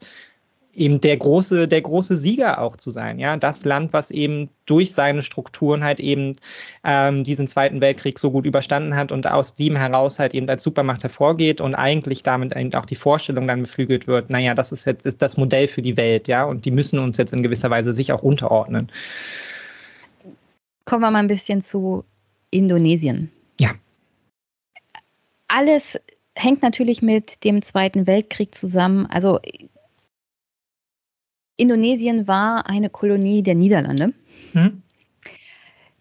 [0.74, 3.20] eben der große, der große Sieger auch zu sein.
[3.20, 6.36] Ja, das Land, was eben durch seine Strukturen halt eben
[6.84, 10.63] ähm, diesen Zweiten Weltkrieg so gut überstanden hat und aus dem heraus halt eben als
[10.63, 14.86] Supermacht hervorgeht und eigentlich damit eben auch die Vorstellung dann beflügelt wird, naja, das ist
[14.86, 17.70] jetzt ist das Modell für die Welt, ja, und die müssen uns jetzt in gewisser
[17.70, 18.91] Weise sich auch unterordnen.
[20.86, 22.03] Kommen wir mal ein bisschen zu
[22.51, 23.32] Indonesien.
[23.59, 23.72] Ja.
[25.47, 25.99] Alles
[26.36, 29.05] hängt natürlich mit dem Zweiten Weltkrieg zusammen.
[29.07, 29.39] Also
[31.60, 34.14] Indonesien war eine Kolonie der Niederlande.
[34.53, 34.82] Hm.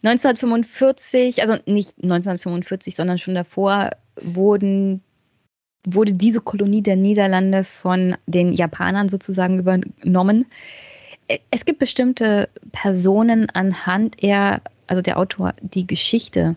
[0.05, 3.91] 1945, also nicht 1945, sondern schon davor,
[4.21, 5.03] wurden,
[5.85, 10.47] wurde diese Kolonie der Niederlande von den Japanern sozusagen übernommen.
[11.51, 16.55] Es gibt bestimmte Personen anhand er, also der Autor, die Geschichte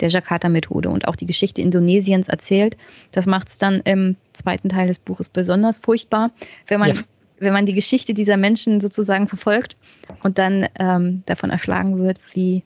[0.00, 2.76] der Jakarta-Methode und auch die Geschichte Indonesiens erzählt.
[3.10, 6.30] Das macht es dann im zweiten Teil des Buches besonders furchtbar,
[6.68, 7.02] wenn man ja
[7.42, 9.76] wenn man die Geschichte dieser Menschen sozusagen verfolgt
[10.22, 12.62] und dann ähm, davon erschlagen wird, wie,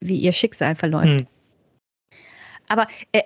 [0.00, 1.20] wie ihr Schicksal verläuft.
[1.20, 1.26] Mhm.
[2.68, 3.22] Aber äh,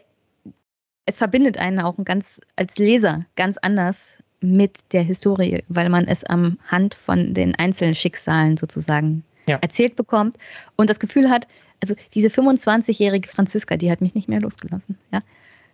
[1.07, 4.07] es verbindet einen auch ganz, als Leser ganz anders
[4.41, 9.59] mit der Historie, weil man es am Hand von den einzelnen Schicksalen sozusagen ja.
[9.61, 10.36] erzählt bekommt
[10.76, 11.49] und das Gefühl hat,
[11.80, 14.99] also diese 25-jährige Franziska, die hat mich nicht mehr losgelassen.
[15.12, 15.22] Ja,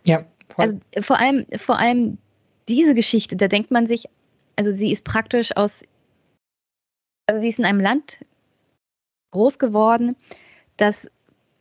[0.03, 0.65] ja voll.
[0.65, 2.17] Also vor allem, vor allem
[2.67, 4.05] diese Geschichte, da denkt man sich,
[4.55, 5.83] also sie ist praktisch aus,
[7.27, 8.19] also sie ist in einem Land
[9.31, 10.15] groß geworden,
[10.77, 11.09] das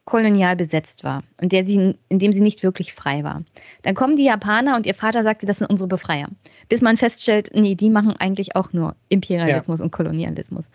[0.04, 3.42] kolonial besetzt war und der sie, in dem sie nicht wirklich frei war.
[3.82, 6.28] Dann kommen die Japaner und ihr Vater sagte, das sind unsere Befreier.
[6.68, 9.84] Bis man feststellt, nee, die machen eigentlich auch nur Imperialismus ja.
[9.84, 10.66] und Kolonialismus.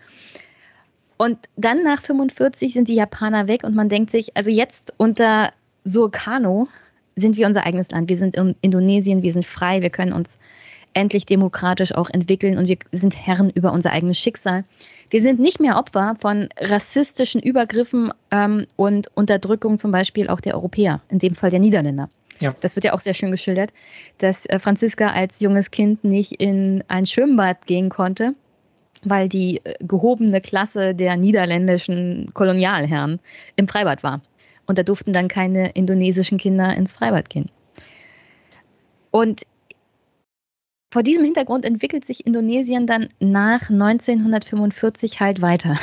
[1.16, 5.52] Und dann nach 45 sind die Japaner weg und man denkt sich, also jetzt unter
[5.84, 6.66] Sukarno
[7.14, 8.08] sind wir unser eigenes Land.
[8.08, 10.38] Wir sind in Indonesien, wir sind frei, wir können uns
[10.94, 14.64] endlich demokratisch auch entwickeln und wir sind Herren über unser eigenes Schicksal.
[15.10, 20.54] Wir sind nicht mehr Opfer von rassistischen Übergriffen ähm, und Unterdrückung zum Beispiel auch der
[20.54, 22.08] Europäer, in dem Fall der Niederländer.
[22.38, 22.54] Ja.
[22.60, 23.72] Das wird ja auch sehr schön geschildert,
[24.18, 28.34] dass äh, Franziska als junges Kind nicht in ein Schwimmbad gehen konnte,
[29.02, 33.20] weil die äh, gehobene Klasse der niederländischen Kolonialherren
[33.56, 34.22] im Freibad war.
[34.66, 37.50] Und da durften dann keine indonesischen Kinder ins Freibad gehen.
[39.10, 39.42] Und
[40.90, 45.78] vor diesem Hintergrund entwickelt sich Indonesien dann nach 1945 halt weiter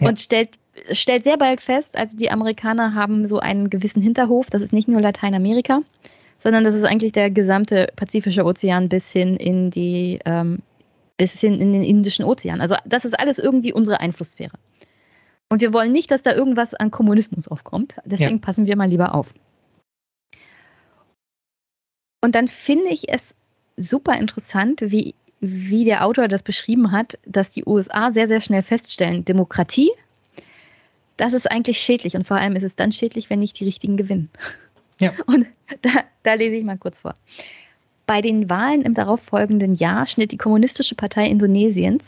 [0.00, 0.08] ja.
[0.08, 0.50] und stellt,
[0.92, 4.88] stellt sehr bald fest, also die Amerikaner haben so einen gewissen Hinterhof, das ist nicht
[4.88, 5.80] nur Lateinamerika,
[6.38, 10.62] sondern das ist eigentlich der gesamte Pazifische Ozean bis hin in die ähm,
[11.16, 12.60] bis hin in den Indischen Ozean.
[12.60, 14.58] Also das ist alles irgendwie unsere Einflusssphäre.
[15.48, 17.94] Und wir wollen nicht, dass da irgendwas an Kommunismus aufkommt.
[18.04, 18.38] Deswegen ja.
[18.38, 19.32] passen wir mal lieber auf.
[22.20, 23.34] Und dann finde ich es
[23.76, 28.62] super interessant, wie, wie der Autor das beschrieben hat, dass die USA sehr, sehr schnell
[28.62, 29.90] feststellen, Demokratie,
[31.16, 32.14] das ist eigentlich schädlich.
[32.14, 34.30] Und vor allem ist es dann schädlich, wenn nicht die Richtigen gewinnen.
[34.98, 35.12] Ja.
[35.26, 35.46] Und
[35.82, 35.90] da,
[36.22, 37.14] da lese ich mal kurz vor.
[38.06, 42.04] Bei den Wahlen im darauffolgenden Jahr schnitt die Kommunistische Partei Indonesiens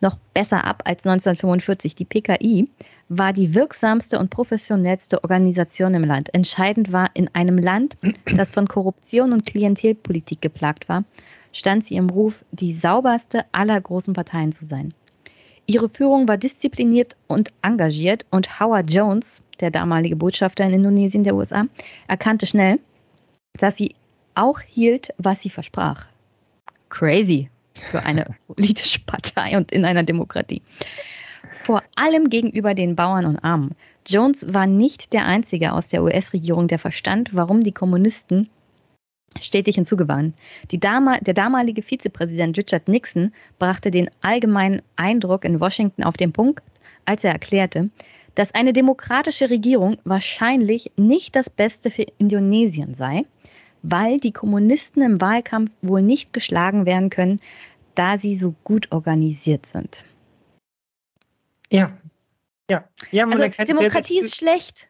[0.00, 1.94] noch besser ab als 1945.
[1.94, 2.68] Die PKI
[3.08, 6.32] war die wirksamste und professionellste Organisation im Land.
[6.34, 11.04] Entscheidend war, in einem Land, das von Korruption und Klientelpolitik geplagt war,
[11.52, 14.94] stand sie im Ruf, die sauberste aller großen Parteien zu sein.
[15.66, 21.34] Ihre Führung war diszipliniert und engagiert und Howard Jones, der damalige Botschafter in Indonesien der
[21.34, 21.66] USA,
[22.08, 22.80] erkannte schnell,
[23.58, 23.94] dass sie
[24.34, 26.06] auch hielt, was sie versprach.
[26.88, 30.62] Crazy für eine politische Partei und in einer Demokratie.
[31.62, 33.74] Vor allem gegenüber den Bauern und Armen.
[34.06, 38.48] Jones war nicht der Einzige aus der US-Regierung, der verstand, warum die Kommunisten
[39.38, 40.34] stetig hinzugewannen.
[40.72, 46.64] Dama der damalige Vizepräsident Richard Nixon brachte den allgemeinen Eindruck in Washington auf den Punkt,
[47.04, 47.90] als er erklärte,
[48.34, 53.24] dass eine demokratische Regierung wahrscheinlich nicht das Beste für Indonesien sei,
[53.82, 57.40] weil die Kommunisten im Wahlkampf wohl nicht geschlagen werden können,
[57.94, 60.04] da sie so gut organisiert sind.
[61.70, 61.96] Ja,
[62.70, 62.88] ja.
[63.10, 64.88] ja also Demokratie ist schlecht,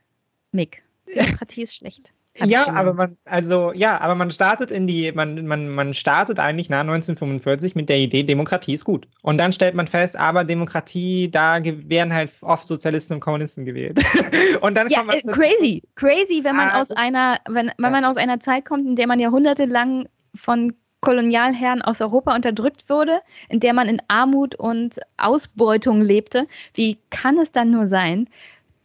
[0.53, 0.83] Mick.
[1.07, 2.13] Demokratie ist schlecht.
[2.37, 6.71] Ja, aber man, also ja, aber man startet in die, man, man, man startet eigentlich
[6.71, 9.09] nach 1945 mit der Idee, Demokratie ist gut.
[9.23, 14.01] Und dann stellt man fest, aber Demokratie, da werden halt oft Sozialisten und Kommunisten gewählt.
[14.61, 17.91] und dann ja, äh, crazy, crazy, wenn man ah, aus einer, wenn, wenn ja.
[17.91, 23.21] man aus einer Zeit kommt, in der man jahrhundertelang von Kolonialherren aus Europa unterdrückt wurde,
[23.49, 26.47] in der man in Armut und Ausbeutung lebte.
[26.75, 28.29] Wie kann es dann nur sein,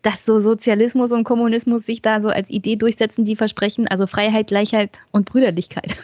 [0.05, 4.47] dass so Sozialismus und Kommunismus sich da so als Idee durchsetzen, die versprechen, also Freiheit,
[4.47, 5.95] Gleichheit und Brüderlichkeit.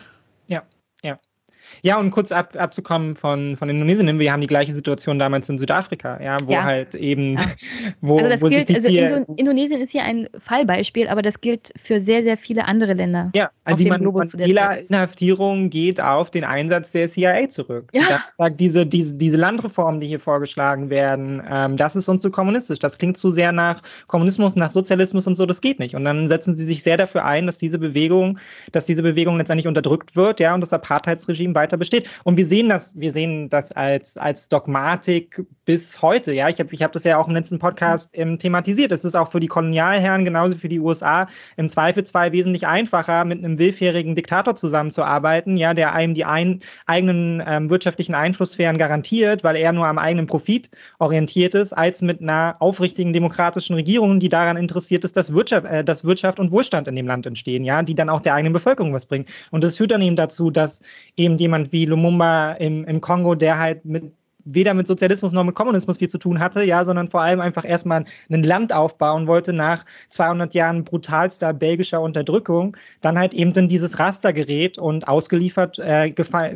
[1.83, 5.57] Ja, und kurz ab, abzukommen von, von Indonesien, wir haben die gleiche Situation damals in
[5.57, 6.63] Südafrika, ja, wo ja.
[6.63, 7.45] halt eben, ja.
[8.01, 11.21] wo, also das wo gilt, sich die also Indo Indonesien ist hier ein Fallbeispiel, aber
[11.21, 13.31] das gilt für sehr, sehr viele andere Länder.
[13.35, 17.89] Ja, also die Mandela-Inhaftierung geht auf den Einsatz der CIA zurück.
[17.93, 18.23] Ja.
[18.37, 22.79] sagt diese, diese, diese Landreformen, die hier vorgeschlagen werden, ähm, das ist uns zu kommunistisch.
[22.79, 25.95] Das klingt zu sehr nach Kommunismus, nach Sozialismus und so, das geht nicht.
[25.95, 28.39] Und dann setzen sie sich sehr dafür ein, dass diese Bewegung,
[28.71, 32.09] dass diese Bewegung letztendlich unterdrückt wird, ja, und das Apartheidsregime weiter besteht.
[32.23, 36.33] Und wir sehen das, wir sehen das als, als Dogmatik bis heute.
[36.33, 38.91] Ja, ich habe ich hab das ja auch im letzten Podcast ähm, thematisiert.
[38.91, 43.39] Es ist auch für die Kolonialherren genauso für die USA im Zweifelsfall wesentlich einfacher, mit
[43.39, 49.55] einem willfährigen Diktator zusammenzuarbeiten, ja, der einem die ein, eigenen ähm, wirtschaftlichen Einflusssphären garantiert, weil
[49.55, 54.57] er nur am eigenen Profit orientiert ist, als mit einer aufrichtigen demokratischen Regierung, die daran
[54.57, 57.95] interessiert ist, dass Wirtschaft, äh, dass Wirtschaft und Wohlstand in dem Land entstehen, ja, die
[57.95, 59.25] dann auch der eigenen Bevölkerung was bringen.
[59.51, 60.81] Und das führt dann eben dazu, dass
[61.17, 64.13] eben die jemand wie Lumumba im, im Kongo, der halt mit
[64.45, 67.63] weder mit Sozialismus noch mit Kommunismus viel zu tun hatte, ja, sondern vor allem einfach
[67.63, 73.67] erstmal ein Land aufbauen wollte nach 200 Jahren brutalster belgischer Unterdrückung, dann halt eben in
[73.67, 76.13] dieses Raster gerät und ausgeliefert, äh,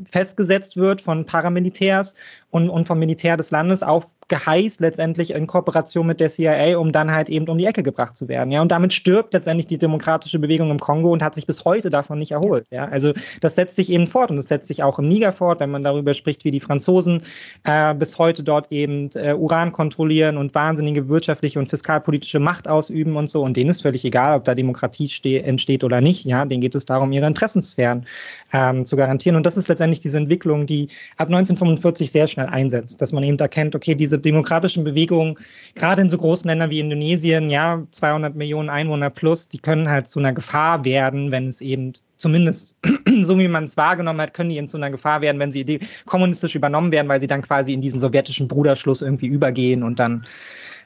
[0.10, 2.16] festgesetzt wird von Paramilitärs
[2.50, 6.92] und, und vom Militär des Landes auf Geheiß letztendlich in Kooperation mit der CIA, um
[6.92, 8.52] dann halt eben um die Ecke gebracht zu werden.
[8.52, 11.90] Ja, und damit stirbt letztendlich die demokratische Bewegung im Kongo und hat sich bis heute
[11.90, 12.66] davon nicht erholt.
[12.72, 15.60] Ja, also das setzt sich eben fort und das setzt sich auch im Niger fort,
[15.60, 17.22] wenn man darüber spricht, wie die Franzosen
[17.64, 23.16] äh, bis heute dort eben äh, Uran kontrollieren und wahnsinnige wirtschaftliche und fiskalpolitische Macht ausüben
[23.18, 23.44] und so.
[23.44, 26.26] Und denen ist völlig egal, ob da Demokratie entsteht oder nicht.
[26.26, 28.06] Ja, denen geht es darum, ihre Interessensphären
[28.54, 29.36] ähm, zu garantieren.
[29.36, 33.38] Und das ist letztendlich diese Entwicklung, die ab 1945 sehr schnell einsetzt, dass man eben
[33.38, 35.38] erkennt, okay, diese diese demokratischen Bewegungen,
[35.76, 40.08] gerade in so großen Ländern wie Indonesien, ja, 200 Millionen Einwohner plus, die können halt
[40.08, 42.76] zu einer Gefahr werden, wenn es eben zumindest
[43.22, 45.80] so wie man es wahrgenommen hat, können die eben zu einer Gefahr werden, wenn sie
[46.06, 50.24] kommunistisch übernommen werden, weil sie dann quasi in diesen sowjetischen Bruderschluss irgendwie übergehen und dann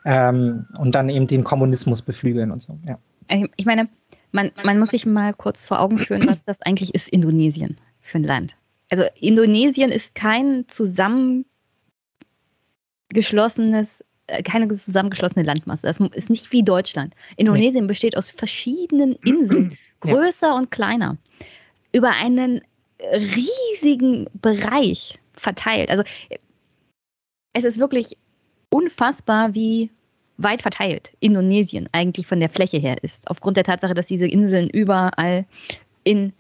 [0.06, 2.80] ähm, und dann eben den Kommunismus beflügeln und so.
[2.88, 2.98] Ja.
[3.58, 3.90] Ich meine,
[4.32, 8.18] man, man muss sich mal kurz vor Augen führen, was das eigentlich ist, Indonesien für
[8.18, 8.56] ein Land.
[8.90, 11.46] Also Indonesien ist kein zusammen
[13.10, 15.88] geschlossenes, äh, keine zusammengeschlossene Landmasse.
[15.88, 17.14] Das ist nicht wie Deutschland.
[17.36, 17.90] Indonesien nee.
[17.90, 20.56] besteht aus verschiedenen Inseln, größer ja.
[20.56, 21.18] und kleiner,
[21.92, 22.62] über einen
[23.02, 25.90] riesigen Bereich verteilt.
[25.90, 26.04] Also
[27.54, 28.18] es ist wirklich
[28.70, 29.90] unfassbar, wie
[30.38, 34.70] weit verteilt Indonesien eigentlich von der Fläche her ist, aufgrund der Tatsache, dass diese Inseln
[34.70, 35.46] überall
[36.04, 36.34] in,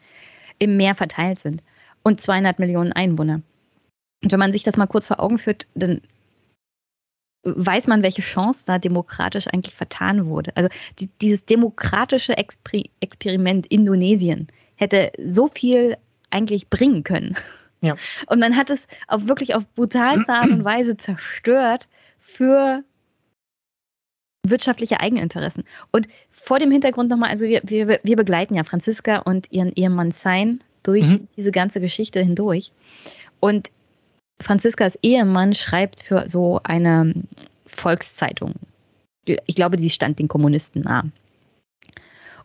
[0.57, 1.61] im Meer verteilt sind
[2.03, 3.41] und 200 Millionen Einwohner.
[4.24, 6.01] Und wenn man sich das mal kurz vor Augen führt, dann
[7.43, 10.51] weiß man, welche Chance da demokratisch eigentlich vertan wurde.
[10.55, 10.69] Also
[10.99, 15.97] die, dieses demokratische Exper Experiment Indonesien hätte so viel
[16.29, 17.35] eigentlich bringen können.
[17.81, 17.95] Ja.
[18.27, 21.87] Und man hat es auf wirklich auf brutalste Art und Weise zerstört
[22.19, 22.83] für
[24.45, 25.63] wirtschaftliche Eigeninteressen.
[25.91, 30.11] Und vor dem Hintergrund nochmal, also wir, wir, wir begleiten ja Franziska und ihren Ehemann
[30.11, 31.27] Sein durch mhm.
[31.35, 32.71] diese ganze Geschichte hindurch.
[33.39, 33.69] Und
[34.41, 37.13] Franziskas Ehemann schreibt für so eine
[37.65, 38.55] Volkszeitung.
[39.25, 41.03] Ich glaube, die stand den Kommunisten nah.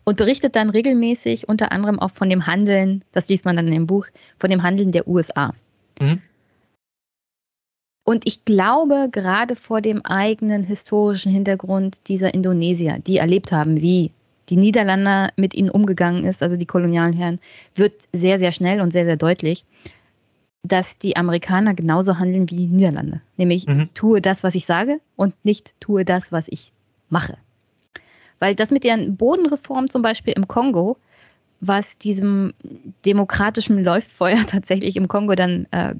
[0.03, 3.73] Und berichtet dann regelmäßig unter anderem auch von dem Handeln, das liest man dann in
[3.73, 4.05] dem Buch,
[4.37, 5.53] von dem Handeln der USA.
[5.99, 6.21] Mhm.
[8.03, 14.11] Und ich glaube, gerade vor dem eigenen historischen Hintergrund dieser Indonesier, die erlebt haben, wie
[14.49, 17.39] die Niederländer mit ihnen umgegangen ist, also die Kolonialherren,
[17.73, 19.65] wird sehr, sehr schnell und sehr, sehr deutlich,
[20.67, 23.21] dass die Amerikaner genauso handeln wie die Niederlande.
[23.37, 23.89] Nämlich mhm.
[23.93, 26.71] tue das, was ich sage und nicht tue das, was ich
[27.09, 27.37] mache.
[28.39, 30.97] Weil das mit der Bodenreform zum Beispiel im Kongo,
[31.61, 32.53] was diesem
[33.05, 35.95] demokratischen Läuftfeuer tatsächlich im Kongo dann äh,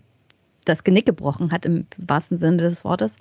[0.65, 3.15] das Genick gebrochen hat, im wahrsten Sinne des Wortes.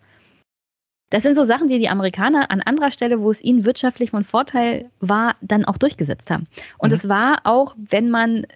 [1.11, 4.25] Das sind so Sachen, die die Amerikaner an anderer Stelle, wo es ihnen wirtschaftlich von
[4.25, 6.47] Vorteil war, dann auch durchgesetzt haben.
[6.79, 6.95] Und mhm.
[6.95, 8.47] es war auch, wenn man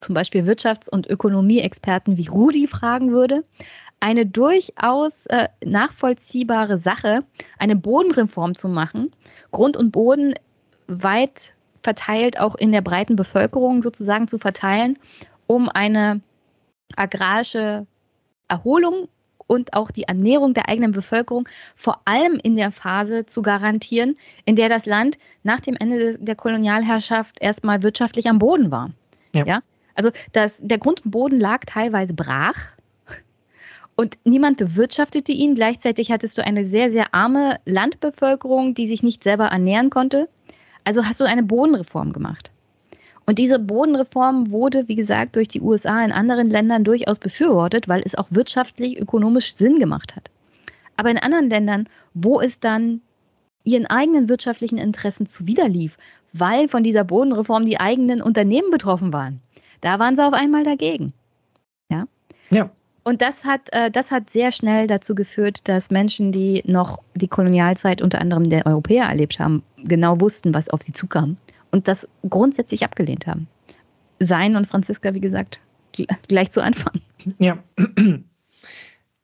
[0.00, 3.44] zum Beispiel Wirtschafts- und Ökonomieexperten wie Rudi fragen würde,
[4.00, 7.24] eine durchaus äh, nachvollziehbare Sache,
[7.58, 9.10] eine Bodenreform zu machen,
[9.50, 10.34] Grund und Boden
[10.86, 14.98] weit verteilt auch in der breiten Bevölkerung sozusagen zu verteilen,
[15.46, 16.20] um eine
[16.96, 17.86] agrarische
[18.48, 19.08] Erholung
[19.46, 24.56] und auch die Ernährung der eigenen Bevölkerung vor allem in der Phase zu garantieren, in
[24.56, 28.90] der das Land nach dem Ende der Kolonialherrschaft erstmal wirtschaftlich am Boden war.
[29.34, 29.44] Ja.
[29.46, 29.62] ja?
[29.98, 32.54] Also das, der Grund und Boden lag teilweise brach
[33.96, 35.56] und niemand bewirtschaftete ihn.
[35.56, 40.28] Gleichzeitig hattest du eine sehr, sehr arme Landbevölkerung, die sich nicht selber ernähren konnte.
[40.84, 42.52] Also hast du eine Bodenreform gemacht.
[43.26, 48.02] Und diese Bodenreform wurde, wie gesagt, durch die USA in anderen Ländern durchaus befürwortet, weil
[48.04, 50.30] es auch wirtschaftlich, ökonomisch Sinn gemacht hat.
[50.96, 53.00] Aber in anderen Ländern, wo es dann
[53.64, 55.98] ihren eigenen wirtschaftlichen Interessen zuwiderlief,
[56.32, 59.40] weil von dieser Bodenreform die eigenen Unternehmen betroffen waren,
[59.80, 61.12] da waren sie auf einmal dagegen.
[61.90, 62.06] Ja.
[62.50, 62.70] Ja.
[63.04, 67.28] Und das hat, äh, das hat sehr schnell dazu geführt, dass Menschen, die noch die
[67.28, 71.38] Kolonialzeit unter anderem der Europäer erlebt haben, genau wussten, was auf sie zukam
[71.70, 73.48] und das grundsätzlich abgelehnt haben.
[74.20, 75.60] Sein und Franziska, wie gesagt,
[76.28, 77.00] gleich zu Anfang.
[77.38, 77.58] Ja.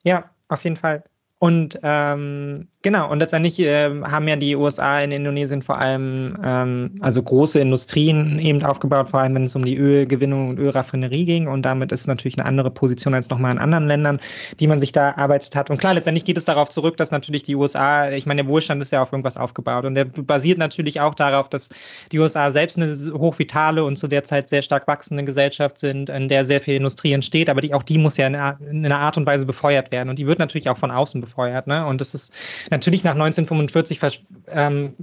[0.06, 1.02] Ja, auf jeden Fall.
[1.44, 6.96] Und ähm, genau, und letztendlich äh, haben ja die USA in Indonesien vor allem ähm,
[7.00, 11.46] also große Industrien eben aufgebaut, vor allem wenn es um die Ölgewinnung und Ölraffinerie ging.
[11.46, 14.20] Und damit ist natürlich eine andere Position als nochmal in anderen Ländern,
[14.58, 15.68] die man sich da erarbeitet hat.
[15.68, 18.80] Und klar, letztendlich geht es darauf zurück, dass natürlich die USA, ich meine, der Wohlstand
[18.80, 19.84] ist ja auf irgendwas aufgebaut.
[19.84, 21.68] Und der basiert natürlich auch darauf, dass
[22.10, 26.30] die USA selbst eine hochvitale und zu der Zeit sehr stark wachsende Gesellschaft sind, in
[26.30, 27.50] der sehr viel Industrie entsteht.
[27.50, 30.08] Aber die, auch die muss ja in einer Art und Weise befeuert werden.
[30.08, 31.66] Und die wird natürlich auch von außen befeuert befeuert.
[31.66, 31.84] Ne?
[31.86, 32.32] Und das ist
[32.70, 34.94] natürlich nach 1945 ähm,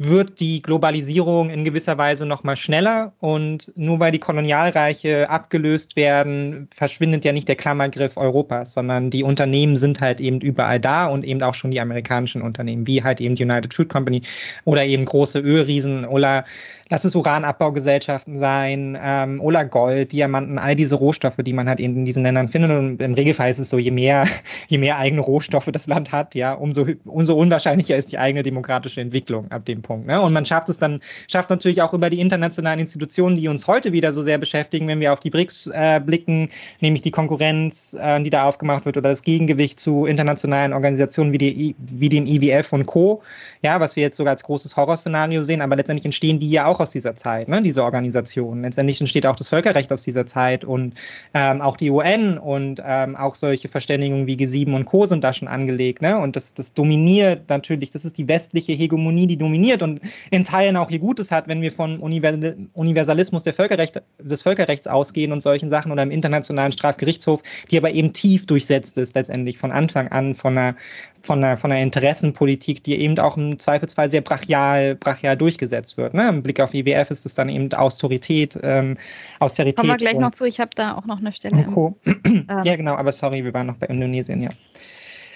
[0.00, 5.96] wird die Globalisierung in gewisser Weise noch mal schneller und nur weil die Kolonialreiche abgelöst
[5.96, 11.06] werden, verschwindet ja nicht der Klammergriff Europas, sondern die Unternehmen sind halt eben überall da
[11.06, 14.22] und eben auch schon die amerikanischen Unternehmen, wie halt eben die United Fruit Company
[14.64, 16.44] oder eben große Ölriesen oder
[16.90, 21.96] lass es Uranabbaugesellschaften sein ähm, oder Gold, Diamanten, all diese Rohstoffe, die man halt eben
[21.96, 22.70] in diesen Ländern findet.
[22.70, 24.24] Und im Regelfall ist es so, je mehr,
[24.68, 29.00] je mehr eigene Rohstoffe das Land hat, ja, umso, umso unwahrscheinlicher ist die eigene demokratische
[29.00, 30.06] Entwicklung ab dem Punkt.
[30.06, 30.20] Ne?
[30.20, 33.92] Und man schafft es dann, schafft natürlich auch über die internationalen Institutionen, die uns heute
[33.92, 38.20] wieder so sehr beschäftigen, wenn wir auf die BRICS äh, blicken, nämlich die Konkurrenz, äh,
[38.22, 42.72] die da aufgemacht wird oder das Gegengewicht zu internationalen Organisationen wie, die, wie dem IWF
[42.72, 43.22] und Co.,
[43.62, 46.77] ja, was wir jetzt sogar als großes Horrorszenario sehen, aber letztendlich entstehen die ja auch
[46.80, 48.62] aus dieser Zeit, ne, diese Organisationen.
[48.62, 50.94] Letztendlich entsteht auch das Völkerrecht aus dieser Zeit und
[51.34, 55.06] ähm, auch die UN und ähm, auch solche Verständigungen wie G7 und Co.
[55.06, 56.02] sind da schon angelegt.
[56.02, 56.18] Ne?
[56.18, 60.00] Und das, das dominiert natürlich, das ist die westliche Hegemonie, die dominiert und
[60.30, 65.32] in Teilen auch ihr Gutes hat, wenn wir von Universalismus der Völkerrecht, des Völkerrechts ausgehen
[65.32, 69.72] und solchen Sachen oder im Internationalen Strafgerichtshof, die aber eben tief durchsetzt ist letztendlich von
[69.72, 70.76] Anfang an von einer,
[71.22, 76.14] von einer, von einer Interessenpolitik, die eben auch im Zweifelsfall sehr brachial, brachial durchgesetzt wird.
[76.14, 76.28] Ne?
[76.28, 78.96] Im Blick auf IWF ist es dann eben Austerität, ähm,
[79.38, 79.76] Austerität.
[79.76, 81.62] Kommen wir gleich noch zu, ich habe da auch noch eine Stelle.
[81.62, 84.50] Im, ja, genau, aber sorry, wir waren noch bei Indonesien, ja.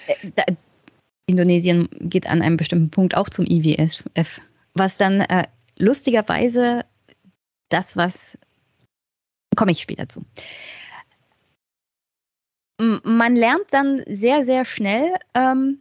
[0.07, 0.43] Äh, da,
[1.25, 4.03] Indonesien geht an einem bestimmten Punkt auch zum IWF,
[4.73, 6.85] was dann äh, lustigerweise
[7.69, 8.37] das, was
[9.55, 10.25] komme ich später zu.
[13.03, 15.79] Man lernt dann sehr, sehr schnell ähm,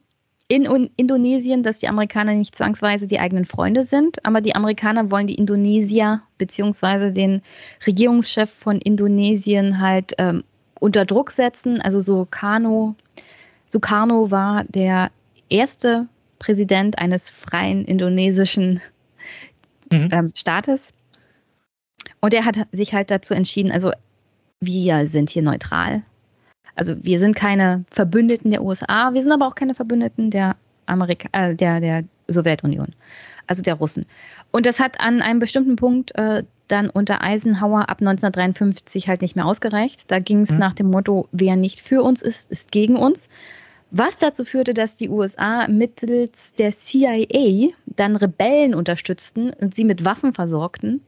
[0.48, 5.26] in Indonesien, dass die Amerikaner nicht zwangsweise die eigenen Freunde sind, aber die Amerikaner wollen
[5.26, 7.10] die Indonesier bzw.
[7.10, 7.42] den
[7.86, 10.44] Regierungschef von Indonesien halt ähm,
[10.78, 11.80] unter Druck setzen.
[11.80, 12.94] Also Sukarno,
[13.66, 15.10] Sukarno war der
[15.48, 18.82] erste Präsident eines freien indonesischen
[19.90, 20.08] mhm.
[20.12, 20.92] ähm, Staates.
[22.20, 23.92] Und er hat sich halt dazu entschieden, also
[24.60, 26.02] wir sind hier neutral.
[26.74, 30.56] Also wir sind keine Verbündeten der USA, wir sind aber auch keine Verbündeten der,
[30.86, 32.88] Amerika äh, der, der Sowjetunion,
[33.46, 34.06] also der Russen.
[34.50, 39.36] Und das hat an einem bestimmten Punkt äh, dann unter Eisenhower ab 1953 halt nicht
[39.36, 40.10] mehr ausgereicht.
[40.10, 40.58] Da ging es mhm.
[40.58, 43.28] nach dem Motto, wer nicht für uns ist, ist gegen uns.
[43.90, 50.06] Was dazu führte, dass die USA mittels der CIA dann Rebellen unterstützten und sie mit
[50.06, 51.02] Waffen versorgten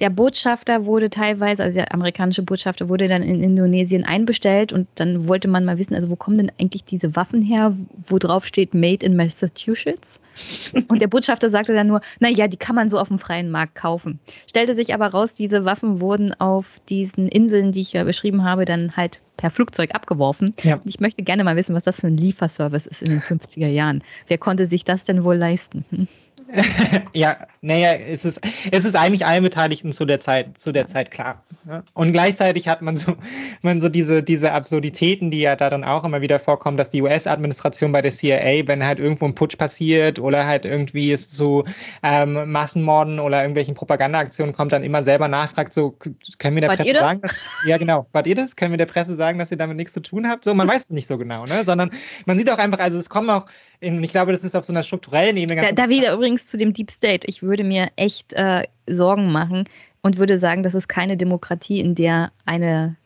[0.00, 5.28] der Botschafter wurde teilweise, also der amerikanische Botschafter wurde dann in Indonesien einbestellt und dann
[5.28, 7.76] wollte man mal wissen, also wo kommen denn eigentlich diese Waffen her,
[8.06, 10.20] wo drauf steht Made in Massachusetts?
[10.88, 13.74] Und der Botschafter sagte dann nur, naja, die kann man so auf dem freien Markt
[13.74, 14.20] kaufen.
[14.48, 18.64] Stellte sich aber raus, diese Waffen wurden auf diesen Inseln, die ich ja beschrieben habe,
[18.64, 20.54] dann halt per Flugzeug abgeworfen.
[20.62, 20.78] Ja.
[20.84, 24.02] Ich möchte gerne mal wissen, was das für ein Lieferservice ist in den 50er Jahren.
[24.26, 25.84] Wer konnte sich das denn wohl leisten?
[25.90, 26.08] Hm?
[27.12, 28.40] ja, naja, es ist,
[28.70, 31.42] es ist eigentlich allen Beteiligten zu der Zeit, zu der Zeit klar.
[31.64, 31.82] Ne?
[31.92, 33.16] Und gleichzeitig hat man so,
[33.62, 37.02] man so diese, diese Absurditäten, die ja da dann auch immer wieder vorkommen, dass die
[37.02, 41.64] US-Administration bei der CIA, wenn halt irgendwo ein Putsch passiert oder halt irgendwie es zu
[42.02, 45.96] ähm, Massenmorden oder irgendwelchen Propagandaaktionen kommt, dann immer selber nachfragt, so,
[46.38, 47.34] können wir der Wart Presse sagen, dass,
[47.66, 48.56] ja genau, wart ihr das?
[48.56, 50.44] Können wir der Presse sagen, dass ihr damit nichts zu tun habt?
[50.44, 51.64] So, man weiß es nicht so genau, ne?
[51.64, 51.90] Sondern
[52.24, 53.46] man sieht auch einfach, also es kommen auch,
[53.80, 56.56] ich glaube, das ist auf so einer strukturellen Ebene ganz Da, da wieder übrigens zu
[56.56, 57.26] dem Deep State.
[57.26, 59.64] Ich würde mir echt äh, Sorgen machen
[60.02, 62.96] und würde sagen, das ist keine Demokratie, in der eine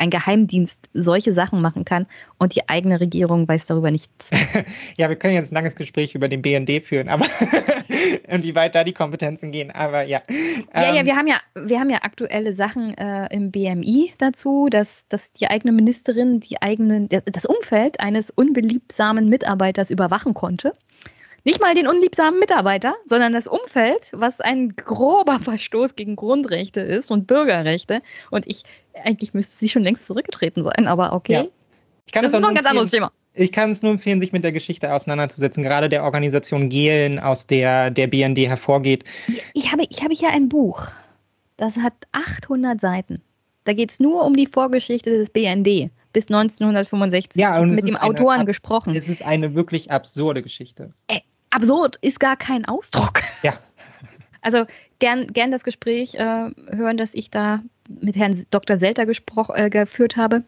[0.00, 2.06] ein Geheimdienst solche Sachen machen kann
[2.38, 4.30] und die eigene Regierung weiß darüber nichts.
[4.96, 7.26] ja, wir können jetzt ein langes Gespräch über den BND führen, aber
[8.28, 10.22] und wie weit da die Kompetenzen gehen, aber ja.
[10.74, 14.68] Ja, ähm, ja, wir haben ja, wir haben ja aktuelle Sachen äh, im BMI dazu,
[14.70, 20.74] dass, dass die eigene Ministerin die eigenen, das Umfeld eines unbeliebsamen Mitarbeiters überwachen konnte.
[21.44, 27.10] Nicht mal den unliebsamen Mitarbeiter, sondern das Umfeld, was ein grober Verstoß gegen Grundrechte ist
[27.10, 28.02] und Bürgerrechte.
[28.30, 28.64] Und ich,
[29.04, 31.32] eigentlich müsste sie schon längst zurückgetreten sein, aber okay.
[31.32, 31.44] Ja.
[32.06, 33.12] Ich kann das, das ist noch ein ganz anderes Thema.
[33.32, 37.46] Ich kann es nur empfehlen, sich mit der Geschichte auseinanderzusetzen, gerade der Organisation Gehlen, aus
[37.46, 39.04] der der BND hervorgeht.
[39.54, 40.88] Ich habe, ich habe hier ein Buch,
[41.56, 43.22] das hat 800 Seiten.
[43.64, 47.96] Da geht es nur um die Vorgeschichte des BND bis 1965 ja, und mit dem
[47.96, 48.96] Autoren gesprochen.
[48.96, 50.92] Es ist eine wirklich absurde Geschichte.
[51.06, 51.20] Äh,
[51.50, 53.22] absurd ist gar kein Ausdruck.
[53.42, 53.52] Ja.
[54.42, 54.64] Also
[54.98, 57.62] gern, gern das Gespräch äh, hören, das ich da
[58.00, 58.78] mit Herrn Dr.
[58.78, 60.44] Selter äh, geführt habe.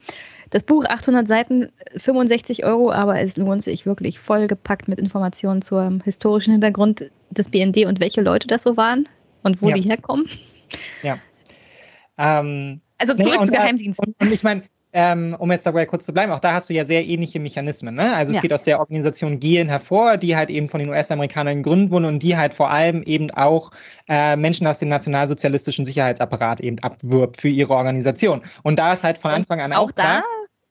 [0.50, 6.02] Das Buch 800 Seiten, 65 Euro, aber es lohnt sich wirklich vollgepackt mit Informationen zum
[6.02, 9.08] historischen Hintergrund des BND und welche Leute das so waren
[9.42, 9.74] und wo ja.
[9.74, 10.28] die herkommen.
[11.02, 11.18] Ja.
[12.18, 14.14] Ähm, also zurück nee, zu Geheimdiensten.
[14.18, 14.62] Und, und ich meine,
[14.92, 17.94] ähm, um jetzt dabei kurz zu bleiben, auch da hast du ja sehr ähnliche Mechanismen.
[17.94, 18.14] Ne?
[18.14, 18.42] Also es ja.
[18.42, 22.18] geht aus der Organisation GEN hervor, die halt eben von den US-Amerikanern gegründet wurde und
[22.22, 23.70] die halt vor allem eben auch
[24.08, 28.42] äh, Menschen aus dem nationalsozialistischen Sicherheitsapparat eben abwirbt für ihre Organisation.
[28.62, 30.24] Und da ist halt von Anfang an auch, auch da klar,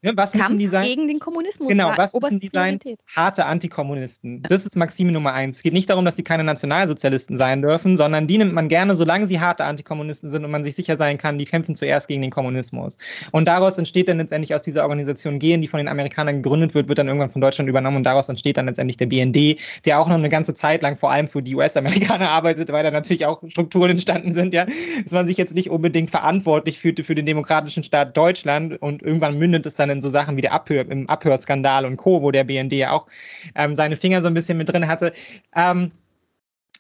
[0.04, 0.84] Ne, was Kampf müssen die sein?
[0.84, 1.68] gegen den Kommunismus.
[1.68, 2.80] Genau, was müssen die sein?
[3.16, 4.42] Harte Antikommunisten.
[4.42, 5.58] Das ist Maxime Nummer eins.
[5.58, 8.96] Es geht nicht darum, dass sie keine Nationalsozialisten sein dürfen, sondern die nimmt man gerne,
[8.96, 12.24] solange sie harte Antikommunisten sind und man sich sicher sein kann, die kämpfen zuerst gegen
[12.24, 12.98] den Kommunismus.
[13.32, 16.90] Und daraus entsteht dann letztendlich aus dieser Organisation Gehen, die von den Amerikanern gegründet wird,
[16.90, 20.08] wird dann irgendwann von Deutschland übernommen und daraus entsteht dann letztendlich der BND, der auch
[20.08, 23.44] noch eine ganze Zeit lang vor allem für die US-Amerikaner arbeitet, weil da natürlich auch
[23.50, 24.66] Strukturen entstanden sind, ja,
[25.04, 29.38] dass man sich jetzt nicht unbedingt verantwortlich fühlte für den demokratischen Staat Deutschland und irgendwann
[29.38, 32.44] mündet es dann in so Sachen wie der Abhör, im Abhörskandal und Co., wo der
[32.44, 33.08] BND ja auch
[33.56, 35.14] ähm, seine Finger so ein bisschen mit drin hatte.
[35.56, 35.92] Ähm,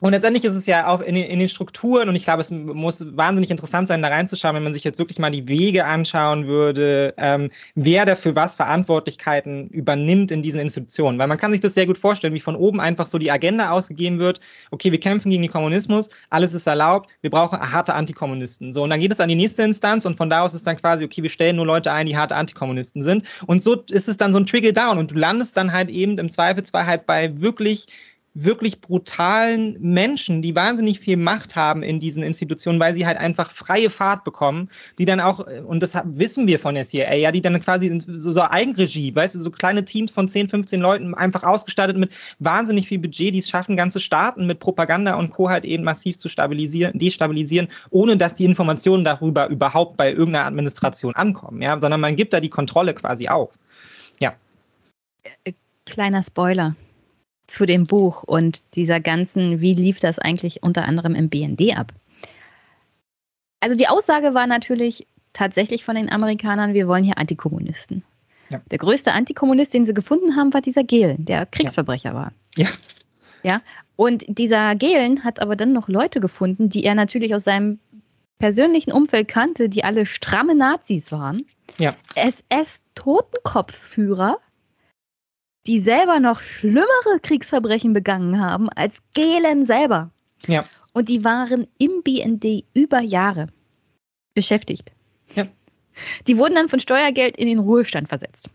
[0.02, 2.50] und letztendlich ist es ja auch in den, in den, Strukturen, und ich glaube, es
[2.50, 6.48] muss wahnsinnig interessant sein, da reinzuschauen, wenn man sich jetzt wirklich mal die Wege anschauen
[6.48, 11.20] würde, ähm, wer dafür was Verantwortlichkeiten übernimmt in diesen Institutionen.
[11.20, 13.70] Weil man kann sich das sehr gut vorstellen, wie von oben einfach so die Agenda
[13.70, 14.40] ausgegeben wird,
[14.72, 18.72] okay, wir kämpfen gegen den Kommunismus, alles ist erlaubt, wir brauchen harte Antikommunisten.
[18.72, 20.78] So, und dann geht es an die nächste Instanz und von da aus ist dann
[20.78, 23.24] quasi, okay, wir stellen nur Leute ein, die harte Antikommunisten sind.
[23.46, 26.18] Und so ist es dann so ein Trigger down und du landest dann halt eben
[26.18, 27.86] im Zweifelsfall halt bei wirklich
[28.34, 33.52] wirklich brutalen Menschen, die wahnsinnig viel Macht haben in diesen Institutionen, weil sie halt einfach
[33.52, 37.42] freie Fahrt bekommen, die dann auch, und das wissen wir von der CIA, ja, die
[37.42, 41.44] dann quasi so, so Eigenregie, weißt du, so kleine Teams von 10, 15 Leuten einfach
[41.44, 45.50] ausgestattet mit wahnsinnig viel Budget, die es schaffen, ganze Staaten mit Propaganda und Co.
[45.50, 51.16] halt eben massiv zu stabilisieren, destabilisieren, ohne dass die Informationen darüber überhaupt bei irgendeiner Administration
[51.16, 53.60] ankommen, ja, sondern man gibt da die Kontrolle quasi auf.
[54.22, 54.36] Ja.
[55.44, 55.54] Äh,
[55.86, 56.76] kleiner Spoiler
[57.52, 61.94] zu dem Buch und dieser ganzen, wie lief das eigentlich unter anderem im BND ab?
[63.60, 68.04] Also die Aussage war natürlich tatsächlich von den Amerikanern, wir wollen hier Antikommunisten.
[68.50, 68.62] Ja.
[68.72, 72.16] Der größte Antikommunist, den sie gefunden haben, war dieser Gehlen, der Kriegsverbrecher ja.
[72.16, 72.34] war.
[72.56, 72.68] Ja.
[73.44, 73.62] Ja.
[73.96, 77.80] Und dieser Gehlen hat aber dann noch Leute gefunden, die er natürlich aus seinem
[78.40, 81.46] persönlichen Umfeld kannte, die alle stramme Nazis waren.
[81.78, 81.96] Ja.
[82.16, 84.40] SS-Totenkopfführer,
[85.68, 90.12] die selber noch schlimmere Kriegsverbrechen begangen haben als Gehlen selber.
[90.48, 90.66] Ja.
[90.94, 93.48] Und die waren im BND über Jahre
[94.34, 94.92] beschäftigt.
[95.36, 95.48] Ja.
[96.28, 98.50] Die wurden dann von Steuergeld in den Ruhestand versetzt.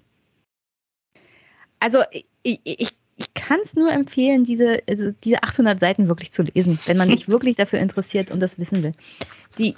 [1.78, 6.42] Also ich, ich, ich kann es nur empfehlen, diese, also diese 800 Seiten wirklich zu
[6.42, 8.92] lesen, wenn man sich wirklich dafür interessiert und das wissen will.
[9.58, 9.74] Die,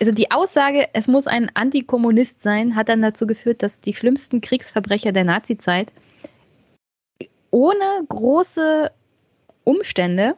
[0.00, 4.40] also die Aussage, es muss ein Antikommunist sein, hat dann dazu geführt, dass die schlimmsten
[4.40, 5.92] Kriegsverbrecher der Nazizeit
[7.54, 8.90] ohne große
[9.62, 10.34] Umstände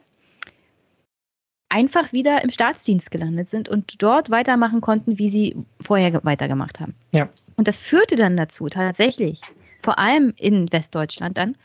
[1.67, 6.93] einfach wieder im Staatsdienst gelandet sind und dort weitermachen konnten, wie sie vorher weitergemacht haben.
[7.11, 7.27] Ja.
[7.55, 9.41] Und das führte dann dazu, tatsächlich,
[9.81, 11.55] vor allem in Westdeutschland dann,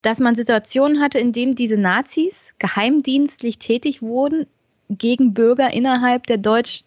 [0.00, 4.46] dass man Situationen hatte, in denen diese Nazis geheimdienstlich tätig wurden
[4.88, 6.84] gegen Bürger innerhalb der, Deutsch,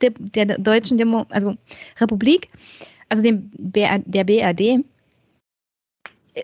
[0.00, 1.56] der, der deutschen Demo, also
[2.00, 2.48] Republik,
[3.08, 4.84] also dem BR, der BRD,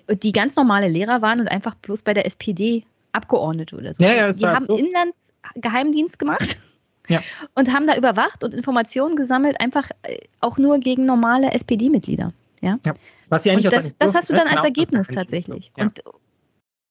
[0.08, 4.02] die ganz normale Lehrer waren und einfach bloß bei der SPD Abgeordnete oder so.
[4.02, 4.76] Ja, ja, das die war haben so.
[4.76, 6.58] Inlandsgeheimdienst gemacht
[7.08, 7.20] ja.
[7.54, 12.32] und haben da überwacht und Informationen gesammelt, einfach äh, auch nur gegen normale SPD-Mitglieder.
[12.60, 12.78] Ja?
[12.84, 12.94] ja.
[13.28, 15.72] Was sie eigentlich und das, das hast du dann als Ergebnis tatsächlich.
[15.74, 15.80] So.
[15.80, 15.84] Ja.
[15.84, 16.02] Und,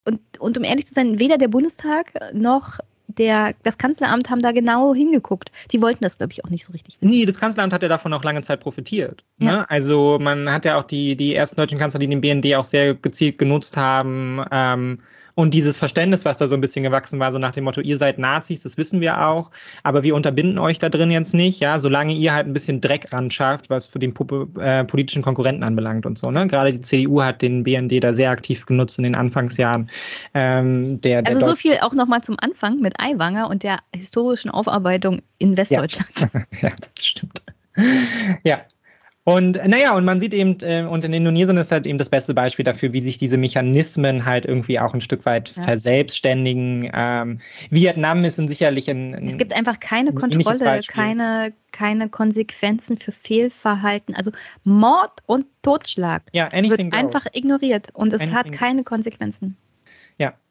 [0.05, 4.51] und, und um ehrlich zu sein, weder der Bundestag noch der, das Kanzleramt haben da
[4.51, 5.51] genau hingeguckt.
[5.71, 7.09] Die wollten das, glaube ich, auch nicht so richtig wissen.
[7.09, 9.23] Nee, das Kanzleramt hat ja davon auch lange Zeit profitiert.
[9.37, 9.51] Ne?
[9.51, 9.65] Ja.
[9.69, 12.95] Also man hat ja auch die, die ersten deutschen Kanzler, die den BND auch sehr
[12.95, 14.99] gezielt genutzt haben, ähm,
[15.35, 17.97] und dieses Verständnis, was da so ein bisschen gewachsen war, so nach dem Motto, ihr
[17.97, 19.51] seid Nazis, das wissen wir auch,
[19.83, 23.11] aber wir unterbinden euch da drin jetzt nicht, ja, solange ihr halt ein bisschen Dreck
[23.11, 24.13] ran schafft, was für den
[24.59, 26.31] äh, politischen Konkurrenten anbelangt und so.
[26.31, 26.47] Ne?
[26.47, 29.89] Gerade die CDU hat den BND da sehr aktiv genutzt in den Anfangsjahren.
[30.33, 34.49] Ähm, der, der also so viel auch nochmal zum Anfang mit Aiwanger und der historischen
[34.49, 36.29] Aufarbeitung in Westdeutschland.
[36.33, 37.41] Ja, ja das stimmt.
[38.45, 38.61] Ja,
[39.27, 42.35] und naja, und man sieht eben, äh, und in Indonesien ist halt eben das beste
[42.35, 45.63] Beispiel dafür, wie sich diese Mechanismen halt irgendwie auch ein Stück weit ja.
[45.63, 46.91] verselbstständigen.
[46.93, 47.39] Ähm,
[47.71, 53.11] Vietnam ist ein sicherlich ein, ein Es gibt einfach keine Kontrolle, keine, keine Konsequenzen für
[53.11, 54.13] Fehlverhalten.
[54.13, 54.29] Also
[54.63, 58.85] Mord und Totschlag ja, wird einfach ignoriert und es anything hat keine goes.
[58.85, 59.57] Konsequenzen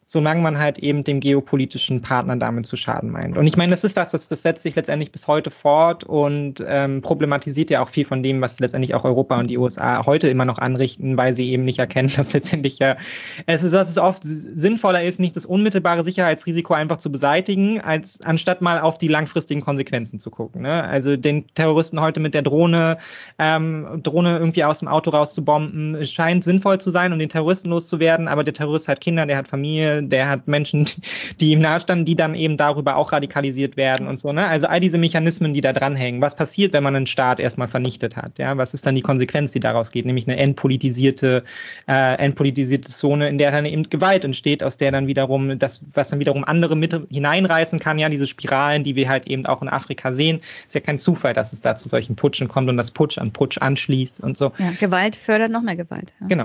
[0.06, 3.36] solange man halt eben dem geopolitischen Partner damit zu schaden meint.
[3.36, 6.62] Und ich meine, das ist was, das, das setzt sich letztendlich bis heute fort und
[6.66, 10.28] ähm, problematisiert ja auch viel von dem, was letztendlich auch Europa und die USA heute
[10.28, 12.96] immer noch anrichten, weil sie eben nicht erkennen, dass letztendlich ja
[13.46, 18.20] es ist, dass es oft sinnvoller ist, nicht das unmittelbare Sicherheitsrisiko einfach zu beseitigen, als
[18.20, 20.62] anstatt mal auf die langfristigen Konsequenzen zu gucken.
[20.62, 20.84] Ne?
[20.84, 22.98] Also den Terroristen heute mit der Drohne,
[23.38, 28.28] ähm, Drohne irgendwie aus dem Auto rauszubomben, scheint sinnvoll zu sein, um den Terroristen loszuwerden,
[28.28, 30.86] aber der Terrorist hat Kinder, der hat Familie, der hat Menschen,
[31.40, 34.32] die ihm nahestanden, die dann eben darüber auch radikalisiert werden und so.
[34.32, 34.46] Ne?
[34.46, 36.20] Also all diese Mechanismen, die da dranhängen.
[36.20, 38.38] Was passiert, wenn man einen Staat erstmal vernichtet hat?
[38.38, 38.56] Ja?
[38.56, 40.06] Was ist dann die Konsequenz, die daraus geht?
[40.06, 41.44] Nämlich eine entpolitisierte,
[41.88, 46.08] äh, entpolitisierte Zone, in der dann eben Gewalt entsteht, aus der dann wiederum das, was
[46.08, 49.68] dann wiederum andere mit hineinreißen kann, ja, diese Spiralen, die wir halt eben auch in
[49.68, 50.40] Afrika sehen.
[50.66, 53.32] Ist ja kein Zufall, dass es da zu solchen Putschen kommt und das Putsch an
[53.32, 54.52] Putsch anschließt und so.
[54.58, 56.12] Ja, Gewalt fördert noch mehr Gewalt.
[56.20, 56.26] Ja.
[56.28, 56.44] Genau.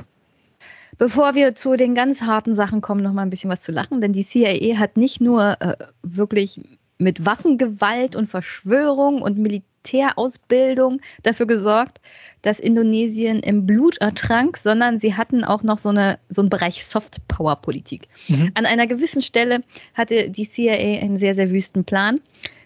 [0.99, 4.01] Bevor wir zu den ganz harten Sachen kommen, noch mal ein bisschen was zu lachen,
[4.01, 6.59] denn die CIA hat nicht nur äh, wirklich
[6.97, 12.01] mit Waffengewalt und Verschwörung und Militärausbildung dafür gesorgt,
[12.41, 16.85] dass Indonesien im Blut ertrank, sondern sie hatten auch noch so, eine, so einen Bereich
[16.85, 18.09] Soft Power Politik.
[18.27, 18.51] Mhm.
[18.55, 22.19] An einer gewissen Stelle hatte die CIA einen sehr, sehr wüsten Plan.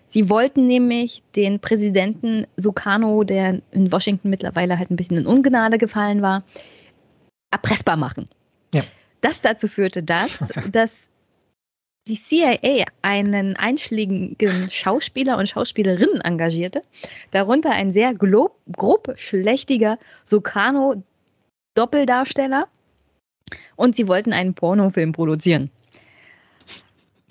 [0.10, 5.78] Sie wollten nämlich den Präsidenten Sukarno, der in Washington mittlerweile halt ein bisschen in Ungnade
[5.78, 6.44] gefallen war,
[7.54, 8.30] erpressbar machen.
[8.74, 8.84] Ja.
[9.22, 10.40] Das dazu führte, dass,
[10.72, 10.92] dass
[12.08, 16.82] die CIA einen einschlägigen Schauspieler und Schauspielerinnen engagierte,
[17.32, 22.68] darunter ein sehr grob, grob schlechtiger Soprano-Doppeldarsteller,
[23.76, 25.72] Und sie wollten einen Pornofilm produzieren.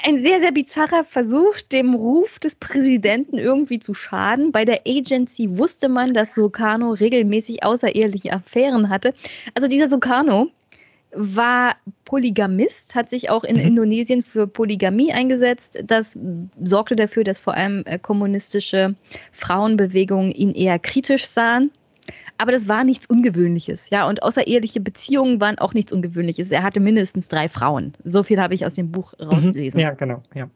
[0.05, 4.51] Ein sehr, sehr bizarrer Versuch, dem Ruf des Präsidenten irgendwie zu schaden.
[4.51, 9.15] Bei der Agency wusste man, dass Sukarno regelmäßig außereheliche Affären hatte.
[9.55, 10.49] Also dieser Sukarno
[11.15, 13.63] war Polygamist, hat sich auch in mhm.
[13.63, 15.79] Indonesien für Polygamie eingesetzt.
[15.85, 16.19] Das
[16.61, 18.97] sorgte dafür, dass vor allem äh, kommunistische
[19.31, 21.71] Frauenbewegungen ihn eher kritisch sahen.
[22.39, 24.09] Aber das war nichts Ungewöhnliches, ja.
[24.09, 26.51] Und außereheliche Beziehungen waren auch nichts Ungewöhnliches.
[26.51, 27.93] Er hatte mindestens drei Frauen.
[28.05, 29.27] So viel habe ich aus dem Buch mhm.
[29.27, 29.79] rauslesen.
[29.79, 30.49] Ja, genau, ja.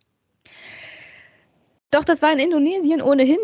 [1.90, 3.38] Doch das war in Indonesien ohnehin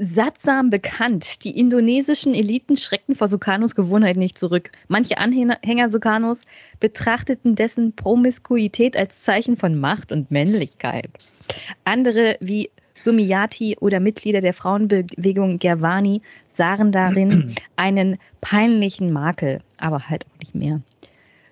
[0.00, 1.44] sattsam bekannt.
[1.44, 4.70] Die indonesischen Eliten schreckten vor Sukarnos Gewohnheit nicht zurück.
[4.88, 6.40] Manche Anhänger Sukarnos
[6.80, 11.10] betrachteten dessen Promiskuität als Zeichen von Macht und Männlichkeit.
[11.84, 12.70] Andere wie
[13.00, 16.22] Sumiyati oder Mitglieder der Frauenbewegung Gerwani
[16.54, 20.80] sahen darin einen peinlichen Makel, aber halt auch nicht mehr.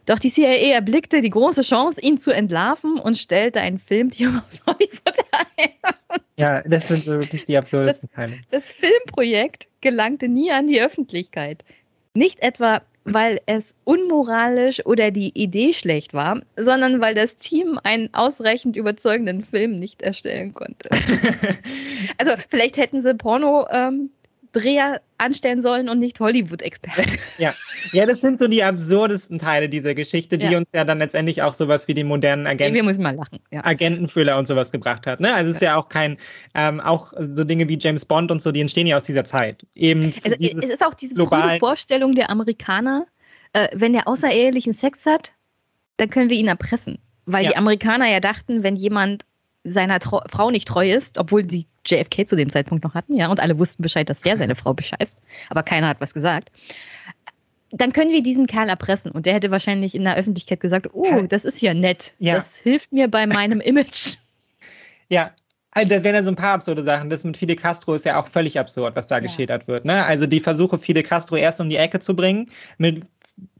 [0.07, 4.63] Doch die CIA erblickte die große Chance, ihn zu entlarven und stellte ein Filmteam aus
[4.67, 5.19] Hollywood
[5.57, 5.69] ein.
[6.37, 8.39] Ja, das sind so wirklich die absurdesten Teile.
[8.51, 11.63] Das, das Filmprojekt gelangte nie an die Öffentlichkeit.
[12.15, 12.81] Nicht etwa,
[13.15, 19.43] weil es unmoralisch oder die Idee schlecht war, sondern weil das Team einen ausreichend überzeugenden
[19.43, 20.91] Film nicht erstellen konnte.
[22.19, 24.11] also vielleicht hätten sie Porno ähm,
[24.53, 27.19] Dreher anstellen sollen und nicht Hollywood-Experten.
[27.39, 27.55] Ja.
[27.93, 30.59] ja, das sind so die absurdesten Teile dieser Geschichte, die ja.
[30.59, 33.39] uns ja dann letztendlich auch sowas wie den modernen Agenten, wir müssen mal lachen.
[33.53, 33.65] Ja.
[33.65, 35.21] Agentenfüller und sowas gebracht hat.
[35.21, 35.33] Ne?
[35.33, 36.17] Also es ist ja auch kein,
[36.55, 39.65] ähm, auch so Dinge wie James Bond und so, die entstehen ja aus dieser Zeit.
[39.77, 43.07] Eben also es ist auch diese global Vorstellung der Amerikaner,
[43.53, 45.33] äh, wenn der außerehelichen Sex hat,
[45.97, 46.99] dann können wir ihn erpressen.
[47.27, 47.51] Weil ja.
[47.51, 49.25] die Amerikaner ja dachten, wenn jemand
[49.73, 53.29] seiner Trau Frau nicht treu ist, obwohl sie JFK zu dem Zeitpunkt noch hatten, ja,
[53.29, 55.19] und alle wussten Bescheid, dass der seine Frau bescheißt,
[55.51, 56.51] aber keiner hat was gesagt.
[57.71, 61.27] Dann können wir diesen Kerl erpressen und der hätte wahrscheinlich in der Öffentlichkeit gesagt, oh,
[61.29, 62.35] das ist ja nett, ja.
[62.35, 64.16] das hilft mir bei meinem Image.
[65.09, 65.33] Ja,
[65.71, 67.11] also, da wären ja so ein paar absurde Sachen.
[67.11, 69.21] Das mit Fidel Castro ist ja auch völlig absurd, was da ja.
[69.21, 69.85] geschildert wird.
[69.85, 70.05] Ne?
[70.05, 73.05] Also die Versuche, Fidel Castro erst um die Ecke zu bringen, mit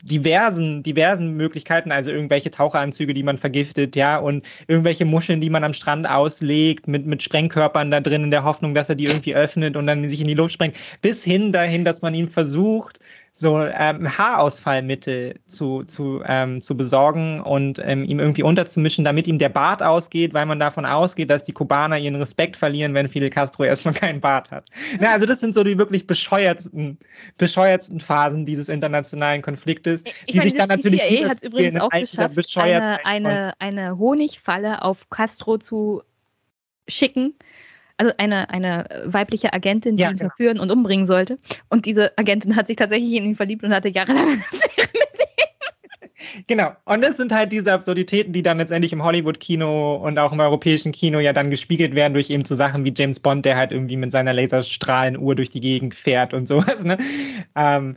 [0.03, 5.65] diversen, diversen Möglichkeiten, also irgendwelche Taucheranzüge, die man vergiftet, ja, und irgendwelche Muscheln, die man
[5.65, 9.35] am Strand auslegt, mit, mit Sprengkörpern da drin, in der Hoffnung, dass er die irgendwie
[9.35, 13.01] öffnet und dann sich in die Luft sprengt, bis hin dahin, dass man ihn versucht,
[13.33, 19.39] so ähm, Haarausfallmittel zu, zu, ähm, zu besorgen und ähm, ihm irgendwie unterzumischen, damit ihm
[19.39, 23.31] der Bart ausgeht, weil man davon ausgeht, dass die Kubaner ihren Respekt verlieren, wenn Fidel
[23.31, 24.65] Castro erstmal keinen Bart hat.
[24.99, 26.99] Na, also das sind so die wirklich bescheuertsten,
[27.37, 31.91] bescheuertsten Phasen dieses internationalen Konfliktes, ich die meine, sich dann natürlich CIA hat übrigens auch
[31.91, 36.03] geschafft, eine, eine, eine Honigfalle auf Castro zu
[36.89, 37.35] schicken,
[37.99, 40.31] also eine, eine weibliche Agentin, die ja, ihn genau.
[40.31, 41.39] verführen und umbringen sollte.
[41.69, 45.21] Und diese Agentin hat sich tatsächlich in ihn verliebt und hatte jahrelang eine Affäre mit
[45.21, 45.29] ihm.
[46.47, 46.73] Genau.
[46.85, 50.93] Und das sind halt diese Absurditäten, die dann letztendlich im Hollywood-Kino und auch im europäischen
[50.93, 53.97] Kino ja dann gespiegelt werden durch eben so Sachen wie James Bond, der halt irgendwie
[53.97, 56.85] mit seiner Laserstrahlenuhr durch die Gegend fährt und sowas.
[56.85, 56.99] Ne?
[57.57, 57.97] Ähm,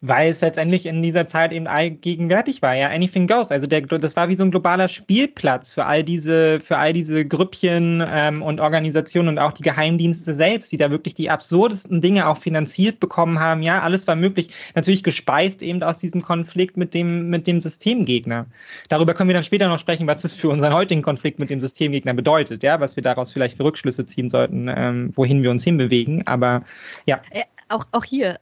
[0.00, 3.50] weil es letztendlich in dieser Zeit eben allgegenwärtig war, ja, anything goes.
[3.50, 7.24] Also der, das war wie so ein globaler Spielplatz für all diese, für all diese
[7.24, 12.28] Grüppchen ähm, und Organisationen und auch die Geheimdienste selbst, die da wirklich die absurdesten Dinge
[12.28, 13.62] auch finanziert bekommen haben.
[13.62, 18.46] Ja, alles war möglich, natürlich gespeist eben aus diesem Konflikt mit dem, mit dem Systemgegner.
[18.88, 21.58] Darüber können wir dann später noch sprechen, was das für unseren heutigen Konflikt mit dem
[21.58, 25.64] Systemgegner bedeutet, ja, was wir daraus vielleicht für Rückschlüsse ziehen sollten, ähm, wohin wir uns
[25.64, 26.24] hinbewegen.
[26.28, 26.62] Aber
[27.04, 27.20] ja.
[27.32, 28.38] ja auch, auch hier,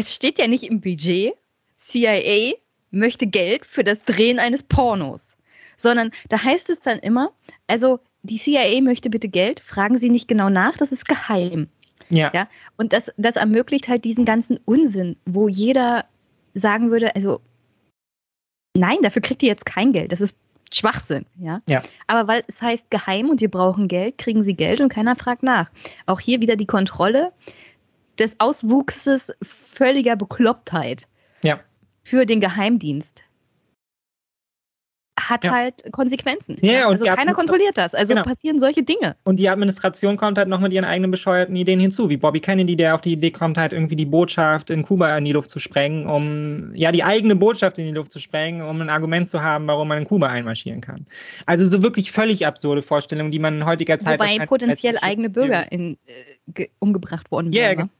[0.00, 1.34] es steht ja nicht im Budget,
[1.78, 2.54] CIA
[2.90, 5.30] möchte Geld für das Drehen eines Pornos,
[5.76, 7.32] sondern da heißt es dann immer,
[7.66, 11.68] also die CIA möchte bitte Geld, fragen Sie nicht genau nach, das ist geheim.
[12.08, 12.30] Ja.
[12.34, 12.48] ja?
[12.76, 16.06] Und das, das ermöglicht halt diesen ganzen Unsinn, wo jeder
[16.54, 17.40] sagen würde, also
[18.76, 20.36] nein, dafür kriegt ihr jetzt kein Geld, das ist
[20.72, 21.62] Schwachsinn, ja?
[21.66, 21.82] ja.
[22.06, 25.42] Aber weil es heißt geheim und wir brauchen Geld, kriegen sie Geld und keiner fragt
[25.42, 25.70] nach.
[26.06, 27.32] Auch hier wieder die Kontrolle
[28.20, 29.32] des Auswuchses
[29.72, 31.06] völliger Beklopptheit
[31.42, 31.60] ja.
[32.02, 33.22] für den Geheimdienst
[35.28, 35.52] hat ja.
[35.52, 36.58] halt Konsequenzen.
[36.60, 37.94] Ja, und also keiner kontrolliert das.
[37.94, 38.24] Also genau.
[38.24, 39.16] passieren solche Dinge.
[39.24, 42.76] Und die Administration kommt halt noch mit ihren eigenen bescheuerten Ideen hinzu, wie Bobby Kennedy,
[42.76, 45.58] der auf die Idee kommt, halt irgendwie die Botschaft in Kuba in die Luft zu
[45.58, 49.42] sprengen, um ja die eigene Botschaft in die Luft zu sprengen, um ein Argument zu
[49.42, 51.06] haben, warum man in Kuba einmarschieren kann.
[51.46, 55.70] Also so wirklich völlig absurde Vorstellungen, die man in heutiger Zeit Wobei potenziell eigene Bürger
[55.70, 55.98] in,
[56.56, 57.90] äh, umgebracht worden wären.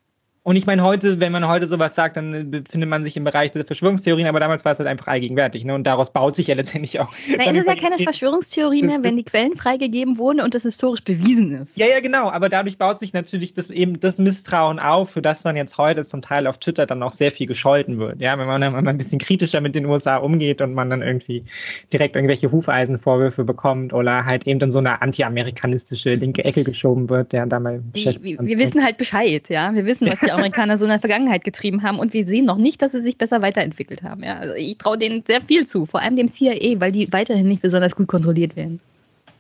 [0.43, 3.51] Und ich meine, heute, wenn man heute sowas sagt, dann befindet man sich im Bereich
[3.51, 5.65] der Verschwörungstheorien, aber damals war es halt einfach allgegenwärtig.
[5.65, 5.75] Ne?
[5.75, 7.13] Und daraus baut sich ja letztendlich auch.
[7.51, 11.53] Es ist ja keine Verschwörungstheorie mehr, wenn die Quellen freigegeben wurden und das historisch bewiesen
[11.53, 11.77] ist.
[11.77, 12.31] Ja, ja, genau.
[12.31, 16.05] Aber dadurch baut sich natürlich das, eben das Misstrauen auf, für das man jetzt heute
[16.05, 18.21] zum Teil auf Twitter dann auch sehr viel gescholten wird.
[18.21, 21.03] Ja, wenn man, wenn man ein bisschen kritischer mit den USA umgeht und man dann
[21.03, 21.45] irgendwie
[21.93, 27.33] direkt irgendwelche Hufeisenvorwürfe bekommt oder halt eben in so eine anti-amerikanistische linke Ecke geschoben wird,
[27.33, 27.83] der da mal.
[27.93, 29.75] Wir, wir wissen halt Bescheid, ja.
[29.75, 32.57] Wir wissen, was die Amerikaner so in der Vergangenheit getrieben haben und wir sehen noch
[32.57, 34.23] nicht, dass sie sich besser weiterentwickelt haben.
[34.23, 34.39] Ja.
[34.39, 37.63] Also ich traue denen sehr viel zu, vor allem dem CIA, weil die weiterhin nicht
[37.63, 38.81] besonders gut kontrolliert werden.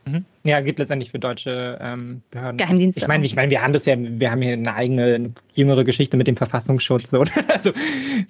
[0.07, 0.25] Mhm.
[0.45, 2.57] Ja, geht letztendlich für deutsche ähm, Behörden.
[2.57, 3.01] Geheimdienste.
[3.01, 6.17] Ich meine, ich meine, wir haben das ja, wir haben hier eine eigene jüngere Geschichte
[6.17, 7.12] mit dem Verfassungsschutz.
[7.15, 7.31] Oder?
[7.49, 7.73] Also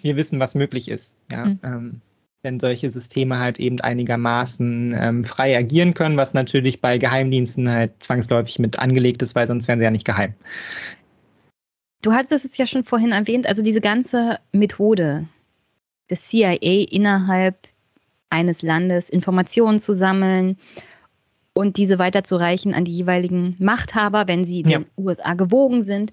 [0.02, 1.16] wir wissen, was möglich ist.
[1.30, 1.44] Ja.
[1.44, 1.58] Mhm.
[1.62, 2.00] Ähm,
[2.42, 7.92] wenn solche Systeme halt eben einigermaßen ähm, frei agieren können, was natürlich bei Geheimdiensten halt
[7.98, 10.34] zwangsläufig mit angelegt ist, weil sonst wären sie ja nicht geheim.
[12.02, 15.26] Du hattest es ja schon vorhin erwähnt, also diese ganze Methode
[16.08, 17.56] des CIA innerhalb
[18.30, 20.58] eines Landes Informationen zu sammeln
[21.52, 24.78] und diese weiterzureichen an die jeweiligen Machthaber, wenn sie ja.
[24.78, 26.12] den USA gewogen sind,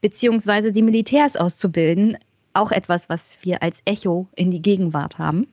[0.00, 2.18] beziehungsweise die Militärs auszubilden,
[2.52, 5.46] auch etwas, was wir als Echo in die Gegenwart haben.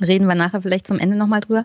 [0.00, 1.64] Reden wir nachher vielleicht zum Ende nochmal drüber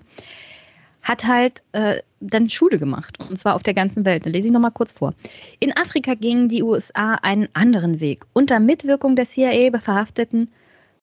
[1.05, 4.25] hat halt äh, dann Schule gemacht, und zwar auf der ganzen Welt.
[4.25, 5.13] Da lese ich nochmal kurz vor.
[5.59, 8.25] In Afrika gingen die USA einen anderen Weg.
[8.33, 10.49] Unter Mitwirkung der CIA verhafteten,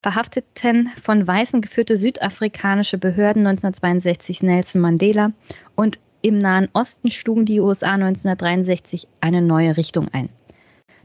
[0.03, 5.31] verhafteten von Weißen geführte südafrikanische Behörden 1962 Nelson Mandela
[5.77, 10.29] und im Nahen Osten schlugen die USA 1963 eine neue Richtung ein.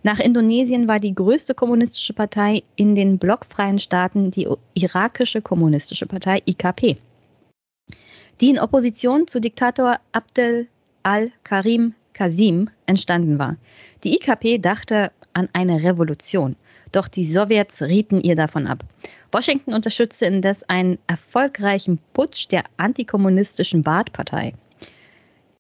[0.02, 6.42] Nach Indonesien war die größte kommunistische Partei in den blockfreien Staaten die irakische kommunistische Partei
[6.48, 6.98] IKP
[8.42, 10.68] die in Opposition zu Diktator Abdel
[11.04, 13.58] al-Karim Qasim entstanden war.
[14.04, 16.56] Die IKP dachte an eine Revolution,
[16.92, 18.84] doch die Sowjets rieten ihr davon ab.
[19.32, 24.54] Washington unterstützte indes einen erfolgreichen Putsch der antikommunistischen Baath-Partei,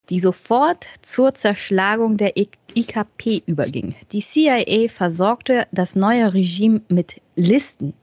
[0.09, 3.95] die sofort zur Zerschlagung der IKP überging.
[4.11, 7.93] Die CIA versorgte das neue Regime mit Listen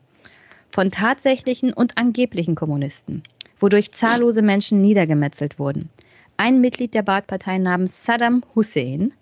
[0.68, 3.22] von tatsächlichen und angeblichen Kommunisten
[3.64, 5.88] wodurch zahllose Menschen niedergemetzelt wurden.
[6.36, 9.14] Ein Mitglied der Baath-Partei namens Saddam Hussein,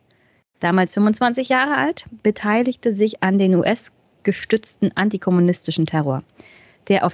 [0.59, 6.25] damals 25 Jahre alt, beteiligte sich an den US-gestützten antikommunistischen Terror,
[6.89, 7.13] der auf,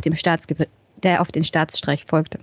[1.02, 2.40] der auf den Staatsstreich folgte.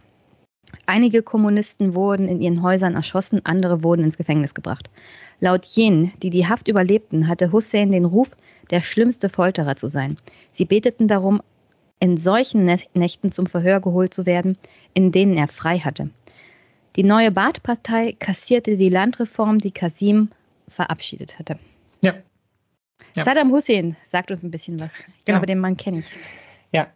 [0.85, 4.91] Einige Kommunisten wurden in ihren Häusern erschossen, andere wurden ins Gefängnis gebracht.
[5.39, 8.29] Laut jenen, die die Haft überlebten, hatte Hussein den Ruf,
[8.69, 10.17] der schlimmste Folterer zu sein.
[10.51, 11.41] Sie beteten darum,
[11.99, 14.57] in solchen Nächten zum Verhör geholt zu werden,
[14.93, 16.09] in denen er frei hatte.
[16.95, 20.29] Die neue Baath-Partei kassierte die Landreform, die Kasim
[20.69, 21.59] verabschiedet hatte.
[22.01, 22.13] Ja.
[23.15, 23.23] ja.
[23.23, 24.91] Saddam Hussein sagt uns ein bisschen was.
[24.93, 25.39] Ich genau.
[25.39, 26.05] glaube, den Mann kenne ich.
[26.71, 26.87] Ja,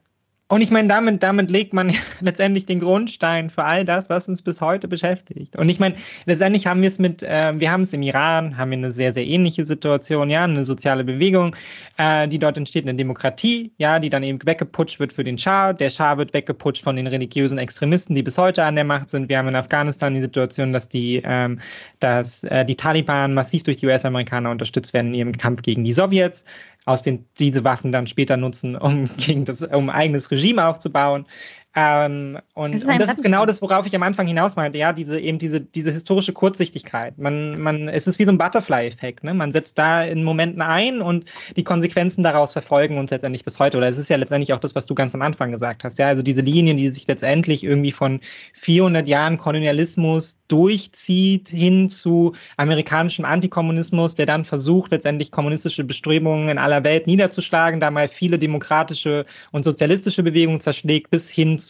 [0.52, 4.42] und ich meine, damit, damit legt man letztendlich den Grundstein für all das, was uns
[4.42, 5.56] bis heute beschäftigt.
[5.56, 5.94] Und ich meine,
[6.26, 9.14] letztendlich haben wir es mit, äh, wir haben es im Iran, haben wir eine sehr,
[9.14, 11.56] sehr ähnliche Situation, ja, eine soziale Bewegung,
[11.98, 15.72] äh, die dort entsteht, eine Demokratie, ja, die dann eben weggeputscht wird für den Schah.
[15.74, 19.30] Der Schah wird weggeputscht von den religiösen Extremisten, die bis heute an der Macht sind.
[19.30, 21.60] Wir haben in Afghanistan die Situation, dass die, ähm,
[22.00, 25.94] dass äh, die Taliban massiv durch die US-Amerikaner unterstützt werden in ihrem Kampf gegen die
[25.94, 26.44] Sowjets
[26.90, 31.28] aus den diese Waffen dann später nutzen, um gegen das um eigenes Regime aufzubauen.
[31.76, 34.80] Ähm, und, das ist, und das ist genau das, worauf ich am Anfang hinaus meinte,
[34.80, 37.20] ja, diese eben diese, diese historische Kurzsichtigkeit.
[37.20, 39.36] Man, man, es ist wie so ein Butterfly-Effekt, ne?
[39.36, 41.26] Man setzt da in Momenten ein und
[41.56, 43.78] die Konsequenzen daraus verfolgen uns letztendlich bis heute.
[43.78, 46.08] Oder es ist ja letztendlich auch das, was du ganz am Anfang gesagt hast, ja,
[46.08, 48.20] also diese Linien, die sich letztendlich irgendwie von
[48.54, 56.58] 400 Jahren Kolonialismus durchzieht hin zu amerikanischem Antikommunismus, der dann versucht, letztendlich kommunistische Bestrebungen in
[56.58, 61.69] aller Welt niederzuschlagen, da mal viele demokratische und sozialistische Bewegungen zerschlägt, bis hin zu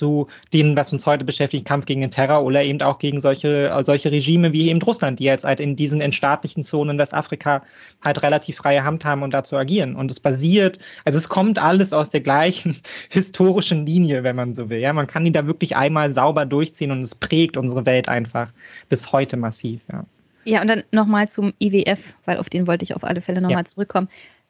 [0.54, 4.12] denen, was uns heute beschäftigt, Kampf gegen den Terror oder eben auch gegen solche, solche
[4.12, 7.64] Regime wie eben Russland, die jetzt halt in diesen entstaatlichen Zonen in Westafrika
[8.04, 9.96] halt relativ freie Hand haben und dazu agieren.
[9.96, 12.78] Und es basiert, also es kommt alles aus der gleichen
[13.10, 14.80] historischen Linie, wenn man so will.
[14.80, 18.52] Ja, man kann die da wirklich einmal sauber durchziehen und es prägt unsere Welt einfach
[18.90, 19.82] bis heute massiv.
[19.92, 20.06] Ja.
[20.46, 23.64] Ja, und dann nochmal zum IWF, weil auf den wollte ich auf alle Fälle nochmal
[23.64, 23.66] ja.
[23.66, 24.10] zurückkommen,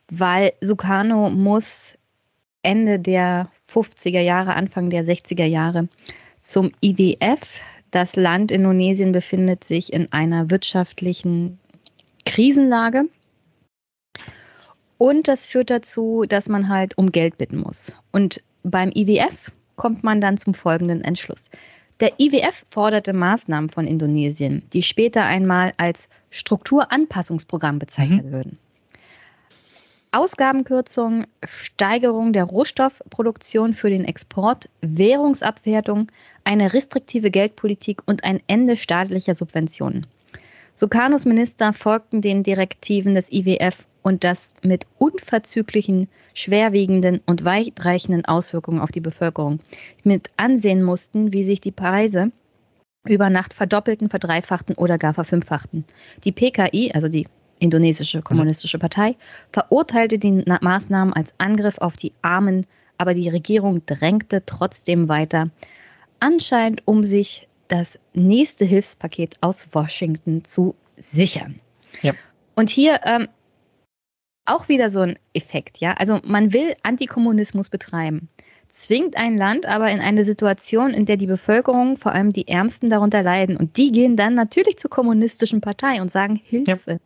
[0.09, 1.95] weil Sukarno muss
[2.61, 5.87] Ende der 50er Jahre, Anfang der 60er Jahre
[6.41, 7.59] zum IWF.
[7.91, 11.59] Das Land Indonesien befindet sich in einer wirtschaftlichen
[12.25, 13.05] Krisenlage.
[14.97, 17.95] Und das führt dazu, dass man halt um Geld bitten muss.
[18.11, 21.45] Und beim IWF kommt man dann zum folgenden Entschluss.
[22.01, 28.31] Der IWF forderte Maßnahmen von Indonesien, die später einmal als Strukturanpassungsprogramm bezeichnet mhm.
[28.31, 28.59] würden.
[30.11, 36.07] Ausgabenkürzung, Steigerung der Rohstoffproduktion für den Export, Währungsabwertung,
[36.43, 40.07] eine restriktive Geldpolitik und ein Ende staatlicher Subventionen.
[40.73, 48.79] Sukarnos Minister folgten den Direktiven des IWF und das mit unverzüglichen, schwerwiegenden und weitreichenden Auswirkungen
[48.79, 49.59] auf die Bevölkerung
[50.03, 52.31] mit ansehen mussten, wie sich die Preise
[53.05, 55.85] über Nacht verdoppelten, verdreifachten oder gar verfünffachten.
[56.23, 57.27] Die PKI, also die
[57.59, 59.15] indonesische kommunistische Partei,
[59.51, 62.65] verurteilte die Maßnahmen als Angriff auf die Armen,
[62.97, 65.49] aber die Regierung drängte trotzdem weiter,
[66.19, 71.59] anscheinend um sich das nächste Hilfspaket aus Washington zu sichern.
[72.01, 72.13] Ja.
[72.55, 73.27] Und hier ähm,
[74.45, 75.93] auch wieder so ein Effekt, ja.
[75.93, 78.27] Also man will Antikommunismus betreiben,
[78.69, 82.89] zwingt ein Land aber in eine Situation, in der die Bevölkerung, vor allem die Ärmsten,
[82.89, 83.57] darunter leiden.
[83.57, 86.93] Und die gehen dann natürlich zur kommunistischen Partei und sagen Hilfe.
[86.93, 86.97] Ja.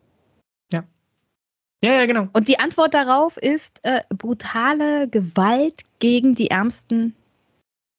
[1.84, 2.30] Ja, ja, genau.
[2.32, 7.14] Und die Antwort darauf ist äh, brutale Gewalt gegen die Ärmsten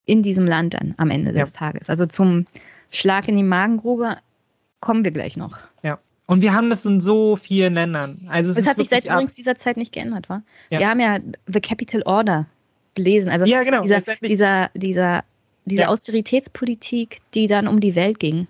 [0.07, 1.91] in diesem Land dann am Ende des Tages.
[1.91, 2.47] Also zum
[2.91, 4.17] Schlag in die Magengrube
[4.81, 5.59] kommen wir gleich noch.
[5.85, 5.99] Ja.
[6.27, 8.27] Und wir haben das in so vielen Ländern.
[8.31, 10.43] Also es das hat sich seit übrigens dieser Zeit nicht geändert, war?
[10.71, 10.79] Ja.
[10.79, 12.47] Wir haben ja The Capital Order
[12.95, 13.29] gelesen.
[13.29, 13.83] Also ja, genau.
[13.83, 15.25] dieser, dieser, dieser,
[15.67, 15.89] diese ja.
[15.89, 18.47] Austeritätspolitik, die dann um die Welt ging.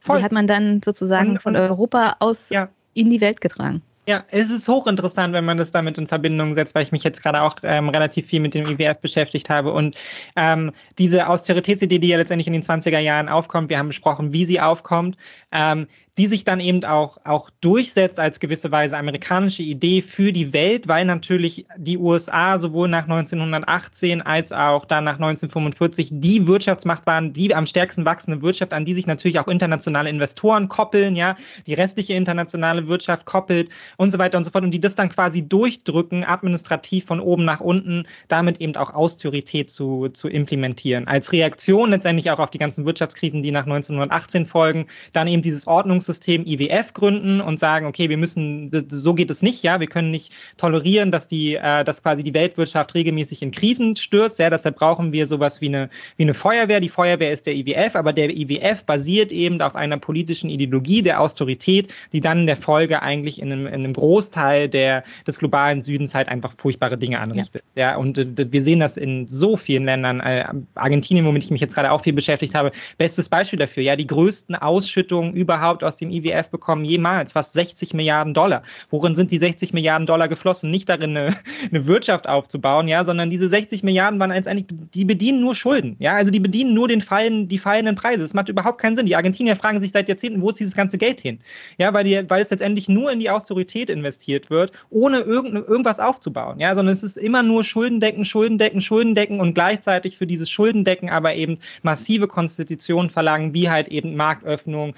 [0.00, 0.18] Voll.
[0.18, 2.68] Die hat man dann sozusagen und, von Europa aus ja.
[2.94, 3.82] in die Welt getragen.
[4.08, 7.20] Ja, es ist hochinteressant, wenn man das damit in Verbindung setzt, weil ich mich jetzt
[7.22, 9.72] gerade auch ähm, relativ viel mit dem IWF beschäftigt habe.
[9.72, 9.96] Und
[10.36, 14.44] ähm, diese Austeritätsidee, die ja letztendlich in den 20er Jahren aufkommt, wir haben besprochen, wie
[14.44, 15.16] sie aufkommt,
[15.50, 15.88] ähm,
[16.18, 20.88] die sich dann eben auch, auch durchsetzt als gewisse Weise amerikanische Idee für die Welt,
[20.88, 27.34] weil natürlich die USA sowohl nach 1918 als auch dann nach 1945 die Wirtschaftsmacht waren,
[27.34, 31.36] die am stärksten wachsende Wirtschaft, an die sich natürlich auch internationale Investoren koppeln, ja,
[31.66, 33.68] die restliche internationale Wirtschaft koppelt
[33.98, 37.44] und so weiter und so fort und die das dann quasi durchdrücken, administrativ von oben
[37.44, 41.06] nach unten, damit eben auch Austerität zu, zu implementieren.
[41.08, 45.66] Als Reaktion letztendlich auch auf die ganzen Wirtschaftskrisen, die nach 1918 folgen, dann eben dieses
[45.66, 49.86] Ordnungs Verwaltungssystem IWF gründen und sagen, okay, wir müssen, so geht es nicht, ja, wir
[49.86, 54.50] können nicht tolerieren, dass die, äh, dass quasi die Weltwirtschaft regelmäßig in Krisen stürzt, ja,
[54.50, 56.80] deshalb brauchen wir sowas wie eine, wie eine Feuerwehr.
[56.80, 61.20] Die Feuerwehr ist der IWF, aber der IWF basiert eben auf einer politischen Ideologie der
[61.20, 65.80] Austerität, die dann in der Folge eigentlich in einem, in einem Großteil der, des globalen
[65.82, 67.62] Südens halt einfach furchtbare Dinge anrichtet.
[67.74, 70.20] Ja, ja und äh, wir sehen das in so vielen Ländern.
[70.20, 73.82] Äh, Argentinien, womit ich mich jetzt gerade auch viel beschäftigt habe, bestes Beispiel dafür.
[73.82, 78.62] Ja, die größten Ausschüttungen überhaupt aus dem IWF bekommen jemals fast 60 Milliarden Dollar.
[78.90, 80.70] Worin sind die 60 Milliarden Dollar geflossen?
[80.70, 81.36] Nicht darin, eine,
[81.70, 86.14] eine Wirtschaft aufzubauen, ja, sondern diese 60 Milliarden waren eigentlich, die bedienen nur Schulden, ja,
[86.14, 88.22] also die bedienen nur den fallen, die fallenden Preise.
[88.22, 89.06] Das macht überhaupt keinen Sinn.
[89.06, 91.40] Die Argentinier fragen sich seit Jahrzehnten, wo ist dieses ganze Geld hin?
[91.78, 96.00] Ja, weil, die, weil es letztendlich nur in die Austerität investiert wird, ohne irgend, irgendwas
[96.00, 101.10] aufzubauen, ja, sondern es ist immer nur Schuldendecken, Schuldendecken, Schuldendecken und gleichzeitig für dieses Schuldendecken
[101.10, 104.94] aber eben massive Konstitutionen verlangen, wie halt eben Marktöffnung,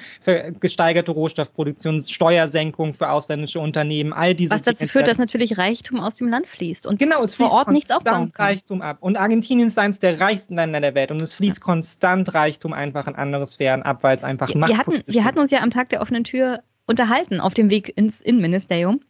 [0.89, 6.17] gesteigerte Rohstoffproduktion, Steuersenkung für ausländische Unternehmen, all diese Was dazu führt, dass natürlich Reichtum aus
[6.17, 8.47] dem Land fließt und genau, es vor Ort nichts aufbauen kann.
[8.47, 8.99] Reichtum ab.
[9.01, 11.65] Und Argentinien ist eines der reichsten Länder der Welt und es fließt ja.
[11.65, 14.71] konstant Reichtum einfach in andere Sphären ab, weil es einfach macht.
[14.71, 17.93] Wir hatten, wir hatten uns ja am Tag der offenen Tür unterhalten auf dem Weg
[17.97, 19.01] ins Innenministerium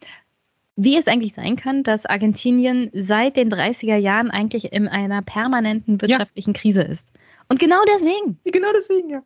[0.81, 6.01] wie es eigentlich sein kann, dass Argentinien seit den 30er Jahren eigentlich in einer permanenten
[6.01, 6.61] wirtschaftlichen ja.
[6.61, 7.05] Krise ist.
[7.49, 8.39] Und genau deswegen.
[8.45, 9.23] Genau deswegen, ja.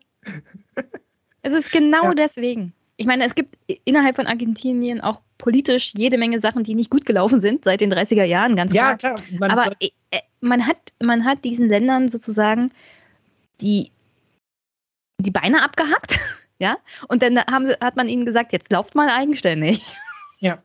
[1.42, 2.14] Es ist genau ja.
[2.14, 2.72] deswegen.
[2.96, 7.04] Ich meine, es gibt innerhalb von Argentinien auch politisch jede Menge Sachen, die nicht gut
[7.04, 9.16] gelaufen sind seit den 30er Jahren, ganz ja, klar.
[9.16, 9.50] klar.
[9.50, 12.70] Aber äh, äh, man, hat, man hat diesen Ländern sozusagen
[13.60, 13.90] die,
[15.18, 16.20] die Beine abgehackt,
[16.58, 16.78] ja,
[17.08, 19.82] und dann haben, hat man ihnen gesagt, jetzt lauft mal eigenständig.
[20.38, 20.58] Ja.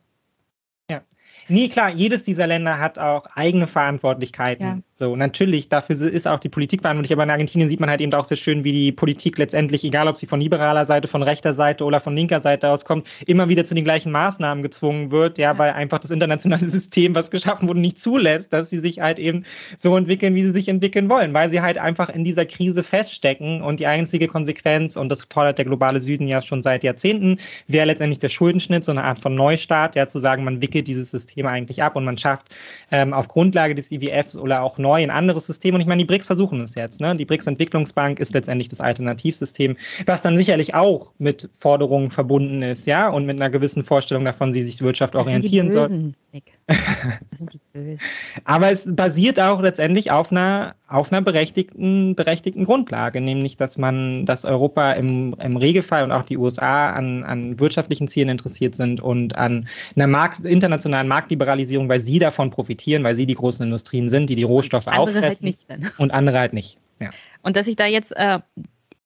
[0.90, 1.02] Ja.
[1.46, 4.66] Nee, klar, jedes dieser Länder hat auch eigene Verantwortlichkeiten.
[4.66, 4.78] Ja.
[5.00, 8.12] So, natürlich, dafür ist auch die Politik verantwortlich, aber in Argentinien sieht man halt eben
[8.14, 11.54] auch sehr schön, wie die Politik letztendlich, egal ob sie von liberaler Seite, von rechter
[11.54, 15.56] Seite oder von linker Seite auskommt, immer wieder zu den gleichen Maßnahmen gezwungen wird, ja,
[15.56, 19.44] weil einfach das internationale System, was geschaffen wurde, nicht zulässt, dass sie sich halt eben
[19.76, 23.62] so entwickeln, wie sie sich entwickeln wollen, weil sie halt einfach in dieser Krise feststecken
[23.62, 27.36] und die einzige Konsequenz, und das fordert der globale Süden ja schon seit Jahrzehnten,
[27.68, 31.12] wäre letztendlich der Schuldenschnitt, so eine Art von Neustart, ja, zu sagen, man wickelt dieses
[31.12, 32.52] System eigentlich ab und man schafft
[32.90, 35.74] ähm, auf Grundlage des IWFs oder auch neu ein anderes System.
[35.74, 37.00] Und ich meine, die BRICS versuchen es jetzt.
[37.00, 37.14] Ne?
[37.14, 43.08] Die BRICS-Entwicklungsbank ist letztendlich das Alternativsystem, was dann sicherlich auch mit Forderungen verbunden ist, ja,
[43.08, 46.14] und mit einer gewissen Vorstellung davon, wie sich die Wirtschaft orientieren soll.
[46.66, 48.00] Das sind die Bösen.
[48.44, 54.24] Aber es basiert auch letztendlich auf einer auf einer berechtigten, berechtigten Grundlage, nämlich dass man,
[54.24, 59.02] dass Europa im, im Regelfall und auch die USA an, an wirtschaftlichen Zielen interessiert sind
[59.02, 64.08] und an einer Markt, internationalen Marktliberalisierung, weil sie davon profitieren, weil sie die großen Industrien
[64.08, 66.78] sind, die die Rohstoffe und halt auffressen halt und andere halt nicht.
[67.00, 67.10] Ja.
[67.42, 68.38] Und dass ich da jetzt, äh,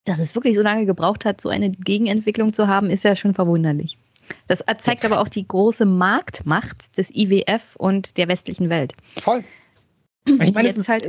[0.05, 3.35] dass es wirklich so lange gebraucht hat, so eine Gegenentwicklung zu haben, ist ja schon
[3.35, 3.99] verwunderlich.
[4.49, 8.94] Das zeigt aber auch die große Marktmacht des IWF und der westlichen Welt.
[9.20, 9.44] Voll.
[10.24, 11.09] Ich meine, es ist halt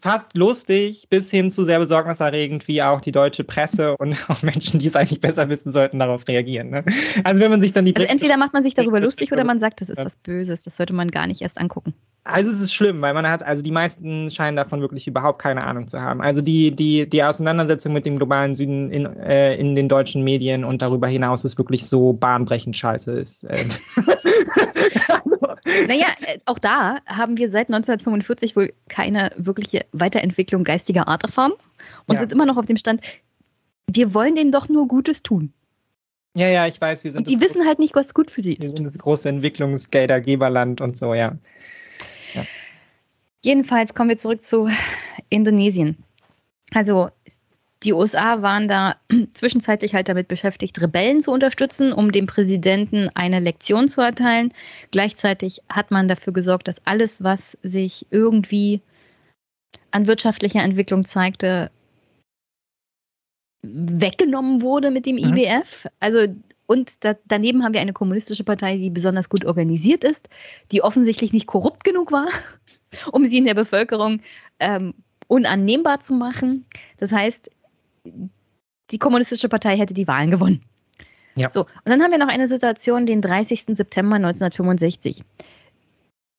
[0.00, 4.80] fast lustig bis hin zu sehr besorgniserregend, wie auch die deutsche Presse und auch Menschen,
[4.80, 6.70] die es eigentlich besser wissen sollten, darauf reagieren.
[6.70, 6.84] Ne?
[7.22, 9.60] Also wenn man sich dann die also entweder macht man sich darüber lustig oder man
[9.60, 11.94] sagt, das ist was Böses, das sollte man gar nicht erst angucken.
[12.22, 15.64] Also es ist schlimm, weil man hat, also die meisten scheinen davon wirklich überhaupt keine
[15.64, 16.20] Ahnung zu haben.
[16.20, 20.64] Also die, die, die Auseinandersetzung mit dem globalen Süden in, äh, in den deutschen Medien
[20.64, 23.44] und darüber hinaus ist wirklich so bahnbrechend scheiße ist.
[23.44, 23.64] Äh.
[25.88, 31.52] Naja, äh, auch da haben wir seit 1945 wohl keine wirkliche Weiterentwicklung geistiger Art erfahren
[32.06, 32.20] und ja.
[32.20, 33.00] sind immer noch auf dem Stand,
[33.86, 35.52] wir wollen denen doch nur Gutes tun.
[36.36, 37.26] Ja, ja, ich weiß, wir sind.
[37.26, 38.62] Und die wissen halt nicht, was gut für sie ist.
[38.62, 41.36] Wir sind das große Entwicklungsgeldergeberland und so, ja.
[43.42, 44.68] Jedenfalls kommen wir zurück zu
[45.28, 45.96] Indonesien.
[46.72, 47.08] Also
[47.82, 48.96] die USA waren da
[49.34, 54.52] zwischenzeitlich halt damit beschäftigt, Rebellen zu unterstützen, um dem Präsidenten eine Lektion zu erteilen.
[54.90, 58.80] Gleichzeitig hat man dafür gesorgt, dass alles, was sich irgendwie
[59.90, 61.70] an wirtschaftlicher Entwicklung zeigte,
[63.62, 65.36] weggenommen wurde mit dem mhm.
[65.36, 65.86] IWF.
[66.00, 66.26] Also
[66.66, 70.28] und da, daneben haben wir eine kommunistische Partei, die besonders gut organisiert ist,
[70.70, 72.28] die offensichtlich nicht korrupt genug war,
[73.12, 74.20] um sie in der Bevölkerung
[74.60, 74.94] ähm,
[75.26, 76.66] unannehmbar zu machen.
[76.98, 77.50] Das heißt,
[78.90, 80.62] die kommunistische Partei hätte die Wahlen gewonnen.
[81.36, 81.50] Ja.
[81.50, 83.64] So, und dann haben wir noch eine Situation, den 30.
[83.76, 85.22] September 1965.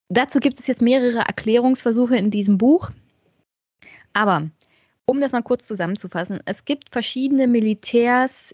[0.09, 2.91] Dazu gibt es jetzt mehrere Erklärungsversuche in diesem Buch.
[4.13, 4.49] Aber
[5.05, 8.53] um das mal kurz zusammenzufassen, es gibt verschiedene Militärs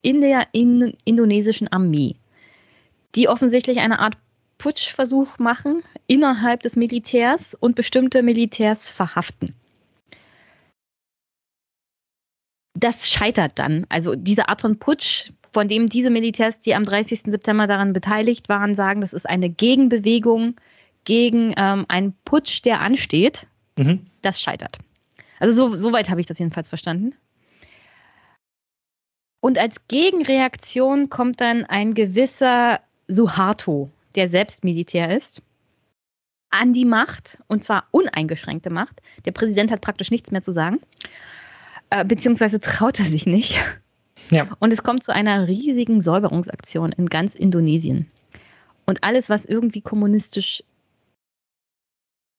[0.00, 2.16] in der in indonesischen Armee,
[3.14, 4.16] die offensichtlich eine Art
[4.58, 9.54] Putschversuch machen innerhalb des Militärs und bestimmte Militärs verhaften.
[12.76, 13.86] Das scheitert dann.
[13.88, 17.22] Also diese Art von Putsch, von dem diese Militärs, die am 30.
[17.24, 20.56] September daran beteiligt waren, sagen, das ist eine Gegenbewegung
[21.04, 23.46] gegen ähm, einen Putsch, der ansteht,
[23.78, 24.06] mhm.
[24.20, 24.78] das scheitert.
[25.38, 27.14] Also so, soweit habe ich das jedenfalls verstanden.
[29.40, 35.40] Und als Gegenreaktion kommt dann ein gewisser Suharto, der selbst Militär ist,
[36.50, 39.00] an die Macht, und zwar uneingeschränkte Macht.
[39.24, 40.80] Der Präsident hat praktisch nichts mehr zu sagen,
[41.90, 43.60] äh, beziehungsweise traut er sich nicht.
[44.30, 44.48] Ja.
[44.58, 48.10] Und es kommt zu einer riesigen Säuberungsaktion in ganz Indonesien.
[48.84, 50.62] Und alles, was irgendwie kommunistisch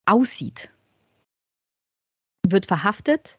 [0.06, 0.70] aussieht,
[2.46, 3.38] wird verhaftet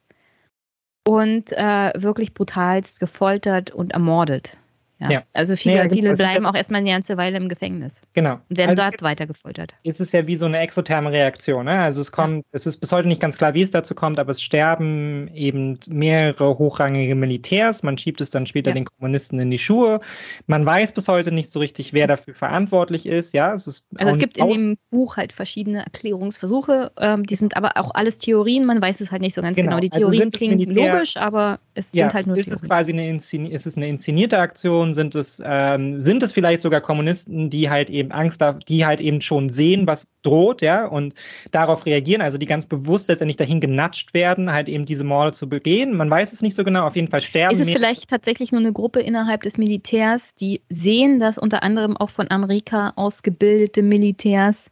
[1.08, 4.58] und äh, wirklich brutalst gefoltert und ermordet.
[5.00, 5.10] Ja.
[5.10, 5.24] ja.
[5.34, 8.02] Also viele, ja, viele bleiben auch erstmal eine ganze Weile im Gefängnis.
[8.14, 8.40] Genau.
[8.50, 9.74] Und werden also dort weiter gefoltert.
[9.84, 11.66] Es ist ja wie so eine exotherme Reaktion.
[11.66, 11.80] Ne?
[11.80, 12.42] Also es kommt, ja.
[12.52, 15.80] es ist bis heute nicht ganz klar, wie es dazu kommt, aber es sterben eben
[15.88, 17.82] mehrere hochrangige Militärs.
[17.82, 20.00] Man schiebt es dann später den Kommunisten in die Schuhe.
[20.48, 23.34] Man weiß bis heute nicht so richtig, wer dafür verantwortlich ist.
[23.34, 26.92] Ja, es ist also es gibt in dem Buch halt verschiedene Erklärungsversuche.
[26.98, 28.66] Ähm, die sind aber auch alles Theorien.
[28.66, 29.70] Man weiß es halt nicht so ganz genau.
[29.70, 29.80] genau.
[29.80, 32.64] Die also Theorien also klingen Militär, logisch, aber es sind halt nur ist Theorien.
[32.64, 33.16] Es quasi eine,
[33.50, 34.89] ist es eine inszenierte Aktion?
[34.90, 39.02] Personen sind es, ähm, sind es vielleicht sogar Kommunisten, die halt eben Angst, die halt
[39.02, 41.14] eben schon sehen, was droht, ja, und
[41.52, 45.48] darauf reagieren, also die ganz bewusst letztendlich dahin genatscht werden, halt eben diese Morde zu
[45.48, 45.96] begehen.
[45.96, 47.56] Man weiß es nicht so genau, auf jeden Fall sterben.
[47.56, 51.98] Ist es vielleicht tatsächlich nur eine Gruppe innerhalb des Militärs, die sehen, dass unter anderem
[51.98, 54.70] auch von Amerika ausgebildete Militärs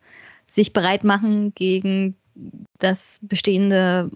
[0.52, 2.15] sich bereit machen gegen
[2.80, 4.10] das bestehende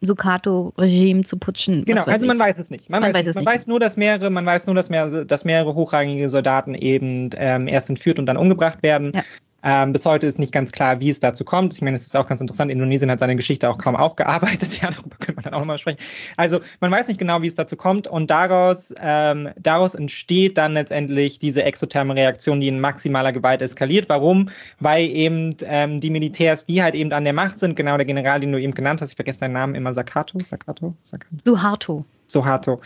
[0.00, 1.84] Sukarto-Regime zu putschen.
[1.84, 2.90] Genau, also man weiß es nicht.
[2.90, 3.52] Man, man weiß, weiß, es man nicht.
[3.52, 7.68] weiß nur, dass mehrere, man weiß nur, dass mehrere, dass mehrere hochrangige Soldaten eben ähm,
[7.68, 9.12] erst entführt und dann umgebracht werden.
[9.14, 9.22] Ja.
[9.68, 11.74] Ähm, bis heute ist nicht ganz klar, wie es dazu kommt.
[11.74, 12.70] Ich meine, es ist auch ganz interessant.
[12.70, 14.76] Indonesien hat seine Geschichte auch kaum aufgearbeitet.
[14.76, 15.98] Ja, darüber könnte man dann auch mal sprechen.
[16.36, 20.74] Also man weiß nicht genau, wie es dazu kommt und daraus, ähm, daraus entsteht dann
[20.74, 24.08] letztendlich diese exotherme Reaktion, die in maximaler Gewalt eskaliert.
[24.10, 24.50] Warum?
[24.80, 28.38] Weil eben ähm, die Militärs, die halt eben an der Macht sind, genau der General,
[28.38, 31.36] den du eben genannt hast, ich vergesse seinen Namen immer, Sakato, Sakato, Sakato.
[31.44, 32.04] Suharto.
[32.26, 32.80] Suharto,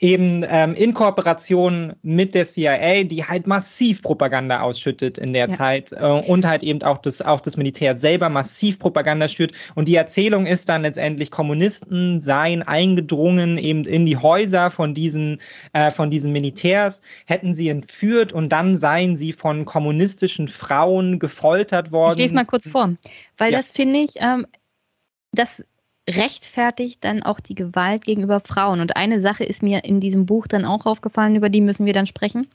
[0.00, 5.54] eben ähm, in Kooperation mit der CIA, die halt massiv Propaganda ausschüttet in der ja.
[5.54, 9.52] Zeit äh, und halt eben auch das, auch das Militär selber massiv Propaganda stört.
[9.74, 15.40] Und die Erzählung ist dann letztendlich, Kommunisten seien eingedrungen eben in die Häuser von diesen,
[15.74, 21.92] äh, von diesen Militärs, hätten sie entführt und dann seien sie von kommunistischen Frauen gefoltert
[21.92, 22.18] worden.
[22.18, 22.94] Ich lese mal kurz vor,
[23.36, 23.58] weil ja.
[23.58, 24.46] das finde ich, ähm,
[25.32, 25.64] das
[26.16, 28.80] rechtfertigt dann auch die Gewalt gegenüber Frauen.
[28.80, 31.92] Und eine Sache ist mir in diesem Buch dann auch aufgefallen, über die müssen wir
[31.92, 32.48] dann sprechen.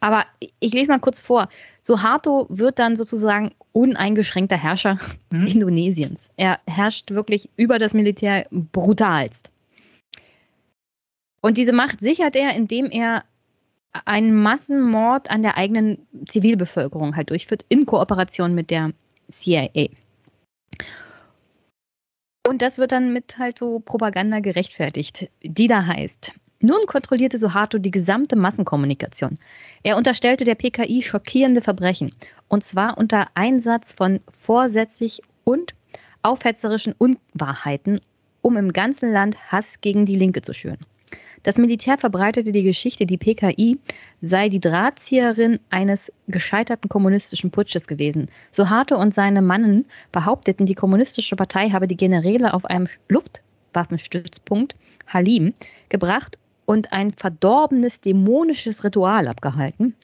[0.00, 0.24] Aber
[0.60, 1.48] ich lese mal kurz vor.
[1.82, 4.98] Suharto wird dann sozusagen uneingeschränkter Herrscher
[5.30, 5.46] mhm.
[5.46, 6.30] Indonesiens.
[6.36, 9.50] Er herrscht wirklich über das Militär brutalst.
[11.42, 13.24] Und diese Macht sichert er, indem er
[14.04, 18.92] einen Massenmord an der eigenen Zivilbevölkerung halt durchführt, in Kooperation mit der
[19.30, 19.88] CIA.
[22.50, 26.32] Und das wird dann mit halt so Propaganda gerechtfertigt, die da heißt.
[26.58, 29.38] Nun kontrollierte Suharto die gesamte Massenkommunikation.
[29.84, 32.12] Er unterstellte der PKI schockierende Verbrechen,
[32.48, 35.76] und zwar unter Einsatz von vorsätzlich und
[36.22, 38.00] aufhetzerischen Unwahrheiten,
[38.42, 40.84] um im ganzen Land Hass gegen die Linke zu schüren.
[41.42, 43.78] Das Militär verbreitete die Geschichte, die PKI
[44.20, 48.28] sei die Drahtzieherin eines gescheiterten kommunistischen Putsches gewesen.
[48.52, 54.74] Suharto und seine Mannen behaupteten, die kommunistische Partei habe die Generäle auf einem Luftwaffenstützpunkt
[55.06, 55.54] Halim
[55.88, 59.94] gebracht und ein verdorbenes dämonisches Ritual abgehalten.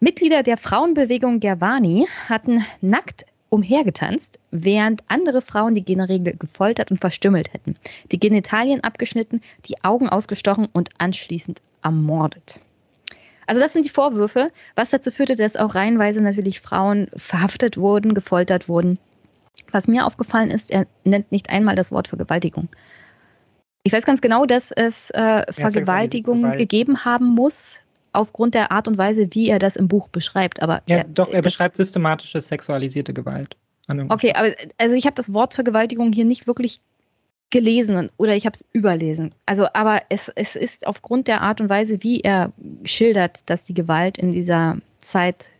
[0.00, 7.52] Mitglieder der Frauenbewegung Gerwani hatten nackt umhergetanzt, während andere Frauen die Generäle gefoltert und verstümmelt
[7.52, 7.76] hätten,
[8.10, 12.60] die Genitalien abgeschnitten, die Augen ausgestochen und anschließend ermordet.
[13.46, 18.14] Also das sind die Vorwürfe, was dazu führte, dass auch reihenweise natürlich Frauen verhaftet wurden,
[18.14, 18.98] gefoltert wurden.
[19.72, 22.68] Was mir aufgefallen ist, er nennt nicht einmal das Wort Vergewaltigung.
[23.82, 27.79] Ich weiß ganz genau, dass es äh, Vergewaltigung gegeben haben muss,
[28.12, 30.62] aufgrund der Art und Weise, wie er das im Buch beschreibt.
[30.62, 33.56] Aber ja, er, doch, er beschreibt systematische sexualisierte Gewalt.
[34.08, 36.80] Okay, aber also ich habe das Wort Vergewaltigung hier nicht wirklich
[37.50, 39.34] gelesen oder ich habe es überlesen.
[39.46, 42.52] Also, aber es, es ist aufgrund der Art und Weise, wie er
[42.84, 45.50] schildert, dass die Gewalt in dieser Zeit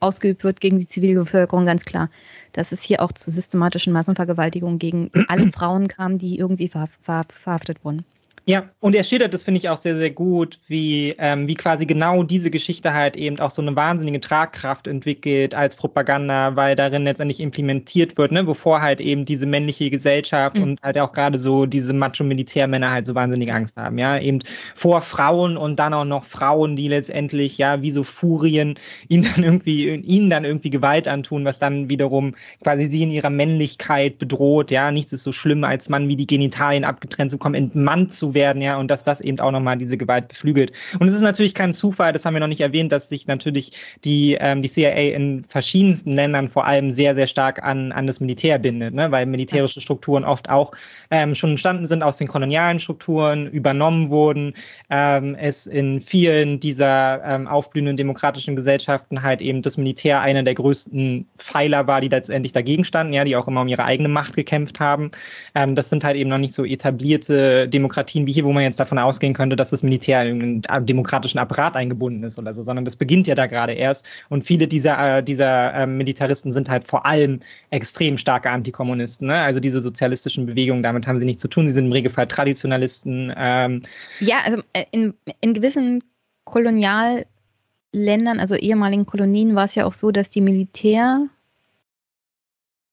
[0.00, 2.10] ausgeübt wird gegen die Zivilbevölkerung, ganz klar,
[2.52, 8.04] dass es hier auch zu systematischen Massenvergewaltigungen gegen alle Frauen kam, die irgendwie verhaftet wurden.
[8.50, 11.86] Ja, und er schildert das, finde ich, auch sehr, sehr gut, wie, ähm, wie quasi
[11.86, 17.04] genau diese Geschichte halt eben auch so eine wahnsinnige Tragkraft entwickelt als Propaganda, weil darin
[17.04, 20.62] letztendlich implementiert wird, ne, wovor halt eben diese männliche Gesellschaft mhm.
[20.64, 24.40] und halt auch gerade so diese Macho-Militärmänner halt so wahnsinnig Angst haben, ja, eben
[24.74, 28.74] vor Frauen und dann auch noch Frauen, die letztendlich, ja, wie so Furien
[29.06, 33.30] ihnen dann irgendwie, ihnen dann irgendwie Gewalt antun, was dann wiederum quasi sie in ihrer
[33.30, 37.54] Männlichkeit bedroht, ja, nichts ist so schlimm, als Mann wie die Genitalien abgetrennt zu kommen,
[37.54, 40.72] entmannt zu werden werden, ja, und dass das eben auch nochmal diese Gewalt beflügelt.
[40.98, 43.72] Und es ist natürlich kein Zufall, das haben wir noch nicht erwähnt, dass sich natürlich
[44.04, 48.20] die, ähm, die CIA in verschiedensten Ländern vor allem sehr, sehr stark an, an das
[48.20, 49.10] Militär bindet, ne?
[49.10, 50.72] weil militärische Strukturen oft auch
[51.10, 54.54] ähm, schon entstanden sind aus den kolonialen Strukturen, übernommen wurden,
[54.88, 60.54] ähm, es in vielen dieser ähm, aufblühenden demokratischen Gesellschaften halt eben das Militär einer der
[60.54, 64.34] größten Pfeiler war, die letztendlich dagegen standen, ja, die auch immer um ihre eigene Macht
[64.34, 65.10] gekämpft haben.
[65.54, 68.80] Ähm, das sind halt eben noch nicht so etablierte Demokratien wie hier, wo man jetzt
[68.80, 72.84] davon ausgehen könnte, dass das Militär in einen demokratischen Apparat eingebunden ist oder so, sondern
[72.84, 74.06] das beginnt ja da gerade erst.
[74.28, 77.40] Und viele dieser, äh, dieser äh, Militaristen sind halt vor allem
[77.70, 79.28] extrem starke Antikommunisten.
[79.28, 79.40] Ne?
[79.40, 81.66] Also diese sozialistischen Bewegungen, damit haben sie nichts zu tun.
[81.66, 83.32] Sie sind im Regelfall Traditionalisten.
[83.36, 83.82] Ähm.
[84.20, 86.02] Ja, also äh, in, in gewissen
[86.44, 91.26] Kolonialländern, also ehemaligen Kolonien, war es ja auch so, dass die Militär,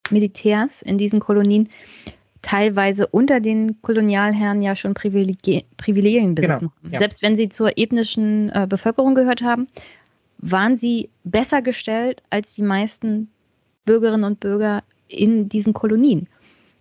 [0.10, 1.70] Militärs in diesen Kolonien
[2.42, 6.72] teilweise unter den Kolonialherren ja schon Privilegien, Privilegien besitzen.
[6.82, 7.00] Genau, ja.
[7.00, 9.68] Selbst wenn sie zur ethnischen äh, Bevölkerung gehört haben,
[10.38, 13.30] waren sie besser gestellt als die meisten
[13.86, 16.28] Bürgerinnen und Bürger in diesen Kolonien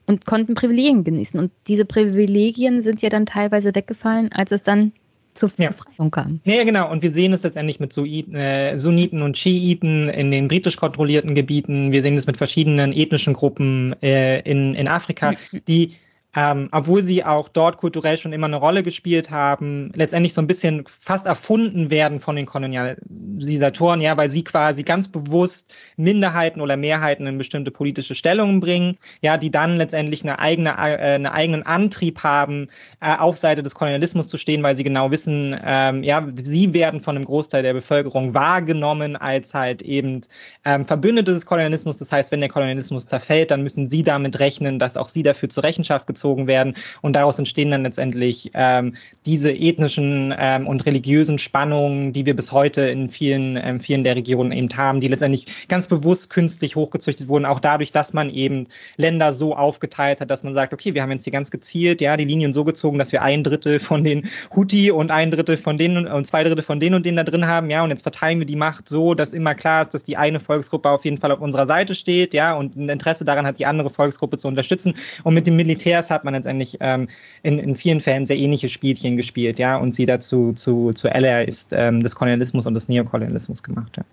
[0.07, 1.39] und konnten Privilegien genießen.
[1.39, 4.93] Und diese Privilegien sind ja dann teilweise weggefallen, als es dann
[5.37, 5.69] zur ja.
[5.69, 6.41] Befreiung kam.
[6.45, 6.91] Ja, genau.
[6.91, 11.93] Und wir sehen es letztendlich mit äh, Sunniten und Schiiten in den britisch kontrollierten Gebieten.
[11.93, 15.35] Wir sehen es mit verschiedenen ethnischen Gruppen äh, in, in Afrika,
[15.69, 15.93] die
[16.37, 20.47] ähm, obwohl sie auch dort kulturell schon immer eine Rolle gespielt haben, letztendlich so ein
[20.47, 26.77] bisschen fast erfunden werden von den Kolonialisatoren, ja, weil sie quasi ganz bewusst Minderheiten oder
[26.77, 31.63] Mehrheiten in bestimmte politische Stellungen bringen, ja, die dann letztendlich eine eigene, äh, einen eigenen
[31.63, 32.69] Antrieb haben,
[33.01, 37.01] äh, auf Seite des Kolonialismus zu stehen, weil sie genau wissen, ähm, ja, sie werden
[37.01, 40.21] von einem Großteil der Bevölkerung wahrgenommen als halt eben
[40.67, 41.97] ähm, Verbündete des Kolonialismus.
[41.97, 45.49] Das heißt, wenn der Kolonialismus zerfällt, dann müssen sie damit rechnen, dass auch sie dafür
[45.49, 46.75] zur Rechenschaft gezogen hochgezogen werden.
[47.03, 48.95] Und daraus entstehen dann letztendlich ähm,
[49.25, 54.17] diese ethnischen ähm, und religiösen Spannungen, die wir bis heute in vielen, ähm, vielen der
[54.17, 58.67] Regionen eben haben, die letztendlich ganz bewusst künstlich hochgezüchtet wurden, auch dadurch, dass man eben
[58.97, 62.17] Länder so aufgeteilt hat, dass man sagt, okay, wir haben jetzt hier ganz gezielt, ja,
[62.17, 65.77] die Linien so gezogen, dass wir ein Drittel von den Houthi und ein Drittel von
[65.77, 68.39] denen und zwei Drittel von denen und denen da drin haben, ja, und jetzt verteilen
[68.39, 71.31] wir die Macht so, dass immer klar ist, dass die eine Volksgruppe auf jeden Fall
[71.31, 74.95] auf unserer Seite steht, ja, und ein Interesse daran hat, die andere Volksgruppe zu unterstützen.
[75.23, 77.09] Und mit den Militärs hat man letztendlich ähm,
[77.43, 81.47] in, in vielen Fällen sehr ähnliche Spielchen gespielt, ja, und sie dazu zu, zu Ally
[81.47, 84.05] ist ähm, des Kolonialismus und des Neokolonialismus gemacht, ja.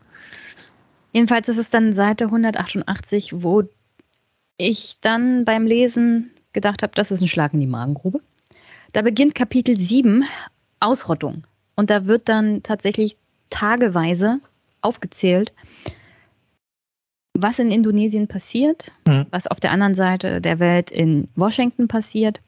[1.14, 3.64] Jedenfalls ist es dann Seite 188, wo
[4.58, 8.20] ich dann beim Lesen gedacht habe, das ist ein Schlag in die Magengrube.
[8.94, 10.24] Da beginnt Kapitel 7,
[10.80, 11.44] Ausrottung.
[11.76, 13.18] Und da wird dann tatsächlich
[13.50, 14.40] tageweise
[14.82, 15.54] aufgezählt,
[17.38, 19.26] was in Indonesien passiert, mhm.
[19.32, 22.42] was auf der anderen Seite der Welt in Washington passiert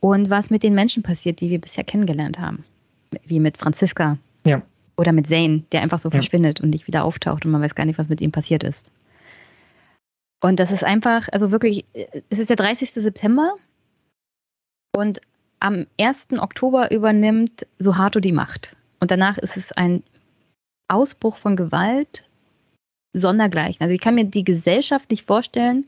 [0.00, 2.64] und was mit den Menschen passiert, die wir bisher kennengelernt haben.
[3.26, 4.18] Wie mit Franziska.
[4.44, 4.62] Ja.
[4.96, 6.12] Oder mit Zane, der einfach so ja.
[6.12, 8.90] verschwindet und nicht wieder auftaucht und man weiß gar nicht, was mit ihm passiert ist.
[10.42, 11.84] Und das ist einfach, also wirklich,
[12.30, 12.92] es ist der 30.
[12.92, 13.52] September
[14.96, 15.20] und
[15.58, 16.38] am 1.
[16.38, 18.74] Oktober übernimmt Suharto die Macht.
[19.00, 20.02] Und danach ist es ein
[20.88, 22.24] Ausbruch von Gewalt
[23.12, 23.80] sondergleichen.
[23.80, 25.86] Also ich kann mir die Gesellschaft nicht vorstellen,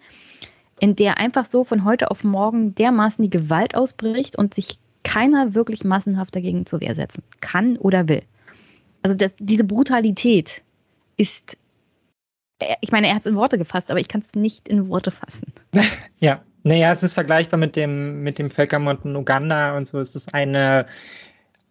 [0.81, 5.55] in der einfach so von heute auf morgen dermaßen die Gewalt ausbricht und sich keiner
[5.55, 8.23] wirklich massenhaft dagegen zur Wehr setzen kann oder will.
[9.03, 10.63] Also das, diese Brutalität
[11.17, 11.57] ist,
[12.81, 15.11] ich meine, er hat es in Worte gefasst, aber ich kann es nicht in Worte
[15.11, 15.53] fassen.
[16.21, 19.99] Ja, naja, es ist vergleichbar mit dem, mit dem Völkermord in Uganda und so.
[19.99, 20.87] Es ist eine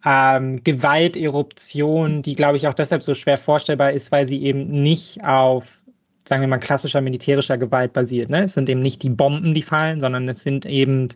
[0.04, 5.24] ähm, Gewalteruption, die, glaube ich, auch deshalb so schwer vorstellbar ist, weil sie eben nicht
[5.24, 5.80] auf,
[6.26, 8.30] sagen wir mal, klassischer militärischer Gewalt basiert.
[8.30, 8.44] Ne?
[8.44, 11.08] Es sind eben nicht die Bomben, die fallen, sondern es sind eben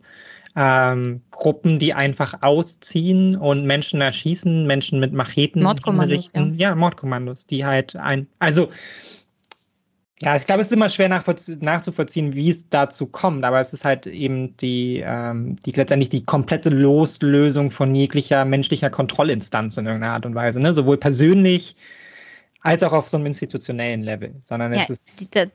[0.56, 6.46] ähm, Gruppen, die einfach ausziehen und Menschen erschießen, Menschen mit Macheten Mordkommandos, Ja.
[6.54, 8.68] ja, Mordkommandos, die halt ein, also
[10.20, 13.84] ja, ich glaube, es ist immer schwer nachzuvollziehen, wie es dazu kommt, aber es ist
[13.84, 20.14] halt eben die, ähm, die letztendlich die komplette Loslösung von jeglicher menschlicher Kontrollinstanz in irgendeiner
[20.14, 20.72] Art und Weise, ne?
[20.72, 21.76] sowohl persönlich
[22.62, 25.50] als auch auf so einem institutionellen Level, sondern ja, es ist der,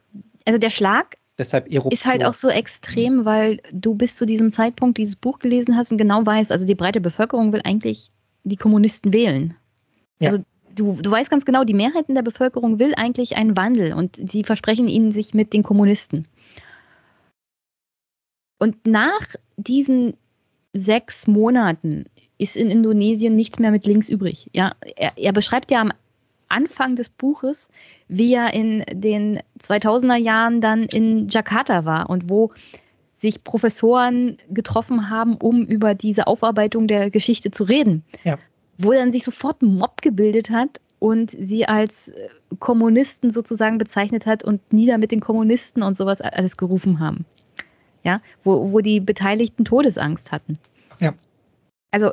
[0.46, 1.94] also der Schlag deshalb Eruption.
[1.94, 5.92] ist halt auch so extrem, weil du bis zu diesem Zeitpunkt dieses Buch gelesen hast
[5.92, 8.12] und genau weißt, also die breite Bevölkerung will eigentlich
[8.44, 9.56] die Kommunisten wählen.
[10.20, 10.30] Ja.
[10.30, 10.44] Also
[10.76, 14.44] du, du weißt ganz genau, die Mehrheit der Bevölkerung will eigentlich einen Wandel und sie
[14.44, 16.28] versprechen ihn sich mit den Kommunisten.
[18.60, 19.28] Und nach
[19.58, 20.16] diesen
[20.74, 22.06] sechs Monaten
[22.38, 24.50] ist in Indonesien nichts mehr mit links übrig.
[24.54, 25.92] Ja, er, er beschreibt ja am
[26.48, 27.70] Anfang des Buches,
[28.08, 32.52] wie er in den 2000er Jahren dann in Jakarta war und wo
[33.20, 38.04] sich Professoren getroffen haben, um über diese Aufarbeitung der Geschichte zu reden.
[38.24, 38.38] Ja
[38.82, 42.30] wo dann sich sofort ein Mob gebildet hat und sie als äh,
[42.60, 47.26] Kommunisten sozusagen bezeichnet hat und nieder mit den Kommunisten und sowas alles gerufen haben.
[48.04, 50.58] Ja, wo, wo die Beteiligten Todesangst hatten.
[51.00, 51.14] Ja.
[51.92, 52.12] Also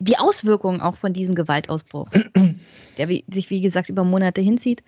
[0.00, 2.08] die Auswirkungen auch von diesem Gewaltausbruch,
[2.98, 4.82] der wie, sich wie gesagt über Monate hinzieht,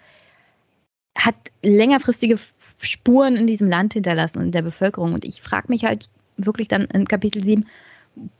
[1.16, 2.37] hat längerfristige
[2.79, 5.15] Spuren in diesem Land hinterlassen und in der Bevölkerung.
[5.15, 7.66] Und ich frage mich halt wirklich dann in Kapitel 7,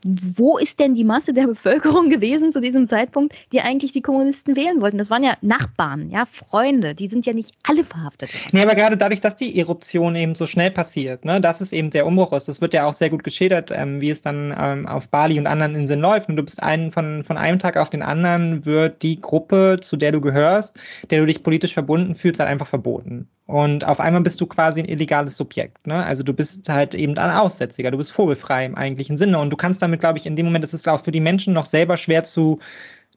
[0.05, 4.57] wo ist denn die Masse der Bevölkerung gewesen zu diesem Zeitpunkt, die eigentlich die Kommunisten
[4.57, 4.99] wählen wollten?
[4.99, 8.31] Das waren ja Nachbarn, ja, Freunde, die sind ja nicht alle verhaftet.
[8.53, 11.91] Nee, aber gerade dadurch, dass die Eruption eben so schnell passiert, ne, dass es eben
[11.91, 14.87] der Umbruch ist, das wird ja auch sehr gut geschildert, ähm, wie es dann ähm,
[14.87, 16.29] auf Bali und anderen Inseln läuft.
[16.29, 19.97] Und du bist einen von, von einem Tag auf den anderen, wird die Gruppe, zu
[19.97, 20.79] der du gehörst,
[21.11, 23.29] der du dich politisch verbunden fühlst, halt einfach verboten.
[23.47, 25.87] Und auf einmal bist du quasi ein illegales Subjekt.
[25.87, 26.03] Ne?
[26.03, 29.39] Also du bist halt eben ein Aussätziger, du bist vogelfrei im eigentlichen Sinne.
[29.39, 31.65] Und du kannst damit, glaube ich, in dem Moment ist auch für die Menschen noch
[31.65, 32.59] selber schwer zu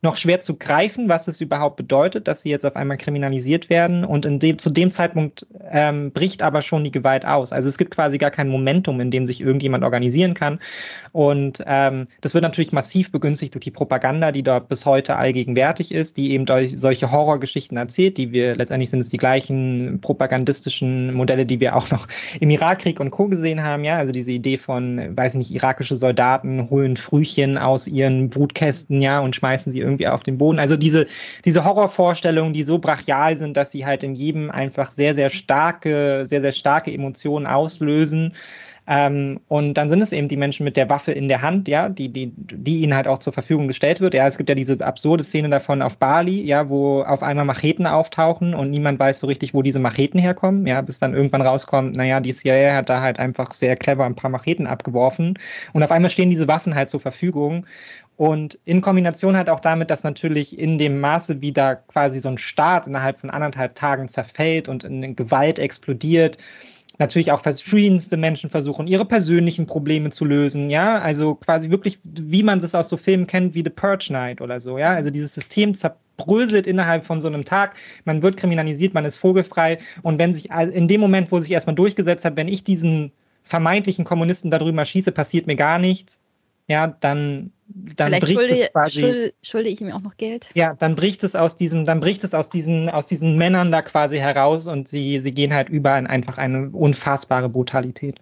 [0.01, 4.03] noch schwer zu greifen, was es überhaupt bedeutet, dass sie jetzt auf einmal kriminalisiert werden.
[4.03, 7.51] Und dem, zu dem Zeitpunkt ähm, bricht aber schon die Gewalt aus.
[7.51, 10.59] Also es gibt quasi gar kein Momentum, in dem sich irgendjemand organisieren kann.
[11.11, 15.91] Und ähm, das wird natürlich massiv begünstigt durch die Propaganda, die dort bis heute allgegenwärtig
[15.91, 21.13] ist, die eben durch solche Horrorgeschichten erzählt, die wir letztendlich sind es die gleichen propagandistischen
[21.13, 22.07] Modelle, die wir auch noch
[22.39, 23.27] im Irakkrieg und Co.
[23.27, 23.83] gesehen haben.
[23.83, 29.01] Ja, also diese Idee von, weiß ich nicht, irakische Soldaten holen Frühchen aus ihren Brutkästen,
[29.01, 30.59] ja, und schmeißen sie irgendwie auf den Boden.
[30.59, 31.05] Also diese,
[31.45, 36.25] diese Horrorvorstellungen, die so brachial sind, dass sie halt in jedem einfach sehr, sehr starke,
[36.25, 38.33] sehr, sehr starke Emotionen auslösen.
[38.89, 41.89] Ähm, und dann sind es eben die Menschen mit der Waffe in der Hand, ja,
[41.89, 44.13] die, die, die ihnen halt auch zur Verfügung gestellt wird.
[44.13, 47.85] Ja, es gibt ja diese absurde Szene davon auf Bali, ja, wo auf einmal Macheten
[47.85, 51.97] auftauchen und niemand weiß so richtig, wo diese Macheten herkommen, ja, bis dann irgendwann rauskommt,
[51.97, 55.37] naja, die CIA hat da halt einfach sehr clever ein paar Macheten abgeworfen
[55.73, 57.65] und auf einmal stehen diese Waffen halt zur Verfügung
[58.17, 62.29] und in Kombination halt auch damit, dass natürlich in dem Maße, wie da quasi so
[62.29, 66.37] ein Staat innerhalb von anderthalb Tagen zerfällt und in Gewalt explodiert,
[66.97, 72.41] natürlich auch verschiedenste Menschen versuchen, ihre persönlichen Probleme zu lösen, ja, also quasi wirklich, wie
[72.41, 75.35] man es aus so Filmen kennt, wie The Purge Night oder so, ja, also dieses
[75.35, 77.75] System zerbröselt innerhalb von so einem Tag,
[78.05, 81.75] man wird kriminalisiert, man ist vogelfrei und wenn sich in dem Moment, wo sich erstmal
[81.75, 83.11] durchgesetzt hat, wenn ich diesen
[83.43, 86.19] vermeintlichen Kommunisten darüber schieße, passiert mir gar nichts,
[86.67, 87.51] ja, dann,
[87.95, 88.99] dann Vielleicht bricht schulde, es quasi.
[88.99, 90.49] Schulde, schulde ich ihm auch noch Geld?
[90.53, 93.81] Ja, dann bricht es aus diesem, dann bricht es aus diesen, aus diesen Männern da
[93.81, 98.19] quasi heraus und sie, sie gehen halt über in einfach eine unfassbare Brutalität.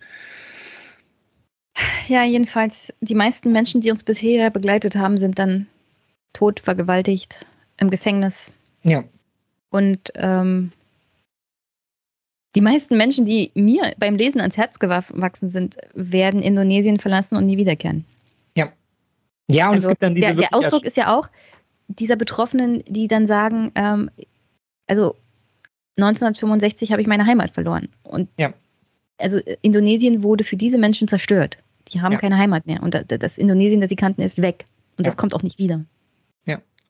[2.07, 5.67] Ja, jedenfalls, die meisten Menschen, die uns bisher begleitet haben, sind dann
[6.33, 7.45] tot, vergewaltigt,
[7.77, 8.51] im Gefängnis.
[8.83, 9.03] Ja.
[9.69, 10.71] Und ähm,
[12.55, 17.45] die meisten Menschen, die mir beim Lesen ans Herz gewachsen sind, werden Indonesien verlassen und
[17.45, 18.05] nie wiederkehren.
[19.47, 20.27] Ja, und also es gibt dann diese.
[20.27, 21.29] Der, der Ausdruck ist ja auch
[21.87, 24.09] dieser Betroffenen, die dann sagen, ähm,
[24.87, 25.15] also
[25.97, 27.89] 1965 habe ich meine Heimat verloren.
[28.03, 28.53] Und ja.
[29.17, 31.57] also Indonesien wurde für diese Menschen zerstört.
[31.89, 32.17] Die haben ja.
[32.17, 32.81] keine Heimat mehr.
[32.81, 34.65] Und das Indonesien, das sie kannten, ist weg.
[34.97, 35.09] Und ja.
[35.09, 35.85] das kommt auch nicht wieder.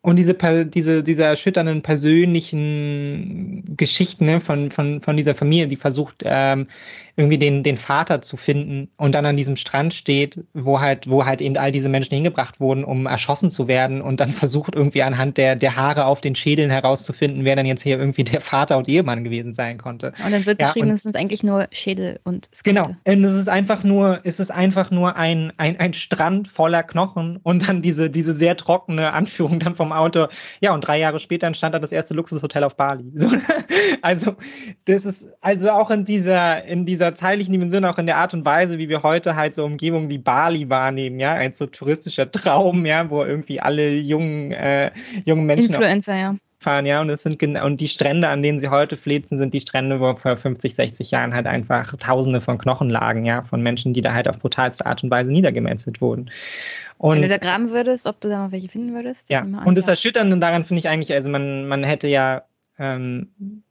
[0.06, 0.36] Und diese,
[0.68, 6.68] diese, diese erschütternden persönlichen Geschichten ne, von, von, von dieser Familie, die versucht, ähm,
[7.18, 11.26] irgendwie den, den Vater zu finden und dann an diesem Strand steht, wo halt, wo
[11.26, 15.04] halt eben all diese Menschen hingebracht wurden, um erschossen zu werden und dann versucht irgendwie
[15.04, 18.78] anhand der, der Haare auf den Schädeln herauszufinden, wer dann jetzt hier irgendwie der Vater
[18.78, 20.14] und Ehemann gewesen sein konnte.
[20.24, 22.96] Und dann wird beschrieben, ja, es sind eigentlich nur Schädel und Skelette.
[23.06, 23.18] Genau.
[23.18, 27.38] Und es ist einfach nur, es ist einfach nur ein, ein, ein Strand voller Knochen
[27.44, 30.28] und dann diese, diese sehr trockene Anführung dann vom Auto.
[30.60, 33.06] Ja, und drei Jahre später entstand dann das erste Luxushotel auf Bali.
[33.26, 33.30] So,
[34.02, 34.36] also,
[34.86, 38.46] das ist also auch in dieser, in dieser zeitlichen Dimension, auch in der Art und
[38.46, 42.86] Weise, wie wir heute halt so Umgebungen wie Bali wahrnehmen, ja, als so touristischer Traum,
[42.86, 44.92] ja, wo irgendwie alle jungen, äh,
[45.26, 45.74] jungen Menschen.
[45.74, 49.38] Influencer, ja fahren, ja, und es sind und die Strände, an denen sie heute flitzen,
[49.38, 53.42] sind die Strände, wo vor 50, 60 Jahren halt einfach Tausende von Knochen lagen, ja,
[53.44, 56.32] von Menschen, die da halt auf brutalste Art und Weise niedergemetzelt wurden.
[56.98, 59.30] Und, Wenn du da graben würdest, ob du da noch welche finden würdest?
[59.30, 62.44] Ja, und das Erschütternde daran finde ich eigentlich, also man, man hätte ja,
[62.78, 63.64] ähm,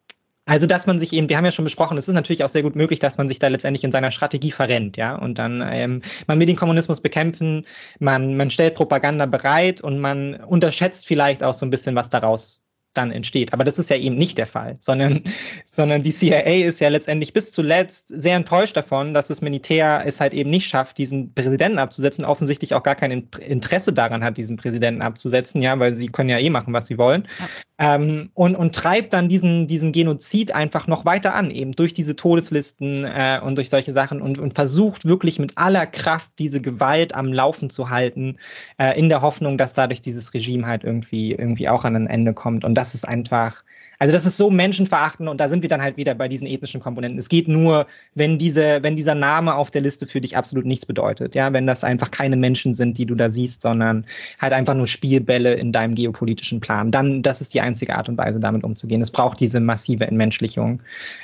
[0.46, 2.62] also, dass man sich eben, wir haben ja schon besprochen, es ist natürlich auch sehr
[2.62, 5.16] gut möglich, dass man sich da letztendlich in seiner Strategie verrennt, ja.
[5.16, 7.64] Und dann, ähm, man will den Kommunismus bekämpfen,
[7.98, 12.63] man, man stellt Propaganda bereit und man unterschätzt vielleicht auch so ein bisschen, was daraus
[12.94, 13.52] dann entsteht.
[13.52, 15.22] Aber das ist ja eben nicht der Fall, sondern,
[15.70, 20.20] sondern die CIA ist ja letztendlich bis zuletzt sehr enttäuscht davon, dass das Militär es
[20.20, 24.56] halt eben nicht schafft, diesen Präsidenten abzusetzen, offensichtlich auch gar kein Interesse daran hat, diesen
[24.56, 27.28] Präsidenten abzusetzen, ja, weil sie können ja eh machen, was sie wollen.
[27.40, 27.48] Ja.
[27.76, 32.14] Ähm, und, und treibt dann diesen, diesen Genozid einfach noch weiter an, eben durch diese
[32.14, 37.16] Todeslisten äh, und durch solche Sachen und, und versucht wirklich mit aller Kraft diese Gewalt
[37.16, 38.38] am Laufen zu halten,
[38.78, 42.32] äh, in der Hoffnung, dass dadurch dieses Regime halt irgendwie, irgendwie auch an ein Ende
[42.32, 42.64] kommt.
[42.64, 43.62] Und das das ist einfach,
[43.98, 46.82] also das ist so menschenverachtend und da sind wir dann halt wieder bei diesen ethnischen
[46.82, 47.18] Komponenten.
[47.18, 50.84] Es geht nur, wenn diese, wenn dieser Name auf der Liste für dich absolut nichts
[50.84, 54.04] bedeutet, ja, wenn das einfach keine Menschen sind, die du da siehst, sondern
[54.38, 56.90] halt einfach nur Spielbälle in deinem geopolitischen Plan.
[56.90, 59.00] Dann, das ist die einzige Art und Weise, damit umzugehen.
[59.00, 60.82] Es braucht diese massive Entmenschlichung,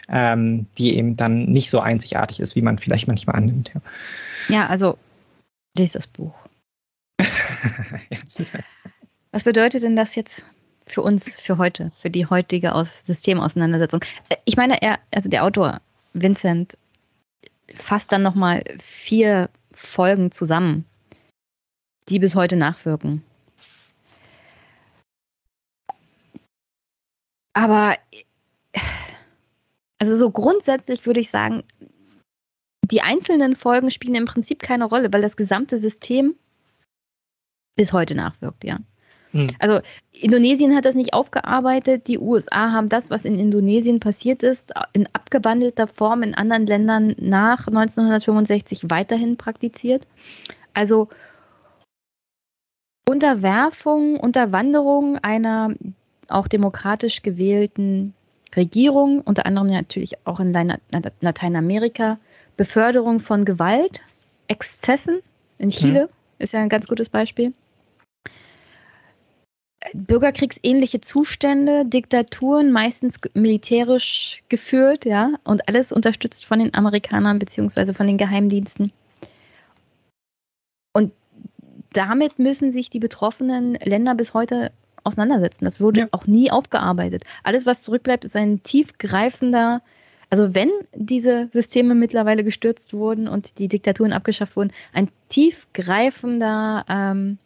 [0.08, 3.72] ähm, die eben dann nicht so einzigartig ist, wie man vielleicht manchmal annimmt.
[3.74, 3.82] Ja,
[4.48, 4.96] ja also
[5.76, 6.34] lese das Buch.
[9.32, 10.44] Was bedeutet denn das jetzt
[10.90, 14.04] für uns, für heute, für die heutige Aus Systemauseinandersetzung.
[14.28, 15.80] Äh, ich meine, er, also der Autor
[16.12, 16.76] Vincent
[17.74, 20.84] fasst dann nochmal vier Folgen zusammen,
[22.08, 23.22] die bis heute nachwirken.
[27.52, 27.96] Aber
[29.98, 31.64] also so grundsätzlich würde ich sagen,
[32.90, 36.34] die einzelnen Folgen spielen im Prinzip keine Rolle, weil das gesamte System
[37.76, 38.78] bis heute nachwirkt, ja.
[39.32, 39.46] Hm.
[39.58, 39.80] Also
[40.12, 42.08] Indonesien hat das nicht aufgearbeitet.
[42.08, 47.14] Die USA haben das, was in Indonesien passiert ist, in abgewandelter Form in anderen Ländern
[47.18, 50.06] nach 1965 weiterhin praktiziert.
[50.74, 51.08] Also
[53.08, 55.74] Unterwerfung, Unterwanderung einer
[56.28, 58.14] auch demokratisch gewählten
[58.54, 60.52] Regierung, unter anderem natürlich auch in
[61.20, 62.18] Lateinamerika,
[62.56, 64.00] Beförderung von Gewalt,
[64.48, 65.20] Exzessen
[65.58, 66.08] in Chile hm.
[66.38, 67.52] ist ja ein ganz gutes Beispiel
[69.94, 78.06] bürgerkriegsähnliche Zustände, Diktaturen, meistens militärisch geführt, ja, und alles unterstützt von den Amerikanern beziehungsweise von
[78.06, 78.92] den Geheimdiensten.
[80.92, 81.12] Und
[81.92, 84.72] damit müssen sich die betroffenen Länder bis heute
[85.04, 85.64] auseinandersetzen.
[85.64, 86.08] Das wurde ja.
[86.12, 87.24] auch nie aufgearbeitet.
[87.42, 89.82] Alles, was zurückbleibt, ist ein tiefgreifender,
[90.28, 97.38] also wenn diese Systeme mittlerweile gestürzt wurden und die Diktaturen abgeschafft wurden, ein tiefgreifender ähm,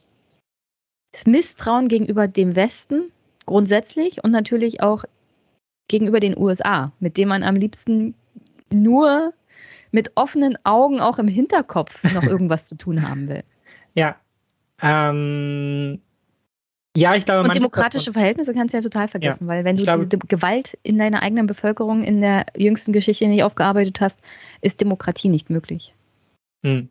[1.26, 3.10] Misstrauen gegenüber dem Westen
[3.46, 5.04] grundsätzlich und natürlich auch
[5.88, 8.14] gegenüber den USA, mit dem man am liebsten
[8.72, 9.32] nur
[9.92, 13.44] mit offenen Augen auch im Hinterkopf noch irgendwas zu tun haben will.
[13.94, 14.16] Ja.
[14.82, 16.00] Ähm,
[16.96, 19.82] ja, ich glaube, Und demokratische Verhältnisse kannst du ja total vergessen, ja, weil wenn du
[19.82, 24.20] glaube, diese Gewalt in deiner eigenen Bevölkerung in der jüngsten Geschichte nicht aufgearbeitet hast,
[24.60, 25.94] ist Demokratie nicht möglich.
[26.64, 26.88] Hm.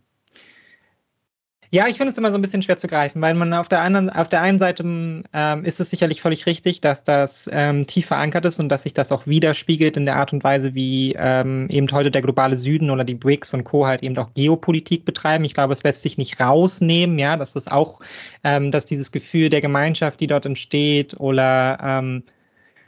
[1.74, 3.82] Ja, ich finde es immer so ein bisschen schwer zu greifen, weil man auf der
[3.82, 8.06] anderen, auf der einen Seite ähm, ist es sicherlich völlig richtig, dass das ähm, tief
[8.06, 11.68] verankert ist und dass sich das auch widerspiegelt in der Art und Weise, wie ähm,
[11.72, 13.88] eben heute der globale Süden oder die BRICS und Co.
[13.88, 15.46] halt eben auch Geopolitik betreiben.
[15.46, 18.02] Ich glaube, es lässt sich nicht rausnehmen, ja, dass das auch,
[18.44, 22.24] ähm, dass dieses Gefühl der Gemeinschaft, die dort entsteht, oder ähm,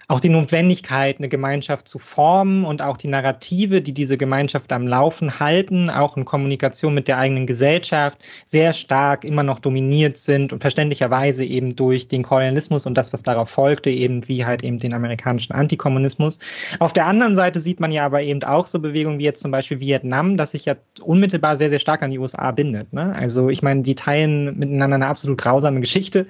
[0.08, 4.88] auch die Notwendigkeit, eine Gemeinschaft zu formen und auch die Narrative, die diese Gemeinschaft am
[4.88, 10.54] Laufen halten, auch in Kommunikation mit der eigenen Gesellschaft, sehr stark immer noch dominiert sind
[10.54, 14.78] und verständlicherweise eben durch den Kolonialismus und das, was darauf folgte, eben wie halt eben
[14.78, 16.40] den amerikanischen Antikommunismus.
[16.80, 19.52] Auf der anderen Seite sieht man ja aber eben auch so Bewegungen wie jetzt zum
[19.52, 22.94] Beispiel Vietnam, das sich ja unmittelbar sehr, sehr stark an die USA bindet.
[22.94, 23.16] Ne?
[23.18, 26.28] Also ich meine, die teilen miteinander eine absolut grausame Geschichte.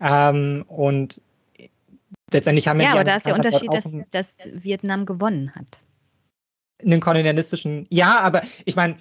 [0.00, 1.20] Ähm, und
[2.34, 2.86] letztendlich haben wir.
[2.86, 5.78] Ja, aber da ist der Unterschied, dass, dass Vietnam gewonnen hat.
[6.82, 7.86] In den kolonialistischen.
[7.88, 8.96] Ja, aber ich meine,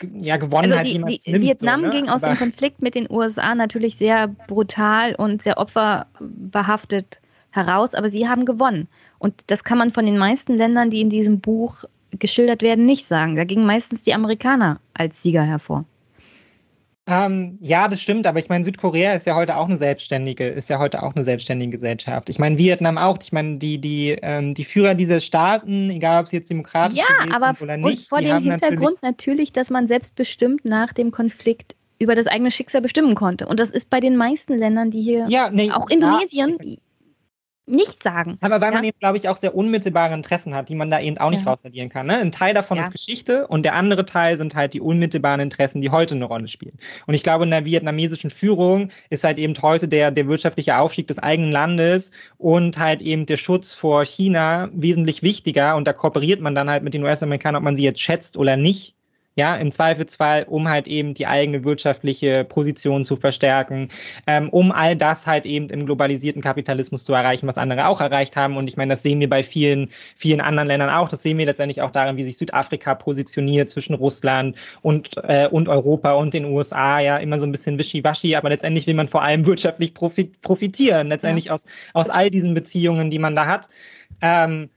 [0.00, 1.92] ja, gewonnen also die, hat die, nimmt, Vietnam so, ne?
[1.92, 7.20] ging aus aber dem Konflikt mit den USA natürlich sehr brutal und sehr opferbehaftet
[7.50, 8.88] heraus, aber sie haben gewonnen.
[9.18, 13.06] Und das kann man von den meisten Ländern, die in diesem Buch geschildert werden, nicht
[13.06, 13.36] sagen.
[13.36, 15.84] Da gingen meistens die Amerikaner als Sieger hervor.
[17.08, 20.68] Ähm, ja, das stimmt, aber ich meine, Südkorea ist ja heute auch eine selbstständige, ist
[20.68, 22.28] ja heute auch eine selbstständige Gesellschaft.
[22.28, 23.18] Ich meine, Vietnam auch.
[23.22, 27.04] Ich meine, die, die, ähm, die Führer dieser Staaten, egal ob sie jetzt demokratisch ja,
[27.32, 28.08] aber sind oder nicht.
[28.08, 32.82] vor dem Hintergrund natürlich, natürlich, dass man selbstbestimmt nach dem Konflikt über das eigene Schicksal
[32.82, 33.46] bestimmen konnte.
[33.46, 36.76] Und das ist bei den meisten Ländern, die hier, ja, nee, auch Indonesien, ja,
[37.66, 38.38] nicht sagen.
[38.40, 38.74] Aber weil ja?
[38.74, 41.44] man eben, glaube ich, auch sehr unmittelbare Interessen hat, die man da eben auch nicht
[41.44, 41.50] ja.
[41.50, 42.06] rausagieren kann.
[42.06, 42.16] Ne?
[42.16, 42.84] Ein Teil davon ja.
[42.84, 46.48] ist Geschichte und der andere Teil sind halt die unmittelbaren Interessen, die heute eine Rolle
[46.48, 46.78] spielen.
[47.06, 51.08] Und ich glaube, in der vietnamesischen Führung ist halt eben heute der, der wirtschaftliche Aufstieg
[51.08, 55.76] des eigenen Landes und halt eben der Schutz vor China wesentlich wichtiger.
[55.76, 58.56] Und da kooperiert man dann halt mit den US-Amerikanern, ob man sie jetzt schätzt oder
[58.56, 58.95] nicht
[59.36, 63.88] ja, im Zweifelsfall, um halt eben die eigene wirtschaftliche Position zu verstärken,
[64.26, 68.34] ähm, um all das halt eben im globalisierten Kapitalismus zu erreichen, was andere auch erreicht
[68.34, 68.56] haben.
[68.56, 71.10] Und ich meine, das sehen wir bei vielen, vielen anderen Ländern auch.
[71.10, 75.68] Das sehen wir letztendlich auch darin, wie sich Südafrika positioniert zwischen Russland und, äh, und
[75.68, 77.00] Europa und den USA.
[77.00, 81.46] Ja, immer so ein bisschen wischiwaschi, aber letztendlich will man vor allem wirtschaftlich profitieren, letztendlich
[81.46, 81.52] ja.
[81.52, 83.68] aus, aus all diesen Beziehungen, die man da hat.
[84.22, 84.70] Ähm,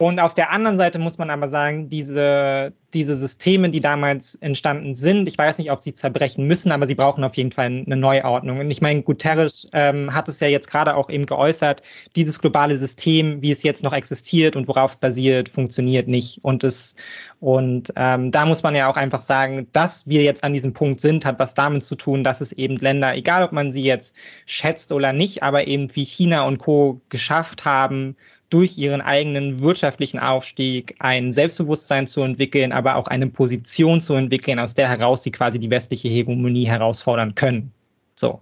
[0.00, 4.94] und auf der anderen Seite muss man aber sagen, diese, diese Systeme, die damals entstanden
[4.94, 7.96] sind, ich weiß nicht, ob sie zerbrechen müssen, aber sie brauchen auf jeden Fall eine
[7.96, 8.60] Neuordnung.
[8.60, 11.82] Und ich meine, Guterres ähm, hat es ja jetzt gerade auch eben geäußert,
[12.14, 16.44] dieses globale System, wie es jetzt noch existiert und worauf basiert, funktioniert nicht.
[16.44, 16.94] Und, es,
[17.40, 21.00] und ähm, da muss man ja auch einfach sagen, dass wir jetzt an diesem Punkt
[21.00, 24.14] sind, hat was damit zu tun, dass es eben Länder, egal ob man sie jetzt
[24.46, 27.00] schätzt oder nicht, aber eben wie China und Co.
[27.08, 28.14] geschafft haben,
[28.50, 34.58] durch ihren eigenen wirtschaftlichen Aufstieg ein Selbstbewusstsein zu entwickeln, aber auch eine Position zu entwickeln,
[34.58, 37.72] aus der heraus sie quasi die westliche Hegemonie herausfordern können.
[38.14, 38.40] So.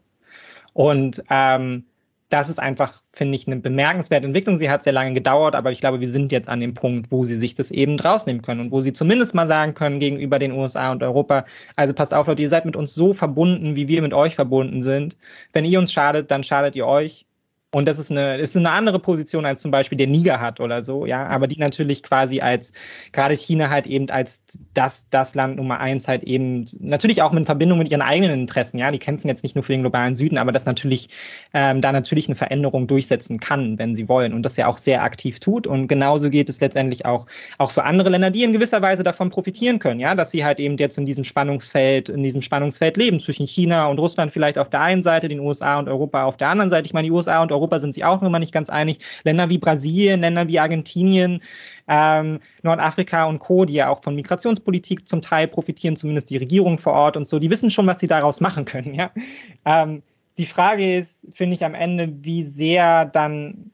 [0.72, 1.84] Und ähm,
[2.28, 4.56] das ist einfach, finde ich, eine bemerkenswerte Entwicklung.
[4.56, 7.24] Sie hat sehr lange gedauert, aber ich glaube, wir sind jetzt an dem Punkt, wo
[7.24, 10.52] sie sich das eben rausnehmen können und wo sie zumindest mal sagen können gegenüber den
[10.52, 11.44] USA und Europa,
[11.76, 14.82] also passt auf, Leute, ihr seid mit uns so verbunden, wie wir mit euch verbunden
[14.82, 15.16] sind.
[15.52, 17.26] Wenn ihr uns schadet, dann schadet ihr euch.
[17.72, 20.82] Und das ist eine, ist eine andere Position als zum Beispiel der Niger hat oder
[20.82, 22.72] so, ja, aber die natürlich quasi als,
[23.12, 27.44] gerade China halt eben als das, das Land Nummer eins halt eben, natürlich auch in
[27.44, 30.38] Verbindung mit ihren eigenen Interessen, ja, die kämpfen jetzt nicht nur für den globalen Süden,
[30.38, 31.09] aber das natürlich,
[31.55, 35.02] ähm, da natürlich eine Veränderung durchsetzen kann, wenn sie wollen und das ja auch sehr
[35.02, 35.66] aktiv tut.
[35.66, 37.26] Und genauso geht es letztendlich auch,
[37.59, 40.60] auch für andere Länder, die in gewisser Weise davon profitieren können, ja, dass sie halt
[40.60, 44.70] eben jetzt in diesem Spannungsfeld, in diesem Spannungsfeld leben zwischen China und Russland vielleicht auf
[44.70, 46.86] der einen Seite, den USA und Europa auf der anderen Seite.
[46.86, 48.98] Ich meine, die USA und Europa Europa sind sich auch immer nicht ganz einig.
[49.24, 51.40] Länder wie Brasilien, Länder wie Argentinien,
[51.88, 56.78] ähm, Nordafrika und Co., die ja auch von Migrationspolitik zum Teil profitieren, zumindest die Regierung
[56.78, 58.94] vor Ort und so, die wissen schon, was sie daraus machen können.
[58.94, 59.10] Ja?
[59.64, 60.02] Ähm,
[60.38, 63.70] die Frage ist, finde ich am Ende, wie sehr dann,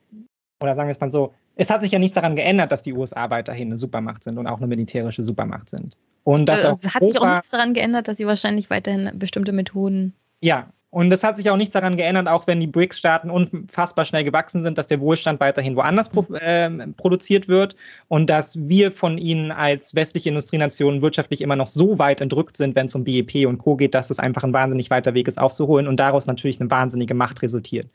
[0.63, 2.95] oder sagen wir es mal so, es hat sich ja nichts daran geändert, dass die
[2.95, 5.97] USA weiterhin eine Supermacht sind und auch eine militärische Supermacht sind.
[6.25, 9.53] Und dass also, es hat sich auch nichts daran geändert, dass sie wahrscheinlich weiterhin bestimmte
[9.53, 10.15] Methoden.
[10.41, 14.25] Ja, und es hat sich auch nichts daran geändert, auch wenn die BRICS-Staaten unfassbar schnell
[14.25, 17.77] gewachsen sind, dass der Wohlstand weiterhin woanders pro, äh, produziert wird
[18.09, 22.77] und dass wir von ihnen als westliche Industrienationen wirtschaftlich immer noch so weit entrückt sind,
[22.77, 23.77] wenn es um BEP und Co.
[23.77, 27.15] geht, dass es einfach ein wahnsinnig weiter Weg ist aufzuholen und daraus natürlich eine wahnsinnige
[27.15, 27.87] Macht resultiert.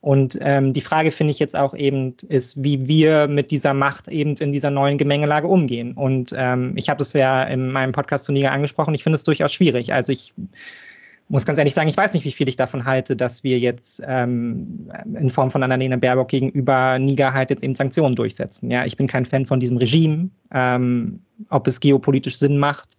[0.00, 4.08] Und ähm, die Frage finde ich jetzt auch eben ist, wie wir mit dieser Macht
[4.08, 5.92] eben in dieser neuen Gemengelage umgehen.
[5.92, 8.92] Und ähm, ich habe es ja in meinem Podcast zu Niger angesprochen.
[8.94, 9.92] Ich finde es durchaus schwierig.
[9.92, 10.34] Also ich
[11.30, 14.02] muss ganz ehrlich sagen, ich weiß nicht, wie viel ich davon halte, dass wir jetzt
[14.04, 18.68] ähm, in Form von Annalena Baerbock gegenüber Niger halt jetzt eben Sanktionen durchsetzen.
[18.68, 20.30] Ja, ich bin kein Fan von diesem Regime.
[20.52, 22.98] Ähm, ob es geopolitisch Sinn macht,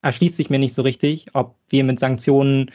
[0.00, 1.26] erschließt sich mir nicht so richtig.
[1.34, 2.70] Ob wir mit Sanktionen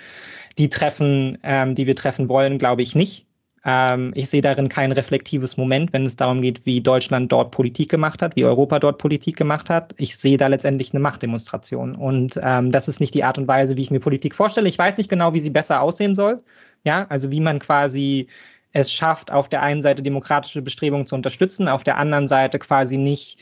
[0.60, 3.26] die treffen, ähm, die wir treffen wollen, glaube ich nicht.
[3.66, 7.90] Ähm, ich sehe darin kein reflektives Moment, wenn es darum geht, wie Deutschland dort Politik
[7.90, 9.96] gemacht hat, wie Europa dort Politik gemacht hat.
[9.98, 11.96] Ich sehe da letztendlich eine Machtdemonstration.
[11.96, 14.68] Und ähm, das ist nicht die Art und Weise, wie ich mir Politik vorstelle.
[14.68, 16.40] Ich weiß nicht genau, wie sie besser aussehen soll.
[16.84, 18.28] Ja, also wie man quasi
[18.74, 22.98] es schafft, auf der einen Seite demokratische Bestrebungen zu unterstützen, auf der anderen Seite quasi
[22.98, 23.38] nicht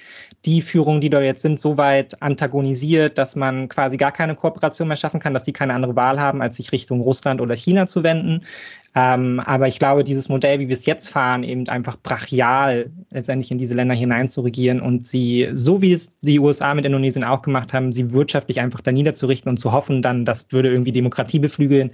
[0.46, 4.90] die Führung, die da jetzt sind, so weit antagonisiert, dass man quasi gar keine Kooperation
[4.90, 7.88] mehr schaffen kann, dass die keine andere Wahl haben, als sich Richtung Russland oder China
[7.88, 8.42] zu wenden.
[8.94, 13.50] Ähm, aber ich glaube, dieses Modell, wie wir es jetzt fahren, eben einfach brachial letztendlich
[13.52, 17.24] in diese Länder hinein zu regieren und sie, so wie es die USA mit Indonesien
[17.24, 20.92] auch gemacht haben, sie wirtschaftlich einfach da niederzurichten und zu hoffen, dann, das würde irgendwie
[20.92, 21.92] Demokratie beflügeln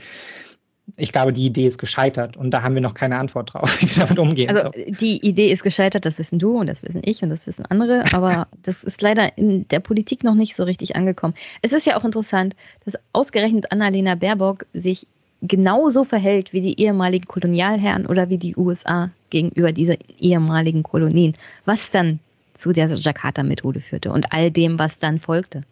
[0.96, 3.90] ich glaube, die Idee ist gescheitert und da haben wir noch keine Antwort drauf, wie
[3.90, 4.50] wir damit umgehen.
[4.50, 7.66] Also die Idee ist gescheitert, das wissen du und das wissen ich und das wissen
[7.66, 11.34] andere, aber das ist leider in der Politik noch nicht so richtig angekommen.
[11.62, 12.56] Es ist ja auch interessant,
[12.86, 15.08] dass ausgerechnet Annalena Baerbock sich
[15.42, 21.34] genauso verhält wie die ehemaligen Kolonialherren oder wie die USA gegenüber dieser ehemaligen Kolonien,
[21.66, 22.20] was dann
[22.56, 25.64] zu der Jakarta-Methode führte und all dem, was dann folgte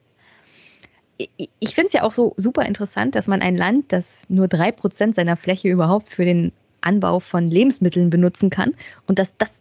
[1.18, 4.72] ich finde es ja auch so super interessant, dass man ein Land, das nur drei
[4.72, 6.52] Prozent seiner Fläche überhaupt für den
[6.82, 8.76] Anbau von Lebensmitteln benutzen kann
[9.08, 9.52] und dass das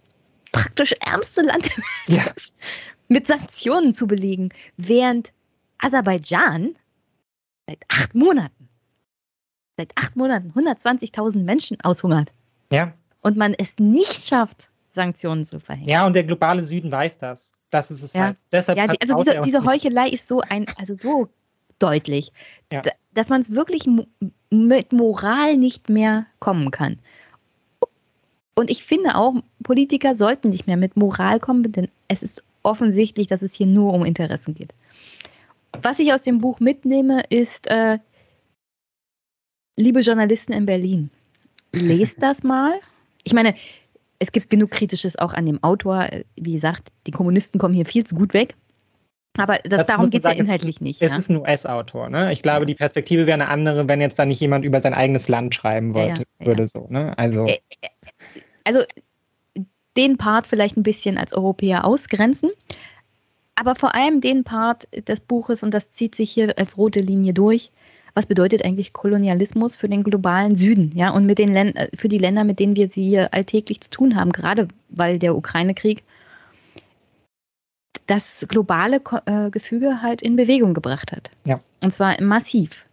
[0.52, 1.70] praktisch ärmste Land
[2.06, 2.22] ja.
[2.36, 2.54] ist,
[3.08, 5.32] mit Sanktionen zu belegen, während
[5.78, 6.76] Aserbaidschan
[7.66, 8.68] seit acht Monaten,
[9.76, 12.32] seit acht Monaten 120.000 Menschen aushungert.
[12.72, 12.94] Ja.
[13.20, 15.88] Und man es nicht schafft, Sanktionen zu verhängen.
[15.88, 17.52] Ja, und der globale Süden weiß das.
[17.70, 18.26] Das ist es ja.
[18.26, 18.36] halt.
[18.52, 21.28] Deshalb ja, die, also diese, diese Heuchelei ist so ein, also so
[21.78, 22.32] deutlich,
[22.72, 22.82] ja.
[23.12, 23.86] dass man es wirklich
[24.50, 26.98] mit Moral nicht mehr kommen kann.
[28.54, 33.26] Und ich finde auch, Politiker sollten nicht mehr mit Moral kommen, denn es ist offensichtlich,
[33.26, 34.72] dass es hier nur um Interessen geht.
[35.82, 37.98] Was ich aus dem Buch mitnehme, ist, äh,
[39.76, 41.10] liebe Journalisten in Berlin,
[41.72, 42.74] lest das mal.
[43.24, 43.54] Ich meine,
[44.20, 46.08] es gibt genug Kritisches auch an dem Autor.
[46.36, 48.54] Wie gesagt, die Kommunisten kommen hier viel zu gut weg.
[49.36, 51.02] Aber das, darum geht es ja inhaltlich es, nicht.
[51.02, 51.18] Es ja?
[51.18, 52.08] ist ein US-Autor.
[52.08, 52.32] Ne?
[52.32, 55.28] Ich glaube, die Perspektive wäre eine andere, wenn jetzt da nicht jemand über sein eigenes
[55.28, 56.66] Land schreiben wollte, ja, ja, würde.
[56.68, 57.18] So, ne?
[57.18, 57.46] also,
[58.62, 58.82] also
[59.96, 62.50] den Part vielleicht ein bisschen als Europäer ausgrenzen,
[63.56, 67.34] aber vor allem den Part des Buches, und das zieht sich hier als rote Linie
[67.34, 67.70] durch,
[68.14, 72.08] was bedeutet eigentlich Kolonialismus für den globalen Süden, ja, und mit den Länd äh, für
[72.08, 76.04] die Länder, mit denen wir sie hier alltäglich zu tun haben, gerade weil der Ukraine-Krieg
[78.06, 81.30] das globale äh, Gefüge halt in Bewegung gebracht hat.
[81.44, 81.60] Ja.
[81.80, 82.86] Und zwar massiv.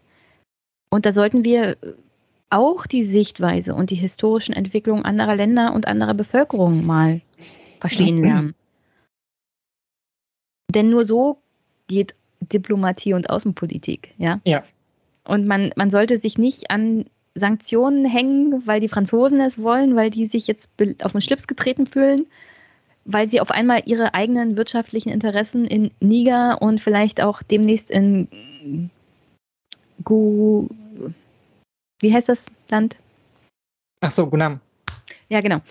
[0.90, 1.78] Und da sollten wir
[2.50, 7.22] auch die Sichtweise und die historischen Entwicklungen anderer Länder und anderer Bevölkerungen mal
[7.80, 8.56] verstehen lernen.
[10.70, 11.38] Denn nur so
[11.88, 14.40] geht Diplomatie und Außenpolitik, ja?
[14.46, 14.64] Ja.
[15.24, 17.06] Und man, man sollte sich nicht an
[17.36, 20.70] Sanktionen hängen, weil die Franzosen es wollen, weil die sich jetzt
[21.04, 22.26] auf den Schlips getreten fühlen,
[23.06, 28.90] weil sie auf einmal ihre eigenen wirtschaftlichen Interessen in Niger und vielleicht auch demnächst in
[30.04, 30.68] Gu
[32.02, 32.96] wie heißt das Land?
[34.02, 34.60] Ach so, Gunam.
[35.30, 35.62] Ja, genau.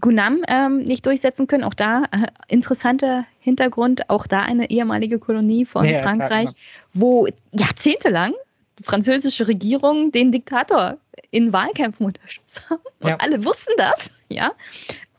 [0.00, 1.64] Gunam ähm, nicht durchsetzen können.
[1.64, 6.54] Auch da äh, interessanter Hintergrund, auch da eine ehemalige Kolonie von ja, Frankreich, klar,
[6.94, 8.32] wo jahrzehntelang
[8.78, 10.96] die französische Regierung den Diktator
[11.30, 12.80] in Wahlkämpfen unterstützt hat.
[13.00, 13.16] Und ja.
[13.16, 14.52] alle wussten das, ja.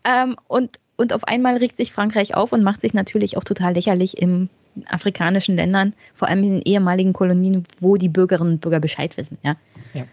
[0.03, 3.73] Ähm, und und auf einmal regt sich Frankreich auf und macht sich natürlich auch total
[3.73, 4.49] lächerlich in
[4.87, 9.37] afrikanischen Ländern, vor allem in den ehemaligen Kolonien, wo die Bürgerinnen und Bürger Bescheid wissen.
[9.43, 9.55] Ja.
[9.93, 10.03] ja.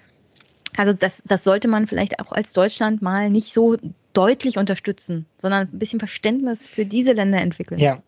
[0.77, 3.77] Also das, das sollte man vielleicht auch als Deutschland mal nicht so
[4.13, 7.81] deutlich unterstützen, sondern ein bisschen Verständnis für diese Länder entwickeln.
[7.81, 8.03] Ja,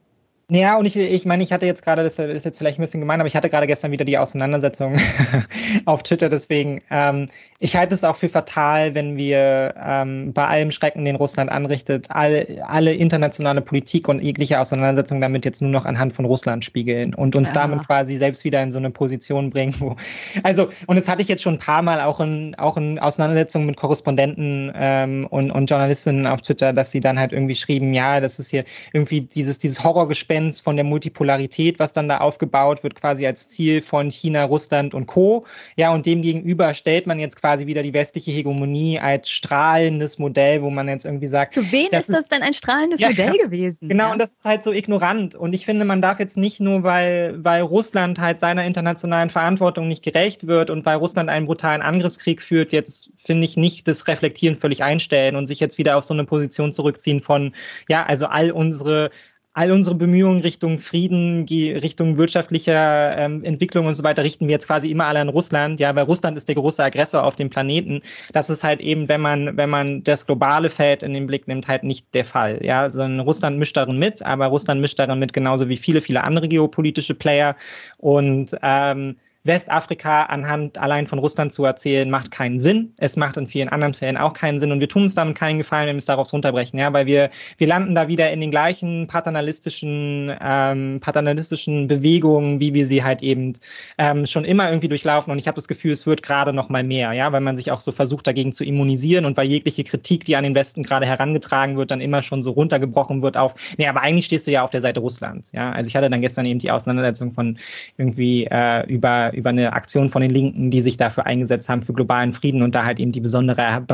[0.51, 3.01] Ja, und ich, ich meine, ich hatte jetzt gerade, das ist jetzt vielleicht ein bisschen
[3.01, 4.97] gemein, aber ich hatte gerade gestern wieder die Auseinandersetzung
[5.87, 7.27] auf Twitter, deswegen, ähm,
[7.61, 12.09] ich halte es auch für fatal, wenn wir ähm, bei allem Schrecken, den Russland anrichtet,
[12.11, 17.15] alle, alle internationale Politik und jegliche Auseinandersetzung damit jetzt nur noch anhand von Russland spiegeln
[17.15, 17.63] und uns ja.
[17.63, 19.97] damit quasi selbst wieder in so eine Position bringen, wo,
[20.43, 23.65] also, und das hatte ich jetzt schon ein paar Mal auch in, auch in Auseinandersetzungen
[23.65, 28.21] mit Korrespondenten ähm, und, und Journalistinnen auf Twitter, dass sie dann halt irgendwie schrieben, ja,
[28.21, 32.83] das ist hier irgendwie dieses, dieses Horrorgespräch Konsequenz von der Multipolarität, was dann da aufgebaut
[32.83, 35.47] wird, quasi als Ziel von China, Russland und Co.
[35.77, 40.71] Ja, und demgegenüber stellt man jetzt quasi wieder die westliche Hegemonie als strahlendes Modell, wo
[40.71, 41.55] man jetzt irgendwie sagt.
[41.55, 43.89] Für wen das ist das denn ein strahlendes ja, Modell gewesen?
[43.89, 44.13] Genau, ja.
[44.13, 45.35] und das ist halt so ignorant.
[45.35, 49.87] Und ich finde, man darf jetzt nicht nur, weil, weil Russland halt seiner internationalen Verantwortung
[49.89, 54.09] nicht gerecht wird und weil Russland einen brutalen Angriffskrieg führt, jetzt finde ich nicht das
[54.09, 57.53] Reflektieren völlig einstellen und sich jetzt wieder auf so eine Position zurückziehen von,
[57.89, 59.11] ja, also all unsere
[59.55, 64.67] all unsere Bemühungen Richtung Frieden, Richtung wirtschaftlicher ähm, Entwicklung und so weiter richten wir jetzt
[64.67, 68.01] quasi immer alle an Russland, ja, weil Russland ist der große Aggressor auf dem Planeten.
[68.33, 71.69] Das ist halt eben, wenn man, wenn man das globale Feld in den Blick nimmt,
[71.69, 75.33] halt nicht der Fall, ja, sondern Russland mischt darin mit, aber Russland mischt darin mit
[75.33, 77.55] genauso wie viele, viele andere geopolitische Player.
[77.99, 82.95] Und ähm, Westafrika anhand allein von Russland zu erzählen, macht keinen Sinn.
[82.99, 84.73] Es macht in vielen anderen Fällen auch keinen Sinn.
[84.73, 87.31] Und wir tun uns damit keinen Gefallen, wenn wir es darauf runterbrechen, ja, weil wir,
[87.59, 93.23] wir landen da wieder in den gleichen paternalistischen, ähm, paternalistischen Bewegungen, wie wir sie halt
[93.23, 93.53] eben
[93.99, 95.31] ähm, schon immer irgendwie durchlaufen.
[95.31, 97.71] Und ich habe das Gefühl, es wird gerade noch mal mehr, ja, weil man sich
[97.71, 99.27] auch so versucht, dagegen zu immunisieren.
[99.27, 102.53] Und weil jegliche Kritik, die an den Westen gerade herangetragen wird, dann immer schon so
[102.53, 105.89] runtergebrochen wird auf, nee, aber eigentlich stehst du ja auf der Seite Russlands, ja, also
[105.89, 107.59] ich hatte dann gestern eben die Auseinandersetzung von
[107.97, 111.93] irgendwie äh, über über eine Aktion von den Linken, die sich dafür eingesetzt haben, für
[111.93, 113.85] globalen Frieden und da halt eben die besondere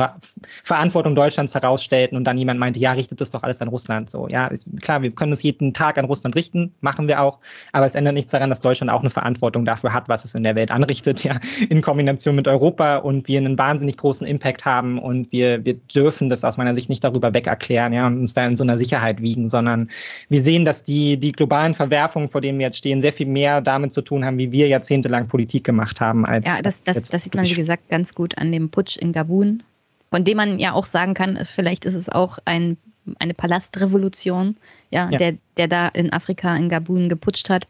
[0.63, 4.27] Verantwortung Deutschlands herausstellten und dann jemand meinte, ja, richtet das doch alles an Russland so.
[4.27, 7.39] Ja, ist, klar, wir können es jeden Tag an Russland richten, machen wir auch,
[7.71, 10.43] aber es ändert nichts daran, dass Deutschland auch eine Verantwortung dafür hat, was es in
[10.43, 11.39] der Welt anrichtet, ja,
[11.69, 16.29] in Kombination mit Europa und wir einen wahnsinnig großen Impact haben und wir, wir dürfen
[16.29, 18.77] das aus meiner Sicht nicht darüber weg erklären, ja, und uns da in so einer
[18.77, 19.89] Sicherheit wiegen, sondern
[20.29, 23.61] wir sehen, dass die, die globalen Verwerfungen, vor denen wir jetzt stehen, sehr viel mehr
[23.61, 26.25] damit zu tun haben, wie wir jahrzehntelang Politik gemacht haben.
[26.25, 29.13] Als ja, das, das, das sieht man, wie gesagt, ganz gut an dem Putsch in
[29.13, 29.63] Gabun,
[30.09, 32.75] von dem man ja auch sagen kann, vielleicht ist es auch ein,
[33.17, 34.57] eine Palastrevolution,
[34.89, 35.17] ja, ja.
[35.17, 37.65] Der, der da in Afrika, in Gabun geputscht hat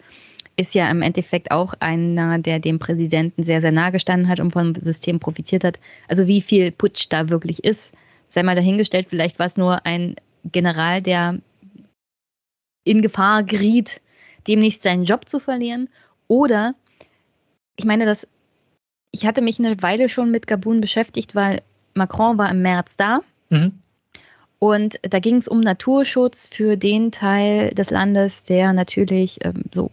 [0.58, 4.52] ist ja im Endeffekt auch einer, der dem Präsidenten sehr, sehr nahe gestanden hat und
[4.52, 5.80] vom System profitiert hat.
[6.08, 7.92] Also wie viel Putsch da wirklich ist,
[8.28, 9.08] sei mal dahingestellt.
[9.10, 11.40] Vielleicht war es nur ein General, der
[12.84, 14.02] in Gefahr geriet,
[14.48, 15.90] demnächst seinen Job zu verlieren.
[16.28, 16.76] Oder
[17.76, 18.28] ich meine, dass
[19.12, 21.62] ich hatte mich eine Weile schon mit Gabun beschäftigt, weil
[21.94, 23.22] Macron war im März da.
[23.50, 23.80] Mhm.
[24.60, 29.92] Und da ging es um Naturschutz für den Teil des Landes, der natürlich ähm, so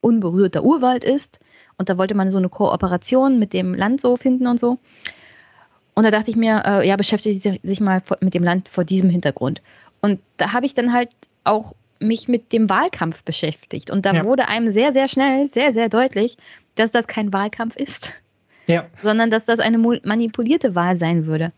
[0.00, 1.40] unberührter Urwald ist.
[1.78, 4.78] Und da wollte man so eine Kooperation mit dem Land so finden und so.
[5.94, 9.08] Und da dachte ich mir, äh, ja, beschäftige sich mal mit dem Land vor diesem
[9.08, 9.62] Hintergrund.
[10.02, 11.10] Und da habe ich dann halt
[11.44, 11.74] auch
[12.04, 13.90] mich mit dem Wahlkampf beschäftigt.
[13.90, 14.24] Und da ja.
[14.24, 16.36] wurde einem sehr, sehr schnell, sehr, sehr deutlich,
[16.74, 18.12] dass das kein Wahlkampf ist,
[18.66, 18.86] ja.
[19.02, 21.52] sondern dass das eine manipulierte Wahl sein würde.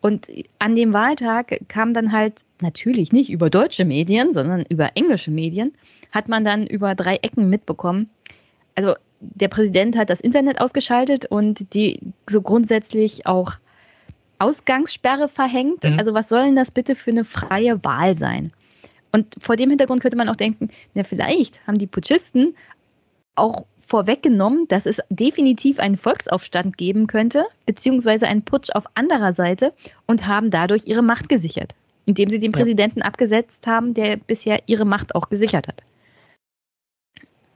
[0.00, 0.26] Und
[0.58, 5.72] an dem Wahltag kam dann halt natürlich nicht über deutsche Medien, sondern über englische Medien,
[6.10, 8.10] hat man dann über drei Ecken mitbekommen.
[8.74, 13.54] Also der Präsident hat das Internet ausgeschaltet und die so grundsätzlich auch
[14.40, 15.84] Ausgangssperre verhängt.
[15.84, 15.98] Mhm.
[15.98, 18.52] Also was soll denn das bitte für eine freie Wahl sein?
[19.12, 22.54] Und vor dem Hintergrund könnte man auch denken, na vielleicht haben die Putschisten
[23.34, 29.72] auch vorweggenommen, dass es definitiv einen Volksaufstand geben könnte, beziehungsweise einen Putsch auf anderer Seite
[30.06, 31.74] und haben dadurch ihre Macht gesichert,
[32.06, 33.04] indem sie den Präsidenten ja.
[33.04, 35.82] abgesetzt haben, der bisher ihre Macht auch gesichert hat.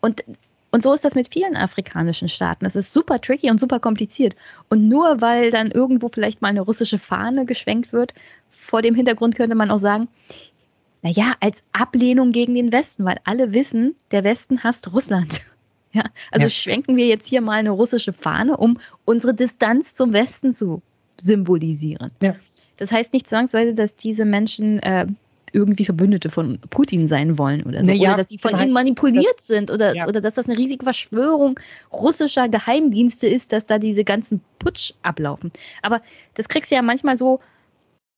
[0.02, 0.24] Und,
[0.72, 2.64] und so ist das mit vielen afrikanischen Staaten.
[2.64, 4.36] Das ist super tricky und super kompliziert.
[4.68, 8.12] Und nur weil dann irgendwo vielleicht mal eine russische Fahne geschwenkt wird,
[8.50, 10.08] vor dem Hintergrund könnte man auch sagen,
[11.02, 15.42] naja, als Ablehnung gegen den Westen, weil alle wissen, der Westen hasst Russland.
[15.92, 16.50] Ja, also ja.
[16.50, 20.82] schwenken wir jetzt hier mal eine russische Fahne, um unsere Distanz zum Westen zu
[21.18, 22.10] symbolisieren.
[22.20, 22.36] Ja.
[22.76, 25.06] Das heißt nicht zwangsweise, dass diese Menschen äh,
[25.52, 27.86] irgendwie Verbündete von Putin sein wollen oder so.
[27.86, 30.06] Naja, oder dass sie von ihm manipuliert das, sind oder, ja.
[30.06, 31.58] oder dass das eine riesige Verschwörung
[31.90, 35.50] russischer Geheimdienste ist, dass da diese ganzen Putsch ablaufen.
[35.80, 36.02] Aber
[36.34, 37.40] das kriegst du ja manchmal so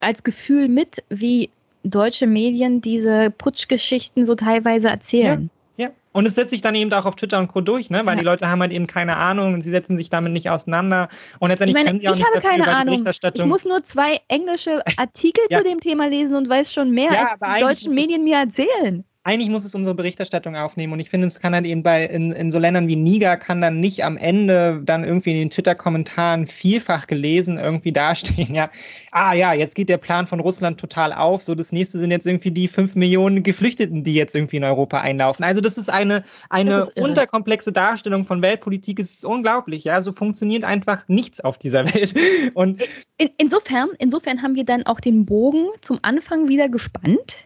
[0.01, 1.51] als Gefühl mit, wie
[1.85, 5.51] deutsche Medien diese Putschgeschichten so teilweise erzählen.
[5.77, 5.91] Ja, ja.
[6.13, 7.61] Und es setzt sich dann eben auch auf Twitter und Co.
[7.61, 8.05] durch, ne?
[8.05, 8.21] weil ja.
[8.21, 11.09] die Leute haben halt eben keine Ahnung und sie setzen sich damit nicht auseinander.
[11.39, 13.07] Und letztendlich ich meine, können sie auch ich habe keine Ahnung.
[13.35, 15.59] Ich muss nur zwei englische Artikel ja.
[15.59, 19.51] zu dem Thema lesen und weiß schon mehr, als die deutschen Medien mir erzählen eigentlich
[19.51, 20.95] muss es unsere Berichterstattung aufnehmen.
[20.95, 23.61] Und ich finde, es kann dann eben bei in, in so Ländern wie Niger kann
[23.61, 28.71] dann nicht am Ende dann irgendwie in den Twitter-Kommentaren vielfach gelesen irgendwie dastehen, ja,
[29.13, 31.43] ah ja, jetzt geht der Plan von Russland total auf.
[31.43, 35.03] So, das nächste sind jetzt irgendwie die fünf Millionen Geflüchteten, die jetzt irgendwie in Europa
[35.03, 35.45] einlaufen.
[35.45, 38.99] Also, das ist eine, eine ist unterkomplexe Darstellung von Weltpolitik.
[38.99, 40.01] Es ist unglaublich, ja.
[40.01, 42.15] So funktioniert einfach nichts auf dieser Welt.
[42.55, 42.83] Und
[43.19, 47.45] in, insofern, insofern haben wir dann auch den Bogen zum Anfang wieder gespannt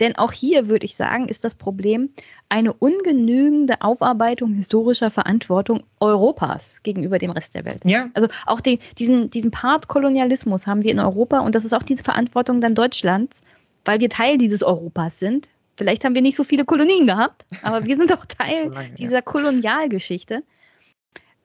[0.00, 2.10] denn auch hier würde ich sagen, ist das Problem
[2.48, 7.80] eine ungenügende Aufarbeitung historischer Verantwortung Europas gegenüber dem Rest der Welt.
[7.84, 8.10] Ja.
[8.14, 11.82] Also auch die, diesen, diesen Part Kolonialismus haben wir in Europa und das ist auch
[11.82, 13.42] diese Verantwortung dann Deutschlands,
[13.84, 15.48] weil wir Teil dieses Europas sind.
[15.76, 18.90] Vielleicht haben wir nicht so viele Kolonien gehabt, aber wir sind auch Teil so lange,
[18.94, 19.22] dieser ja.
[19.22, 20.42] Kolonialgeschichte.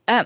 [0.05, 0.25] Äh,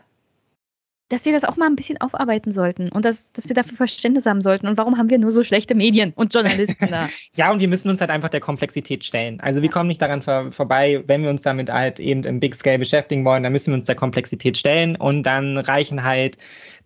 [1.14, 4.26] dass wir das auch mal ein bisschen aufarbeiten sollten und dass, dass wir dafür Verständnis
[4.26, 4.68] haben sollten.
[4.68, 7.08] Und warum haben wir nur so schlechte Medien und Journalisten da?
[7.36, 9.40] ja, und wir müssen uns halt einfach der Komplexität stellen.
[9.40, 9.74] Also wir ja.
[9.74, 13.26] kommen nicht daran vor, vorbei, wenn wir uns damit halt eben im Big Scale beschäftigen
[13.26, 16.38] wollen, dann müssen wir uns der Komplexität stellen und dann reichen halt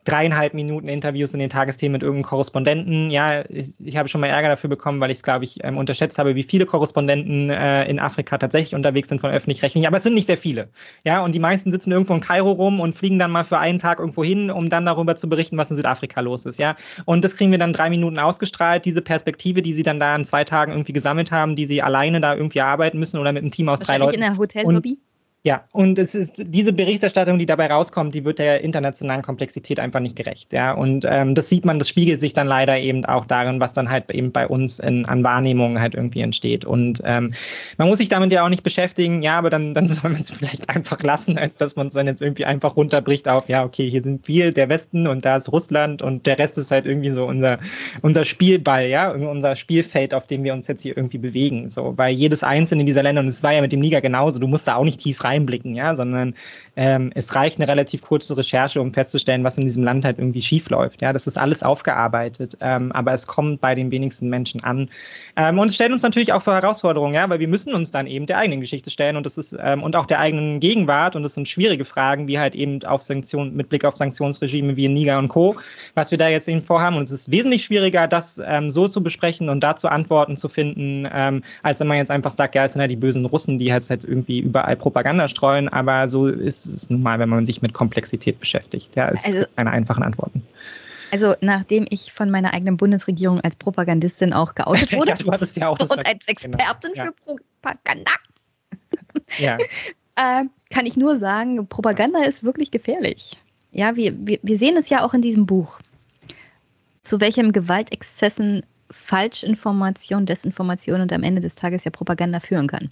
[0.07, 3.11] dreieinhalb Minuten Interviews in den Tagesthemen mit irgendeinem Korrespondenten.
[3.11, 5.77] Ja, ich, ich habe schon mal Ärger dafür bekommen, weil ich es, glaube ich, ähm,
[5.77, 9.85] unterschätzt habe, wie viele Korrespondenten äh, in Afrika tatsächlich unterwegs sind von öffentlich-rechtlichen.
[9.85, 10.69] Aber es sind nicht sehr viele.
[11.03, 13.79] Ja, und die meisten sitzen irgendwo in Kairo rum und fliegen dann mal für einen
[13.79, 16.57] Tag irgendwo hin, um dann darüber zu berichten, was in Südafrika los ist.
[16.57, 16.75] Ja,
[17.05, 18.85] und das kriegen wir dann drei Minuten ausgestrahlt.
[18.85, 22.21] Diese Perspektive, die sie dann da in zwei Tagen irgendwie gesammelt haben, die sie alleine
[22.21, 24.15] da irgendwie arbeiten müssen oder mit einem Team aus drei Leuten.
[24.15, 24.97] in der Hotellobby?
[25.47, 30.01] Ja, und es ist diese Berichterstattung, die dabei rauskommt, die wird der internationalen Komplexität einfach
[30.01, 30.51] nicht gerecht.
[30.51, 33.71] Ja, und ähm, das sieht man, das spiegelt sich dann leider eben auch darin, was
[33.71, 36.65] dann halt eben bei uns in, an Wahrnehmungen halt irgendwie entsteht.
[36.65, 37.31] Und ähm,
[37.77, 40.31] man muss sich damit ja auch nicht beschäftigen, ja, aber dann, dann soll man es
[40.31, 43.89] vielleicht einfach lassen, als dass man es dann jetzt irgendwie einfach runterbricht auf, ja, okay,
[43.89, 47.11] hier sind wir, der Westen und da ist Russland und der Rest ist halt irgendwie
[47.11, 47.59] so unser,
[48.01, 51.69] unser Spielball, ja, unser Spielfeld, auf dem wir uns jetzt hier irgendwie bewegen.
[51.69, 54.47] So, weil jedes einzelne dieser Länder, und es war ja mit dem Liga genauso, du
[54.47, 56.33] musst da auch nicht tief rein einblicken, ja, sondern
[56.75, 60.41] ähm, es reicht eine relativ kurze Recherche, um festzustellen, was in diesem Land halt irgendwie
[60.41, 61.01] schief läuft.
[61.01, 64.89] Ja, das ist alles aufgearbeitet, ähm, aber es kommt bei den wenigsten Menschen an.
[65.35, 68.25] Ähm, und stellt uns natürlich auch vor Herausforderungen, ja, weil wir müssen uns dann eben
[68.25, 71.33] der eigenen Geschichte stellen und das ist ähm, und auch der eigenen Gegenwart und das
[71.33, 75.17] sind schwierige Fragen, wie halt eben auf Sanktionen, mit Blick auf Sanktionsregime wie in Niger
[75.17, 75.55] und Co.,
[75.95, 76.97] was wir da jetzt eben vorhaben.
[76.97, 81.07] Und es ist wesentlich schwieriger, das ähm, so zu besprechen und dazu Antworten zu finden,
[81.11, 83.71] ähm, als wenn man jetzt einfach sagt, ja, es sind ja die bösen Russen, die
[83.71, 87.61] halt, halt irgendwie überall Propaganda streuen, aber so ist es nun mal, wenn man sich
[87.61, 88.95] mit Komplexität beschäftigt.
[88.95, 90.43] Ja, es also, gibt keine einfachen Antworten.
[91.11, 95.79] Also nachdem ich von meiner eigenen Bundesregierung als Propagandistin auch geoutet wurde ja, ja auch
[95.79, 97.05] und als Expertin genau.
[97.05, 98.11] für Propaganda,
[99.37, 99.57] ja.
[100.15, 103.37] äh, kann ich nur sagen, Propaganda ist wirklich gefährlich.
[103.71, 105.79] Ja, wir, wir, wir sehen es ja auch in diesem Buch,
[107.03, 112.89] zu welchem Gewaltexzessen Falschinformation, Desinformation und am Ende des Tages ja Propaganda führen kann.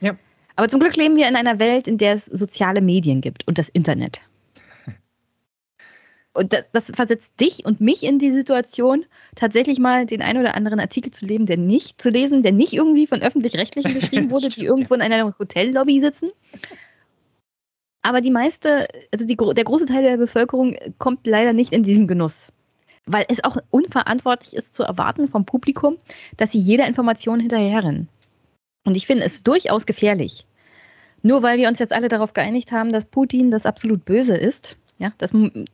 [0.00, 0.12] Ja.
[0.58, 3.58] Aber zum Glück leben wir in einer Welt, in der es soziale Medien gibt und
[3.58, 4.22] das Internet.
[6.32, 9.04] Und das, das, versetzt dich und mich in die Situation,
[9.34, 12.72] tatsächlich mal den einen oder anderen Artikel zu lesen, der nicht zu lesen, der nicht
[12.72, 16.30] irgendwie von öffentlich-rechtlichen geschrieben wurde, die irgendwo in einer Hotellobby sitzen.
[18.02, 22.08] Aber die meiste, also die, der große Teil der Bevölkerung kommt leider nicht in diesen
[22.08, 22.52] Genuss.
[23.06, 25.98] Weil es auch unverantwortlich ist zu erwarten vom Publikum,
[26.36, 28.08] dass sie jeder Information hinterherrennen.
[28.88, 30.46] Und ich finde es durchaus gefährlich.
[31.22, 34.78] Nur weil wir uns jetzt alle darauf geeinigt haben, dass Putin das absolut Böse ist,
[34.96, 35.32] ja, das,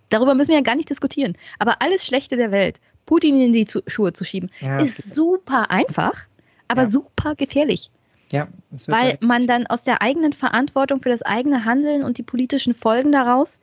[0.09, 1.39] darüber müssen wir ja gar nicht diskutieren.
[1.61, 6.27] Aber alles Schlechte der Welt, Putin in die Schuhe zu schieben, ja, ist super einfach,
[6.67, 6.89] aber ja.
[6.89, 7.93] super gefährlich.
[8.33, 8.49] Ja,
[8.89, 12.75] weil halt man dann aus der eigenen Verantwortung für das eigene Handeln und die politischen
[12.75, 13.61] Folgen daraus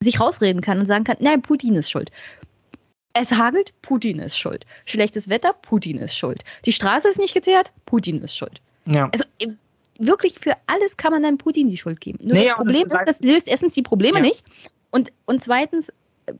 [0.00, 2.10] sich rausreden kann und sagen kann, nein, Putin ist schuld.
[3.12, 4.66] Es hagelt, Putin ist schuld.
[4.86, 6.42] Schlechtes Wetter, Putin ist schuld.
[6.64, 8.60] Die Straße ist nicht geteert, Putin ist schuld.
[8.86, 9.08] Ja.
[9.12, 9.24] Also
[9.98, 12.18] wirklich für alles kann man dann Putin die Schuld geben.
[12.22, 14.24] Nur nee, das Problem das, ist, das löst erstens die Probleme ja.
[14.24, 14.44] nicht.
[14.90, 15.90] Und, und zweitens,
[16.26, 16.34] äh,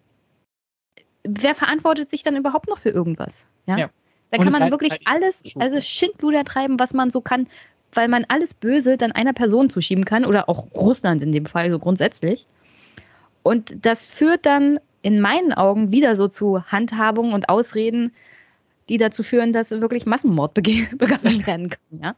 [1.25, 3.35] wer verantwortet sich dann überhaupt noch für irgendwas?
[3.67, 3.77] Ja.
[3.77, 3.91] ja.
[4.31, 7.49] Da kann man wirklich halt alles, also Schindluder treiben, was man so kann,
[7.93, 11.71] weil man alles Böse dann einer Person zuschieben kann oder auch Russland in dem Fall
[11.71, 12.47] so grundsätzlich.
[13.43, 18.13] Und das führt dann in meinen Augen wieder so zu Handhabungen und Ausreden,
[18.89, 22.01] die dazu führen, dass wirklich Massenmord begangen werden kann.
[22.01, 22.15] Ja?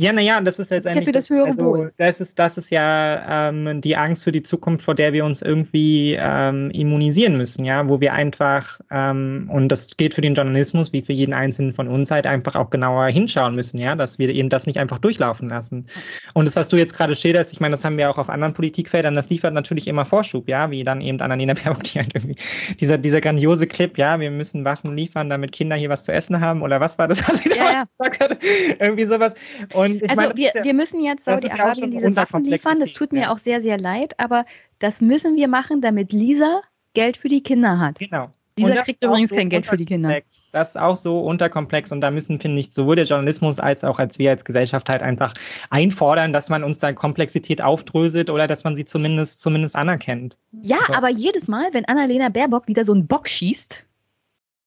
[0.00, 1.06] Ja, naja, das ist letztendlich.
[1.06, 4.42] Ja für das höhere also, Das ist, das ist ja ähm, die Angst für die
[4.42, 9.70] Zukunft, vor der wir uns irgendwie ähm, immunisieren müssen, ja, wo wir einfach, ähm, und
[9.70, 13.08] das geht für den Journalismus wie für jeden einzelnen von uns halt einfach auch genauer
[13.08, 15.86] hinschauen müssen, ja, dass wir eben das nicht einfach durchlaufen lassen.
[16.32, 18.54] Und das, was du jetzt gerade schilderst, ich meine, das haben wir auch auf anderen
[18.54, 22.36] Politikfeldern, das liefert natürlich immer Vorschub, ja, wie dann eben Annalena Baerbock, die halt irgendwie,
[22.78, 26.40] dieser, dieser grandiose Clip, ja, wir müssen Waffen liefern, damit Kinder hier was zu essen
[26.40, 27.84] haben, oder was war das, was sie ja, da ja.
[27.98, 28.38] gesagt hat?
[28.78, 29.34] Irgendwie sowas.
[29.74, 32.80] Und und ich also meine, wir, wir müssen jetzt Saudi-Arabien ja diese Waffen liefern.
[32.80, 33.32] Das tut mir ja.
[33.32, 34.44] auch sehr, sehr leid, aber
[34.78, 36.62] das müssen wir machen, damit Lisa
[36.94, 37.98] Geld für die Kinder hat.
[37.98, 38.30] Genau.
[38.56, 40.20] Lisa kriegt übrigens so kein Geld für die Kinder.
[40.52, 43.98] Das ist auch so unterkomplex und da müssen, finde ich, sowohl der Journalismus als auch
[43.98, 45.34] als wir als Gesellschaft halt einfach
[45.68, 50.38] einfordern, dass man uns da Komplexität aufdröselt oder dass man sie zumindest, zumindest anerkennt.
[50.62, 50.94] Ja, also.
[50.94, 53.84] aber jedes Mal, wenn Annalena Baerbock wieder so einen Bock schießt,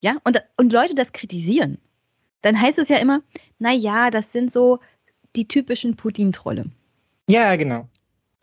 [0.01, 1.79] ja, und, und Leute das kritisieren,
[2.41, 3.21] dann heißt es ja immer,
[3.59, 4.79] na ja, das sind so
[5.35, 6.65] die typischen Putin-Trolle.
[7.27, 7.87] Ja, genau.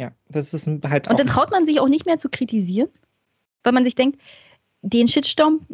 [0.00, 1.08] Ja, das ist halt.
[1.08, 2.88] Und dann traut man sich auch nicht mehr zu kritisieren,
[3.64, 4.20] weil man sich denkt,
[4.82, 5.66] den Shitstorm,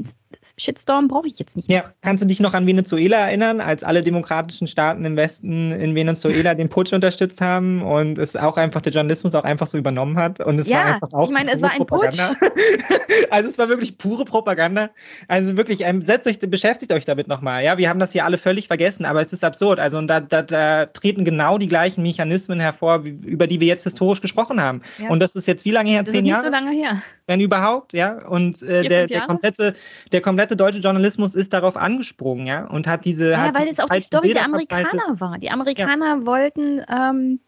[0.56, 1.68] Shitstorm brauche ich jetzt nicht.
[1.68, 1.78] Mehr.
[1.78, 5.94] Ja, kannst du dich noch an Venezuela erinnern, als alle demokratischen Staaten im Westen in
[5.94, 10.16] Venezuela den Putsch unterstützt haben und es auch einfach der Journalismus auch einfach so übernommen
[10.16, 12.34] hat und es ja, war einfach auch ich meine, es war ein Propaganda.
[12.34, 12.52] Putsch.
[13.30, 14.90] also es war wirklich pure Propaganda.
[15.28, 17.64] Also wirklich, ähm, setzt euch, beschäftigt euch damit nochmal.
[17.64, 19.80] Ja, wir haben das hier alle völlig vergessen, aber es ist absurd.
[19.80, 23.66] Also und da, da, da treten genau die gleichen Mechanismen hervor, wie, über die wir
[23.66, 24.82] jetzt historisch gesprochen haben.
[24.98, 25.08] Ja.
[25.10, 26.02] Und das ist jetzt wie lange her?
[26.02, 26.44] Das Zehn Jahre?
[26.44, 27.02] so lange her.
[27.26, 28.26] Wenn überhaupt, ja.
[28.26, 29.74] Und äh, der, der komplette,
[30.12, 33.30] der komplette deutsche Journalismus ist darauf angesprungen, ja, und hat diese.
[33.30, 35.20] Ja, hat weil es auch die Story Bilder der Amerikaner verbreitet.
[35.20, 35.38] war.
[35.38, 36.26] Die Amerikaner ja.
[36.26, 37.40] wollten, ähm,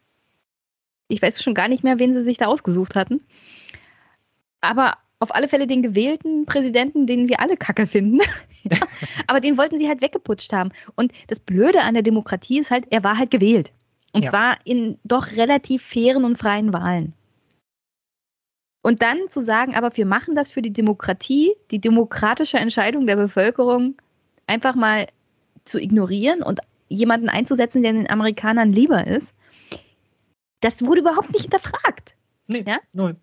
[1.09, 3.21] ich weiß schon gar nicht mehr, wen sie sich da ausgesucht hatten,
[4.61, 8.19] aber auf alle Fälle den gewählten Präsidenten, den wir alle kacke finden.
[9.27, 10.71] aber den wollten sie halt weggeputscht haben.
[10.95, 13.71] Und das Blöde an der Demokratie ist halt, er war halt gewählt.
[14.13, 14.29] Und ja.
[14.29, 17.13] zwar in doch relativ fairen und freien Wahlen.
[18.87, 23.17] Und dann zu sagen, aber wir machen das für die Demokratie, die demokratische Entscheidung der
[23.17, 23.95] Bevölkerung
[24.45, 25.07] einfach mal
[25.65, 29.33] zu ignorieren und jemanden einzusetzen, der den Amerikanern lieber ist,
[30.61, 32.15] das wurde überhaupt nicht hinterfragt.
[32.47, 32.79] Nee, ja?
[32.93, 33.17] null.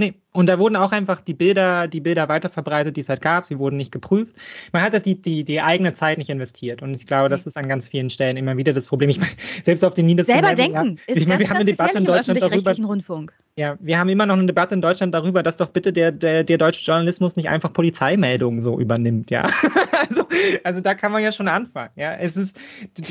[0.00, 3.44] Nee, und da wurden auch einfach die Bilder, die Bilder weiterverbreitet, die es halt gab.
[3.44, 4.32] Sie wurden nicht geprüft.
[4.72, 6.82] Man hat halt die, die, die eigene Zeit nicht investiert.
[6.82, 9.10] Und ich glaube, das ist an ganz vielen Stellen immer wieder das Problem.
[9.10, 9.32] Ich meine,
[9.64, 10.98] selbst auf den niedersten Selber denken.
[11.08, 12.76] Ja, ich meine, wir haben eine Debatte in Deutschland darüber.
[12.80, 13.32] Rundfunk.
[13.56, 16.44] Ja, wir haben immer noch eine Debatte in Deutschland darüber, dass doch bitte der, der,
[16.44, 19.42] der deutsche Journalismus nicht einfach Polizeimeldungen so übernimmt, ja.
[20.08, 20.24] also,
[20.62, 22.14] also da kann man ja schon anfangen, ja.
[22.14, 22.60] Es ist,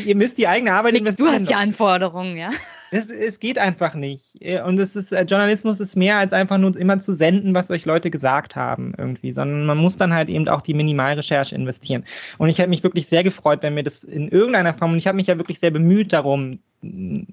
[0.03, 1.27] ihr müsst die eigene Arbeit investieren.
[1.27, 2.49] Du hast die Anforderungen, ja.
[2.91, 4.39] Es, es geht einfach nicht.
[4.65, 7.85] Und es ist, Journalismus ist mehr als einfach nur immer zu zu senden, was euch
[7.85, 12.03] Leute gesagt haben irgendwie, sondern man muss dann halt eben auch die Minimalrecherche investieren.
[12.37, 15.07] Und ich hätte mich wirklich sehr gefreut, wenn mir das in irgendeiner Form, und ich
[15.07, 16.59] habe mich ja wirklich sehr bemüht darum,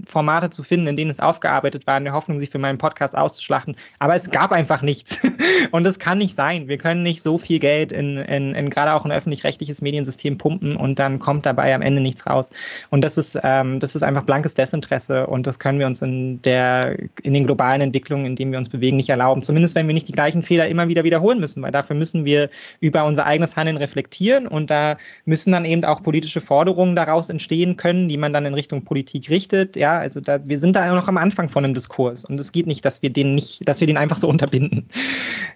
[0.07, 3.17] Formate zu finden, in denen es aufgearbeitet war, in der Hoffnung, sie für meinen Podcast
[3.17, 3.77] auszuschlachten.
[4.01, 5.21] Aber es gab einfach nichts.
[5.71, 6.67] Und das kann nicht sein.
[6.67, 10.77] Wir können nicht so viel Geld in, in, in gerade auch ein öffentlich-rechtliches Mediensystem pumpen
[10.77, 12.51] und dann kommt dabei am Ende nichts raus.
[12.91, 16.43] Und das ist, ähm, das ist einfach blankes Desinteresse und das können wir uns in
[16.43, 19.43] der, in den globalen Entwicklungen, in denen wir uns bewegen, nicht erlauben.
[19.43, 22.49] Zumindest wenn wir nicht die gleichen Fehler immer wieder wiederholen müssen, weil dafür müssen wir
[22.81, 27.77] über unser eigenes Handeln reflektieren und da müssen dann eben auch politische Forderungen daraus entstehen
[27.77, 29.77] können, die man dann in Richtung Politik richtet richtet.
[29.77, 32.67] Ja, also da, wir sind da noch am Anfang von einem Diskurs und es geht
[32.67, 34.89] nicht, dass wir den nicht, dass wir den einfach so unterbinden.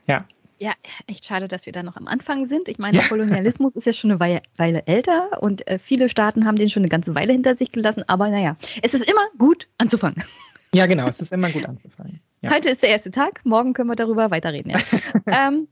[0.07, 0.25] Ja.
[0.59, 0.73] Ja,
[1.07, 2.69] echt schade, dass wir da noch am Anfang sind.
[2.69, 3.05] Ich meine, ja.
[3.05, 6.83] Kolonialismus ist ja schon eine Weile, Weile älter und äh, viele Staaten haben den schon
[6.83, 8.03] eine ganze Weile hinter sich gelassen.
[8.09, 10.23] Aber naja, es ist immer gut anzufangen.
[10.73, 12.21] Ja, genau, es ist immer gut anzufangen.
[12.43, 12.53] Ja.
[12.53, 14.71] Heute ist der erste Tag, morgen können wir darüber weiterreden.
[14.71, 14.79] Ja.
[15.27, 15.67] ähm,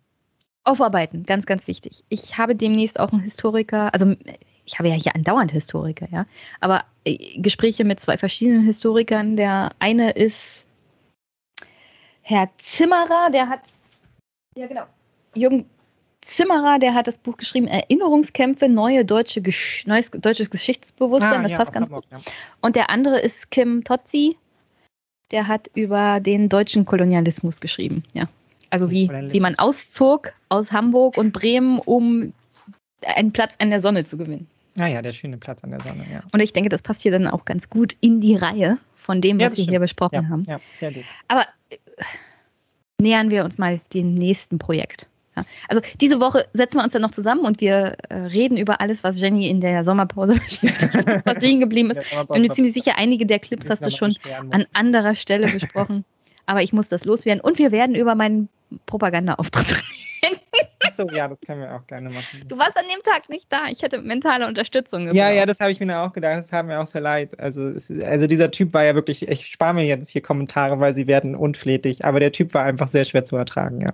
[0.64, 2.04] aufarbeiten, ganz, ganz wichtig.
[2.08, 4.16] Ich habe demnächst auch einen Historiker, also
[4.68, 6.26] ich habe ja hier andauernd Historiker, ja,
[6.60, 9.36] aber äh, Gespräche mit zwei verschiedenen Historikern.
[9.36, 10.64] Der eine ist
[12.20, 13.60] Herr Zimmerer, der hat,
[14.54, 14.84] ja genau,
[15.34, 15.64] Jürgen
[16.20, 21.52] Zimmerer, der hat das Buch geschrieben, Erinnerungskämpfe, neue deutsche Gesch neues deutsches Geschichtsbewusstsein, ah, das
[21.52, 22.12] ja, passt ganz Hamburg, gut.
[22.12, 22.32] Ja.
[22.60, 24.36] Und der andere ist Kim Totzi,
[25.30, 28.28] der hat über den deutschen Kolonialismus geschrieben, ja.
[28.70, 32.34] Also wie, wie man auszog aus Hamburg und Bremen, um
[33.02, 34.46] einen Platz an der Sonne zu gewinnen.
[34.78, 36.22] Ah ja, der schöne Platz an der Sonne, ja.
[36.32, 39.40] Und ich denke, das passt hier dann auch ganz gut in die Reihe von dem,
[39.40, 40.44] was ja, wir hier besprochen ja, haben.
[40.46, 41.04] Ja, sehr gut.
[41.28, 41.76] Aber äh,
[43.00, 45.08] nähern wir uns mal dem nächsten Projekt.
[45.36, 45.44] Ja.
[45.68, 49.04] Also diese Woche setzen wir uns dann noch zusammen und wir äh, reden über alles,
[49.04, 50.34] was Jenny in der Sommerpause
[51.24, 52.00] was liegen geblieben ist.
[52.02, 54.14] Ich bin mir ziemlich sicher, einige der Clips hast du schon
[54.50, 56.04] an anderer Stelle besprochen.
[56.46, 57.42] Aber ich muss das loswerden.
[57.42, 58.48] Und wir werden über meinen
[58.86, 59.86] Propagandaauftritt reden.
[60.98, 62.44] so, ja, das können wir auch gerne machen.
[62.46, 63.66] Du warst an dem Tag nicht da.
[63.70, 65.16] Ich hätte mentale Unterstützung gebraucht.
[65.16, 66.38] Ja, ja, das habe ich mir auch gedacht.
[66.38, 67.38] Das hat mir auch sehr leid.
[67.38, 70.94] Also, es, also dieser Typ war ja wirklich, ich spare mir jetzt hier Kommentare, weil
[70.94, 73.92] sie werden unflätig, aber der Typ war einfach sehr schwer zu ertragen, ja.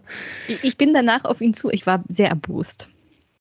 [0.62, 1.70] Ich bin danach auf ihn zu.
[1.70, 2.88] Ich war sehr erbost.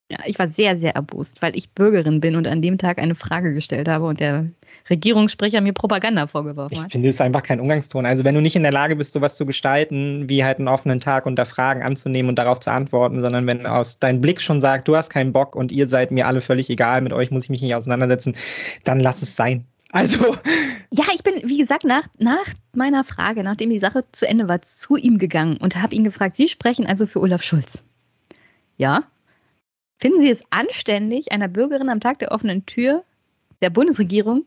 [0.10, 3.16] Ja, ich war sehr, sehr erbost, weil ich Bürgerin bin und an dem Tag eine
[3.16, 4.46] Frage gestellt habe und der
[4.90, 6.88] Regierungssprecher mir Propaganda vorgeworfen hat.
[6.88, 8.06] Ich finde, es ist einfach kein Umgangston.
[8.06, 11.00] Also wenn du nicht in der Lage bist, sowas zu gestalten, wie halt einen offenen
[11.00, 14.88] Tag unter Fragen anzunehmen und darauf zu antworten, sondern wenn aus deinem Blick schon sagt,
[14.88, 17.50] du hast keinen Bock und ihr seid mir alle völlig egal, mit euch muss ich
[17.50, 18.36] mich nicht auseinandersetzen,
[18.84, 19.66] dann lass es sein.
[19.92, 20.36] Also.
[20.92, 24.62] Ja, ich bin, wie gesagt, nach, nach meiner Frage, nachdem die Sache zu Ende war,
[24.62, 27.84] zu ihm gegangen und habe ihn gefragt, Sie sprechen also für Olaf Schulz.
[28.78, 29.04] Ja,
[30.04, 33.06] Finden Sie es anständig, einer Bürgerin am Tag der offenen Tür
[33.62, 34.44] der Bundesregierung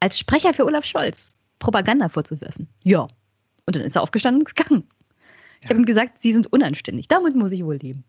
[0.00, 2.68] als Sprecher für Olaf Scholz Propaganda vorzuwerfen?
[2.84, 3.08] Ja.
[3.66, 4.88] Und dann ist er aufgestanden und gegangen.
[5.62, 7.08] Ich habe ihm gesagt, Sie sind unanständig.
[7.08, 8.04] Damit muss ich wohl leben.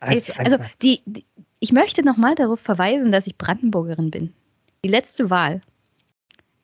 [0.00, 1.24] Also, also die, die,
[1.60, 4.32] ich möchte nochmal darauf verweisen, dass ich Brandenburgerin bin.
[4.84, 5.60] Die letzte Wahl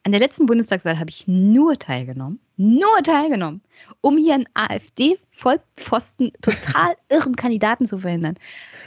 [0.04, 3.62] an der letzten Bundestagswahl habe ich nur teilgenommen, nur teilgenommen,
[4.00, 8.36] um hier einen AfD-Vollpfosten, total irren Kandidaten zu verhindern.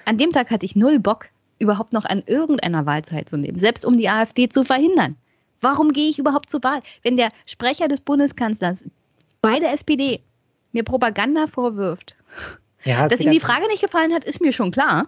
[0.03, 1.27] An dem Tag hatte ich null Bock,
[1.57, 5.15] überhaupt noch an irgendeiner Wahl teilzunehmen, selbst um die AfD zu verhindern.
[5.65, 6.83] Warum gehe ich überhaupt zur Wahl?
[7.01, 8.85] Wenn der Sprecher des Bundeskanzlers
[9.41, 10.21] bei der SPD
[10.73, 12.15] mir Propaganda vorwirft,
[12.83, 15.07] ja, dass ihm die Frage nicht gefallen hat, ist mir schon klar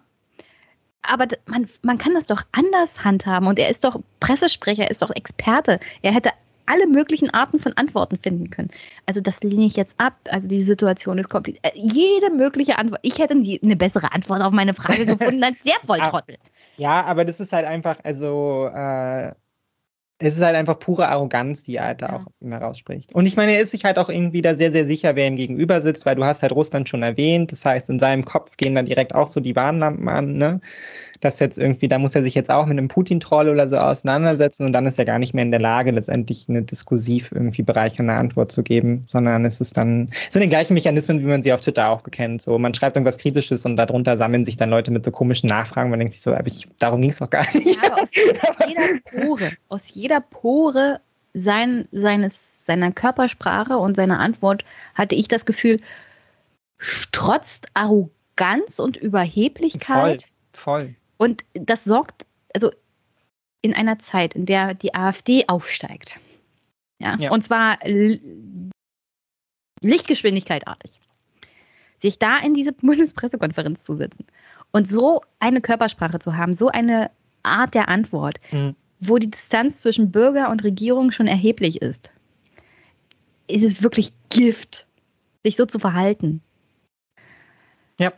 [1.04, 3.48] aber man, man kann das doch anders handhaben.
[3.48, 5.80] Und er ist doch Pressesprecher, er ist doch Experte.
[6.02, 6.32] Er hätte
[6.66, 8.70] alle möglichen Arten von Antworten finden können.
[9.06, 10.16] Also das lehne ich jetzt ab.
[10.30, 11.64] Also die Situation ist kompliziert.
[11.66, 13.00] Äh, jede mögliche Antwort.
[13.04, 16.38] Ich hätte eine bessere Antwort auf meine Frage gefunden als der Volltrottel.
[16.76, 19.32] Ja, aber das ist halt einfach, also äh,
[20.20, 22.16] es ist halt einfach pure Arroganz, die er halt da ja.
[22.16, 23.14] auch aus ihm herausspricht.
[23.14, 25.36] Und ich meine, er ist sich halt auch irgendwie da sehr, sehr sicher, wer ihm
[25.36, 27.52] gegenüber sitzt, weil du hast halt Russland schon erwähnt.
[27.52, 30.62] Das heißt, in seinem Kopf gehen dann direkt auch so die Warnlampen an, ne?
[31.20, 34.66] Dass jetzt irgendwie, da muss er sich jetzt auch mit einem Putin-Troll oder so auseinandersetzen
[34.66, 38.14] und dann ist er gar nicht mehr in der Lage, letztendlich eine diskursiv irgendwie bereichernde
[38.14, 41.54] Antwort zu geben, sondern es ist dann, es sind die gleichen Mechanismen, wie man sie
[41.54, 42.42] auf Twitter auch kennt.
[42.42, 45.90] So, man schreibt irgendwas Kritisches und darunter sammeln sich dann Leute mit so komischen Nachfragen.
[45.90, 47.84] Man denkt sich so, aber ich, darum ging es doch gar nicht.
[47.84, 51.00] Ja, aus jeder Pore, aus jeder Pore
[51.34, 55.80] sein, seines, seiner Körpersprache und seiner Antwort hatte ich das Gefühl,
[56.78, 60.28] strotzt Arroganz und Überheblichkeit.
[60.54, 60.96] Voll, voll.
[61.18, 62.72] Und das sorgt, also
[63.62, 66.20] in einer Zeit, in der die AfD aufsteigt,
[67.00, 67.32] ja, ja.
[67.32, 67.80] und zwar
[69.82, 71.00] Lichtgeschwindigkeitartig,
[72.00, 74.26] sich da in diese Bundespressekonferenz zu setzen
[74.72, 77.12] und so eine Körpersprache zu haben, so eine
[77.44, 78.76] Art der Antwort, mhm.
[79.00, 82.12] wo die Distanz zwischen Bürger und Regierung schon erheblich ist,
[83.48, 84.86] ist es wirklich Gift,
[85.44, 86.42] sich so zu verhalten.
[88.00, 88.12] Ja.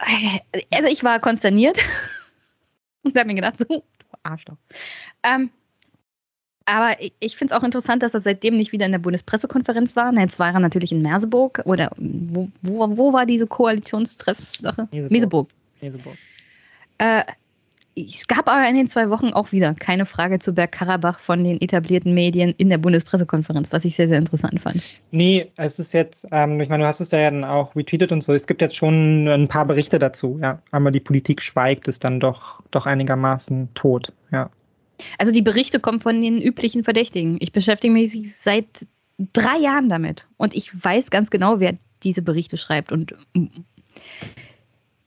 [0.73, 1.79] Also ich war konsterniert.
[3.03, 3.83] Und habe mir gedacht, so, du
[4.23, 4.57] Arschloch.
[5.23, 5.49] Ähm,
[6.65, 9.95] aber ich, ich finde es auch interessant, dass er seitdem nicht wieder in der Bundespressekonferenz
[9.95, 10.13] war.
[10.13, 14.87] Jetzt war er natürlich in Merseburg oder wo, wo, wo war diese Koalitionstreff-Sache?
[14.91, 15.11] Meseburg.
[15.11, 15.47] Meseburg.
[15.81, 16.17] Meseburg.
[16.99, 17.23] Äh,
[18.07, 21.59] es gab aber in den zwei Wochen auch wieder keine Frage zu Bergkarabach von den
[21.61, 24.81] etablierten Medien in der Bundespressekonferenz, was ich sehr, sehr interessant fand.
[25.11, 28.21] Nee, es ist jetzt, ähm, ich meine, du hast es ja dann auch retweetet und
[28.21, 30.61] so, es gibt jetzt schon ein paar Berichte dazu, ja.
[30.71, 34.49] Aber die Politik schweigt, ist dann doch, doch einigermaßen tot, ja.
[35.17, 37.37] Also die Berichte kommen von den üblichen Verdächtigen.
[37.39, 38.85] Ich beschäftige mich seit
[39.33, 43.15] drei Jahren damit und ich weiß ganz genau, wer diese Berichte schreibt und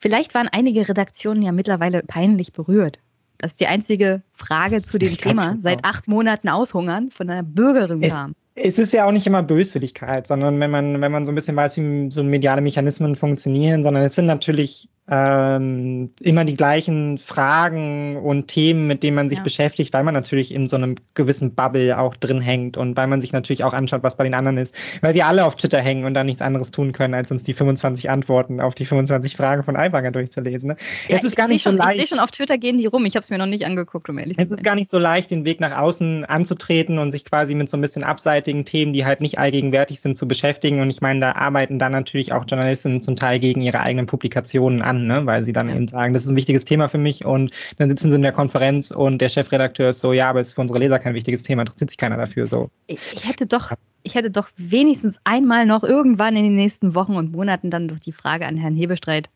[0.03, 2.99] Vielleicht waren einige Redaktionen ja mittlerweile peinlich berührt.
[3.39, 8.01] Das ist die einzige Frage zu dem Thema seit acht Monaten Aushungern von einer Bürgerin
[8.01, 11.35] kam es ist ja auch nicht immer Böswilligkeit, sondern wenn man, wenn man so ein
[11.35, 17.19] bisschen weiß, wie so mediale Mechanismen funktionieren, sondern es sind natürlich ähm, immer die gleichen
[17.19, 19.45] Fragen und Themen, mit denen man sich ja.
[19.45, 23.21] beschäftigt, weil man natürlich in so einem gewissen Bubble auch drin hängt und weil man
[23.21, 26.05] sich natürlich auch anschaut, was bei den anderen ist, weil wir alle auf Twitter hängen
[26.05, 29.65] und da nichts anderes tun können, als uns die 25 Antworten auf die 25 Fragen
[29.65, 30.69] von Aiwanger durchzulesen.
[30.69, 30.77] Ne?
[31.09, 31.99] Ja, es ist gar nicht so schon, leicht.
[31.99, 33.05] Ich sehe schon, auf Twitter gehen die rum.
[33.05, 34.47] Ich habe es mir noch nicht angeguckt, um ehrlich zu sein.
[34.47, 37.69] Es ist gar nicht so leicht, den Weg nach außen anzutreten und sich quasi mit
[37.69, 40.81] so ein bisschen abseits vielseitigen Themen, die halt nicht allgegenwärtig sind, zu beschäftigen.
[40.81, 44.83] Und ich meine, da arbeiten dann natürlich auch Journalistinnen zum Teil gegen ihre eigenen Publikationen
[44.83, 45.27] an, ne?
[45.27, 47.25] weil sie dann eben sagen, das ist ein wichtiges Thema für mich.
[47.25, 50.49] Und dann sitzen sie in der Konferenz und der Chefredakteur ist so, ja, aber es
[50.49, 52.47] ist für unsere Leser kein wichtiges Thema, interessiert sich keiner dafür.
[52.47, 52.71] So.
[52.87, 53.73] Ich, ich hätte doch
[54.05, 58.01] ich hätte doch wenigstens einmal noch irgendwann in den nächsten Wochen und Monaten dann doch
[58.01, 59.31] die Frage an Herrn Hebestreit,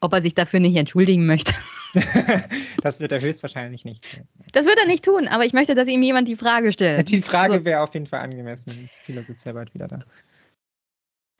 [0.00, 1.54] ob er sich dafür nicht entschuldigen möchte.
[2.82, 4.26] das wird er höchstwahrscheinlich nicht tun.
[4.52, 7.08] Das wird er nicht tun, aber ich möchte, dass ihm jemand die Frage stellt.
[7.08, 7.64] Die Frage so.
[7.64, 8.90] wäre auf jeden Fall angemessen.
[9.02, 10.00] Viele sitzt ja bald wieder da.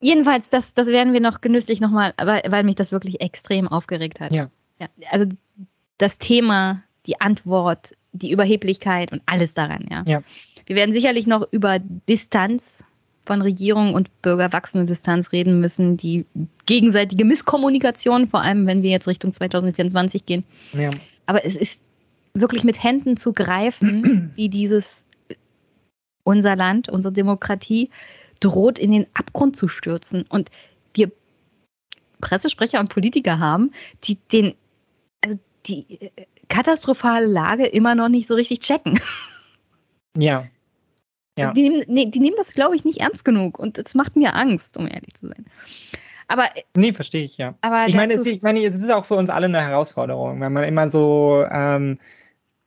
[0.01, 4.21] Jedenfalls, das, das werden wir noch genüsslich nochmal, weil, weil mich das wirklich extrem aufgeregt
[4.21, 4.33] hat.
[4.33, 4.51] Ja.
[4.79, 4.89] ja.
[5.11, 5.27] Also
[5.99, 10.05] das Thema, die Antwort, die Überheblichkeit und alles daran, ja.
[10.07, 10.23] ja.
[10.67, 12.85] Wir werden sicherlich noch über Distanz
[13.27, 16.25] von Regierung und Bürger wachsende Distanz reden müssen, die
[16.65, 20.45] gegenseitige Misskommunikation, vor allem wenn wir jetzt Richtung 2024 gehen.
[20.73, 20.91] Ja.
[21.27, 21.83] Aber es ist
[22.35, 25.05] wirklich mit Händen zu greifen, wie dieses
[26.23, 27.91] unser Land, unsere Demokratie
[28.41, 30.25] droht in den Abgrund zu stürzen.
[30.29, 30.51] Und
[30.95, 31.11] wir
[32.21, 33.73] Pressesprecher und Politiker haben,
[34.05, 34.55] die den,
[35.25, 36.11] also die
[36.49, 39.01] katastrophale Lage immer noch nicht so richtig checken.
[40.17, 40.47] Ja.
[41.39, 41.53] Ja.
[41.53, 44.35] Die, nehmen, nee, die nehmen das, glaube ich, nicht ernst genug und das macht mir
[44.35, 45.45] Angst, um ehrlich zu sein.
[46.29, 46.49] Aber.
[46.75, 47.55] Nee, verstehe ich, ja.
[47.61, 50.53] Aber ich meine, es, ich meine, es ist auch für uns alle eine Herausforderung, wenn
[50.53, 51.99] man immer so ähm,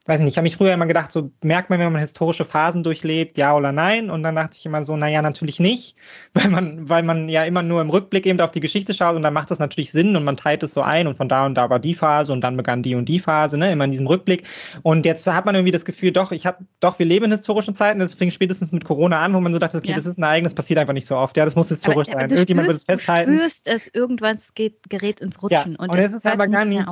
[0.10, 2.84] weiß nicht, ich habe mich früher immer gedacht, so merkt man, wenn man historische Phasen
[2.84, 4.10] durchlebt, ja oder nein?
[4.10, 5.96] Und dann dachte ich immer so, naja, natürlich nicht,
[6.34, 9.22] weil man, weil man ja immer nur im Rückblick eben auf die Geschichte schaut und
[9.22, 11.56] dann macht das natürlich Sinn und man teilt es so ein und von da und
[11.56, 14.08] da war die Phase und dann begann die und die Phase, ne, immer in diesem
[14.08, 14.48] Rückblick.
[14.82, 17.76] Und jetzt hat man irgendwie das Gefühl, doch, ich habe, doch, wir leben in historischen
[17.76, 19.96] Zeiten, das fing spätestens mit Corona an, wo man so dachte, okay, ja.
[19.96, 22.32] das ist ein Ereignis, passiert einfach nicht so oft, ja, das muss historisch aber, sein.
[22.32, 23.32] Irgendjemand spürst, wird es festhalten.
[23.32, 25.74] Du spürst es, irgendwas geht, gerät ins Rutschen.
[25.74, 26.88] Ja, und, und es ist aber gar nicht,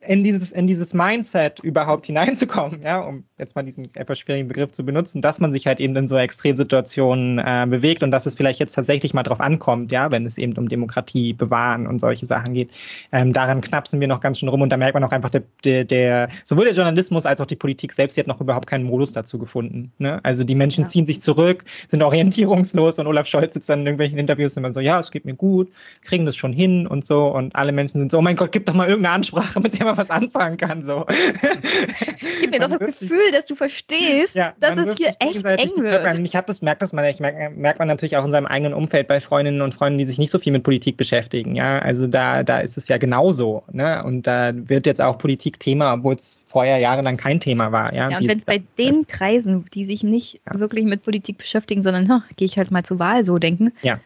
[0.00, 4.70] in dieses, in dieses Mindset überhaupt hineinzukommen, ja, um jetzt mal diesen etwas schwierigen Begriff
[4.70, 8.34] zu benutzen, dass man sich halt eben in so Extremsituationen äh, bewegt und dass es
[8.34, 12.26] vielleicht jetzt tatsächlich mal drauf ankommt, ja, wenn es eben um Demokratie bewahren und solche
[12.26, 12.70] Sachen geht.
[13.10, 15.42] Ähm, daran knapsen wir noch ganz schön rum und da merkt man auch einfach, der,
[15.64, 18.84] der, der sowohl der Journalismus als auch die Politik selbst, die hat noch überhaupt keinen
[18.84, 19.92] Modus dazu gefunden.
[19.98, 20.20] Ne?
[20.22, 20.86] Also die Menschen ja.
[20.86, 24.74] ziehen sich zurück, sind orientierungslos und Olaf Scholz sitzt dann in irgendwelchen Interviews und man
[24.74, 25.72] so, ja, es geht mir gut,
[26.02, 28.66] kriegen das schon hin und so und alle Menschen sind so, oh mein Gott, gib
[28.66, 30.82] doch mal irgendeine Ansprache, mit der man was anfangen kann.
[30.82, 31.06] So.
[32.40, 36.18] Gib mir doch das Gefühl, dass du verstehst, ja, dass es hier echt eng wird.
[36.20, 38.74] Ich habe das merkt das man, ich merkt, merkt man natürlich auch in seinem eigenen
[38.74, 41.54] Umfeld bei Freundinnen und Freunden, die sich nicht so viel mit Politik beschäftigen.
[41.54, 43.64] Ja, also da, da ist es ja genauso.
[43.72, 44.02] Ne?
[44.04, 47.92] Und da wird jetzt auch Politik Thema, obwohl es vorher jahrelang kein Thema war.
[47.94, 50.58] Ja, ja und wenn es bei den Kreisen, die sich nicht ja.
[50.58, 54.00] wirklich mit Politik beschäftigen, sondern gehe ich halt mal zur Wahl so denken, ja.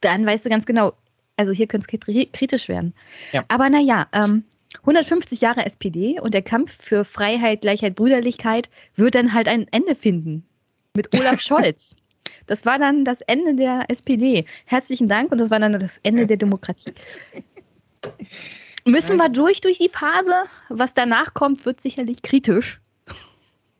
[0.00, 0.92] dann weißt du ganz genau,
[1.36, 2.94] also hier könnte es kritisch werden.
[3.32, 3.44] Ja.
[3.48, 4.44] Aber naja, ähm,
[4.80, 9.94] 150 Jahre SPD und der Kampf für Freiheit, Gleichheit, Brüderlichkeit wird dann halt ein Ende
[9.94, 10.44] finden.
[10.94, 11.96] Mit Olaf Scholz.
[12.46, 14.44] Das war dann das Ende der SPD.
[14.64, 16.92] Herzlichen Dank und das war dann das Ende der Demokratie.
[18.84, 20.44] Müssen wir durch durch die Phase.
[20.68, 22.80] Was danach kommt, wird sicherlich kritisch.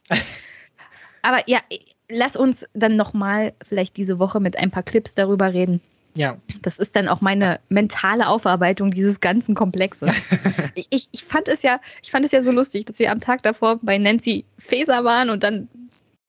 [1.23, 1.61] Aber ja,
[2.09, 5.81] lass uns dann nochmal vielleicht diese Woche mit ein paar Clips darüber reden,
[6.15, 6.37] ja.
[6.61, 10.11] Das ist dann auch meine mentale Aufarbeitung dieses ganzen Komplexes.
[10.75, 13.43] ich, ich, fand es ja, ich fand es ja so lustig, dass wir am Tag
[13.43, 15.69] davor bei Nancy Faeser waren und dann,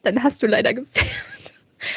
[0.04, 1.12] dann hast du leider gefehlt.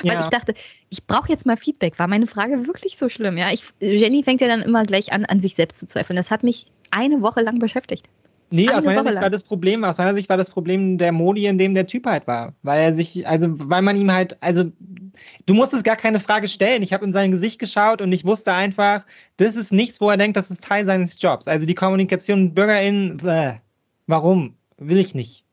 [0.02, 0.20] Weil ja.
[0.20, 0.54] ich dachte,
[0.88, 1.98] ich brauche jetzt mal Feedback.
[1.98, 3.38] War meine Frage wirklich so schlimm?
[3.38, 6.16] Ja, ich, Jenny fängt ja dann immer gleich an, an sich selbst zu zweifeln.
[6.16, 8.08] Das hat mich eine Woche lang beschäftigt.
[8.50, 11.46] Nee, aus meiner Sicht war das Problem, aus meiner Sicht war das Problem der Modi,
[11.46, 12.54] in dem der Typ halt war.
[12.62, 14.70] Weil er sich, also weil man ihm halt, also
[15.46, 16.82] du musstest gar keine Frage stellen.
[16.82, 19.04] Ich habe in sein Gesicht geschaut und ich wusste einfach,
[19.36, 21.48] das ist nichts, wo er denkt, das ist Teil seines Jobs.
[21.48, 23.54] Also die Kommunikation mit BürgerInnen, äh,
[24.06, 24.54] warum?
[24.78, 25.44] Will ich nicht.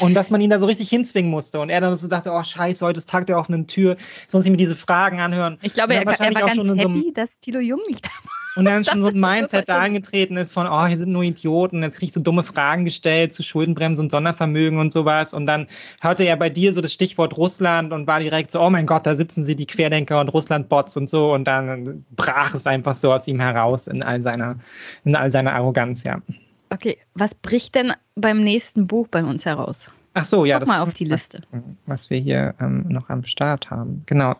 [0.00, 1.58] Und dass man ihn da so richtig hinzwingen musste.
[1.58, 3.96] Und er dann so dachte, oh scheiße, heute ist Tag der offenen Tür.
[4.20, 5.58] Jetzt muss ich mir diese Fragen anhören.
[5.62, 8.25] Ich glaube, er, er, war ganz happy, so dass Tilo Jung nicht da war.
[8.56, 11.82] Und dann schon so ein Mindset da angetreten ist von, oh, hier sind nur Idioten,
[11.82, 15.34] jetzt krieg ich so dumme Fragen gestellt zu Schuldenbremse und Sondervermögen und sowas.
[15.34, 15.66] Und dann
[16.00, 19.06] hörte er bei dir so das Stichwort Russland und war direkt so, oh mein Gott,
[19.06, 21.34] da sitzen sie, die Querdenker und Russland-Bots und so.
[21.34, 24.56] Und dann brach es einfach so aus ihm heraus in all seiner,
[25.04, 26.22] in all seiner Arroganz, ja.
[26.70, 29.90] Okay, was bricht denn beim nächsten Buch bei uns heraus?
[30.14, 30.58] Ach so, ja.
[30.58, 31.42] Guck mal auf die Liste.
[31.84, 34.02] Was wir hier ähm, noch am Start haben.
[34.06, 34.34] Genau.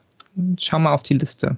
[0.59, 1.57] Schau mal auf die Liste.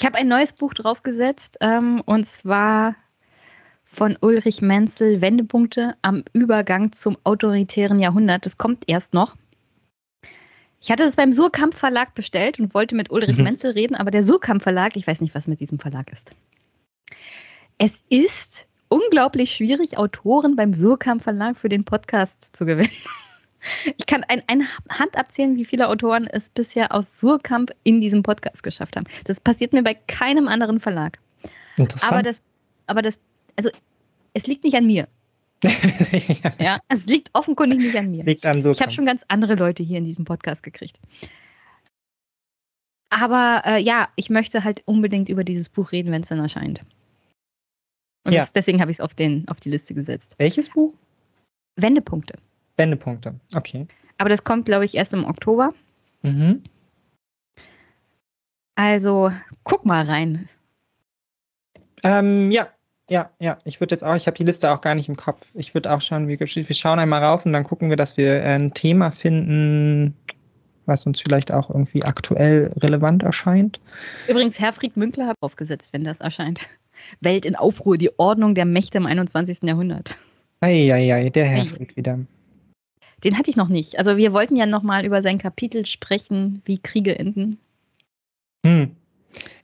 [0.00, 2.96] Ich habe ein neues Buch draufgesetzt ähm, und zwar
[3.84, 8.46] von Ulrich Menzel Wendepunkte am Übergang zum autoritären Jahrhundert.
[8.46, 9.36] Das kommt erst noch.
[10.80, 13.44] Ich hatte es beim Surkamp Verlag bestellt und wollte mit Ulrich mhm.
[13.44, 16.30] Menzel reden, aber der Surkamp Verlag, ich weiß nicht, was mit diesem Verlag ist.
[17.76, 22.88] Es ist unglaublich schwierig, Autoren beim Surkamp Verlag für den Podcast zu gewinnen.
[23.98, 28.22] Ich kann ein, eine Hand abzählen, wie viele Autoren es bisher aus Surkamp in diesem
[28.22, 29.06] Podcast geschafft haben.
[29.24, 31.18] Das passiert mir bei keinem anderen Verlag.
[31.76, 32.12] Interessant.
[32.12, 32.42] Aber das,
[32.86, 33.18] aber das,
[33.56, 33.70] also
[34.34, 35.08] es liegt nicht an mir.
[35.62, 35.70] ja.
[36.58, 36.80] ja.
[36.88, 38.20] es liegt offenkundig nicht an mir.
[38.20, 38.76] Es liegt an Surkamp.
[38.76, 40.98] Ich habe schon ganz andere Leute hier in diesem Podcast gekriegt.
[43.10, 46.80] Aber äh, ja, ich möchte halt unbedingt über dieses Buch reden, wenn es dann erscheint.
[48.24, 48.40] Und ja.
[48.40, 49.12] das, deswegen habe ich es auf,
[49.46, 50.34] auf die Liste gesetzt.
[50.38, 50.94] Welches Buch?
[51.76, 52.38] Wendepunkte.
[52.80, 53.86] Wendepunkte, okay.
[54.18, 55.74] Aber das kommt, glaube ich, erst im Oktober.
[56.22, 56.62] Mhm.
[58.74, 59.30] Also
[59.62, 60.48] guck mal rein.
[62.02, 62.68] Ähm, ja,
[63.10, 63.58] ja, ja.
[63.64, 65.50] Ich würde jetzt auch, ich habe die Liste auch gar nicht im Kopf.
[65.52, 68.42] Ich würde auch schauen, wir, wir schauen einmal rauf und dann gucken wir, dass wir
[68.42, 70.16] ein Thema finden,
[70.86, 73.80] was uns vielleicht auch irgendwie aktuell relevant erscheint.
[74.28, 76.68] Übrigens, Herfried Münkler hat aufgesetzt, wenn das erscheint.
[77.20, 79.58] Welt in Aufruhr, die Ordnung der Mächte im 21.
[79.62, 80.16] Jahrhundert.
[80.60, 82.18] Eieiei, der Herfried wieder.
[83.24, 83.98] Den hatte ich noch nicht.
[83.98, 87.58] Also wir wollten ja nochmal über sein Kapitel sprechen, wie Kriege enden.
[88.64, 88.96] Hm.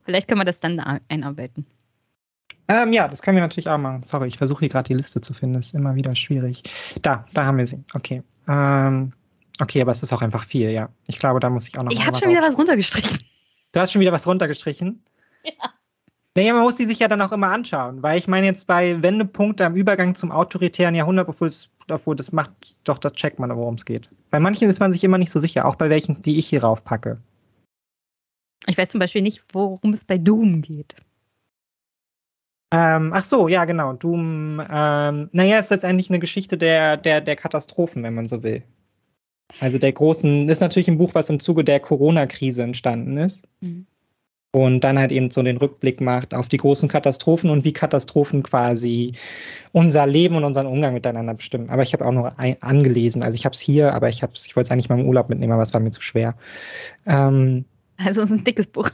[0.04, 0.78] Vielleicht können wir das dann
[1.08, 1.66] einarbeiten.
[2.68, 4.02] Ähm, ja, das können wir natürlich auch machen.
[4.02, 5.54] Sorry, ich versuche hier gerade die Liste zu finden.
[5.54, 6.62] Das ist immer wieder schwierig.
[7.02, 7.82] Da, da haben wir sie.
[7.94, 8.22] Okay.
[8.48, 9.12] Ähm,
[9.60, 10.88] okay, aber es ist auch einfach viel, ja.
[11.06, 11.92] Ich glaube, da muss ich auch noch.
[11.92, 13.20] Ich habe schon wieder was runtergestrichen.
[13.72, 15.02] Du hast schon wieder was runtergestrichen?
[15.44, 15.70] Ja.
[16.36, 19.02] Naja, man muss die sich ja dann auch immer anschauen, weil ich meine jetzt bei
[19.02, 23.54] Wendepunkte am Übergang zum autoritären Jahrhundert, obwohl, es, obwohl das macht, doch, das checkt man,
[23.56, 24.08] worum es geht.
[24.30, 26.62] Bei manchen ist man sich immer nicht so sicher, auch bei welchen, die ich hier
[26.62, 27.20] raufpacke.
[28.66, 30.96] Ich weiß zum Beispiel nicht, worum es bei Doom geht.
[32.72, 33.92] Ähm, ach so, ja, genau.
[33.92, 38.64] Doom, ähm, naja, ist letztendlich eine Geschichte der, der, der Katastrophen, wenn man so will.
[39.60, 43.48] Also der großen, ist natürlich ein Buch, was im Zuge der Corona-Krise entstanden ist.
[43.60, 43.86] Mhm.
[44.56, 48.42] Und dann halt eben so den Rückblick macht auf die großen Katastrophen und wie Katastrophen
[48.42, 49.12] quasi
[49.72, 51.68] unser Leben und unseren Umgang miteinander bestimmen.
[51.68, 53.22] Aber ich habe auch noch ein, angelesen.
[53.22, 55.52] Also ich habe es hier, aber ich, ich wollte es eigentlich mal im Urlaub mitnehmen,
[55.52, 56.36] aber es war mir zu schwer.
[57.04, 57.66] Ähm,
[57.98, 58.88] also es ist ein dickes Buch.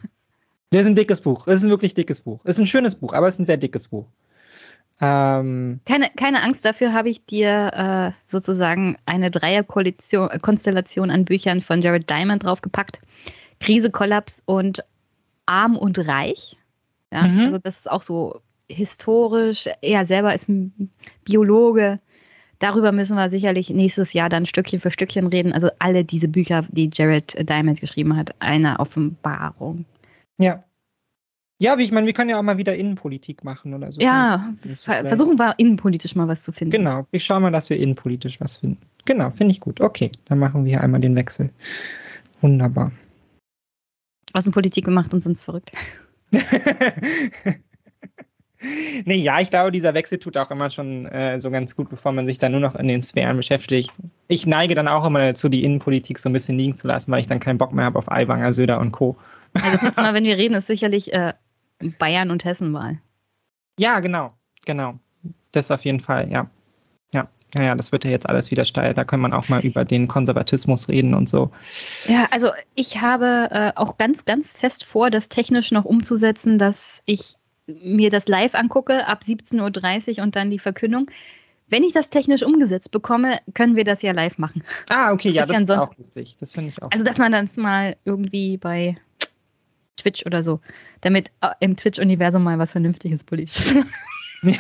[0.71, 1.47] Das ist ein dickes Buch.
[1.47, 2.41] Es ist ein wirklich dickes Buch.
[2.43, 4.07] Es ist ein schönes Buch, aber es ist ein sehr dickes Buch.
[5.01, 11.83] Ähm, keine, keine Angst, dafür habe ich dir äh, sozusagen eine Dreierkonstellation an Büchern von
[11.83, 12.99] Jared Diamond draufgepackt.
[13.61, 14.83] Krise, Kollaps und
[15.47, 16.57] Arm und Reich.
[17.13, 17.41] Ja, mhm.
[17.41, 19.69] also das ist auch so historisch.
[19.81, 20.91] Er selber ist ein
[21.25, 22.01] Biologe.
[22.59, 25.53] Darüber müssen wir sicherlich nächstes Jahr dann Stückchen für Stückchen reden.
[25.53, 29.85] Also alle diese Bücher, die Jared Diamond geschrieben hat, eine Offenbarung.
[30.39, 30.65] Ja.
[31.59, 34.01] Ja, wie ich meine, wir können ja auch mal wieder Innenpolitik machen oder so.
[34.01, 34.53] Ja,
[34.83, 36.73] ver versuchen wir innenpolitisch mal was zu finden.
[36.73, 38.81] Genau, ich schaue mal, dass wir innenpolitisch was finden.
[39.05, 39.81] Genau, finde ich gut.
[39.81, 41.51] Okay, dann machen wir hier einmal den Wechsel.
[42.41, 42.91] Wunderbar.
[44.33, 45.73] Außenpolitik macht uns sonst verrückt.
[49.05, 52.13] nee, ja, ich glaube, dieser Wechsel tut auch immer schon äh, so ganz gut, bevor
[52.13, 53.93] man sich dann nur noch in den Sphären beschäftigt.
[54.29, 57.21] Ich neige dann auch immer dazu, die Innenpolitik so ein bisschen liegen zu lassen, weil
[57.21, 59.17] ich dann keinen Bock mehr habe auf Aiwanger, Söder und Co.
[59.55, 61.35] Also das nächste Mal, wenn wir reden, ist sicherlich äh,
[61.99, 62.99] Bayern und Hessen-Wahl.
[63.79, 64.33] Ja, genau,
[64.65, 64.99] genau.
[65.51, 66.49] Das auf jeden Fall, ja.
[67.55, 68.95] Ja, ja, ja, das wird ja jetzt alles wieder steil.
[68.95, 71.51] Da kann man auch mal über den Konservatismus reden und so.
[72.07, 77.03] Ja, also ich habe äh, auch ganz, ganz fest vor, das technisch noch umzusetzen, dass
[77.05, 77.35] ich
[77.67, 81.11] mir das live angucke ab 17.30 Uhr und dann die Verkündung.
[81.69, 84.63] Wenn ich das technisch umgesetzt bekomme, können wir das ja live machen.
[84.91, 86.37] Ah, okay, ja, das, das ist auch lustig.
[86.39, 86.91] Das finde ich auch.
[86.91, 88.97] Also, dass man das mal irgendwie bei
[89.97, 90.61] Twitch oder so,
[91.01, 93.75] damit äh, im Twitch-Universum mal was Vernünftiges politisches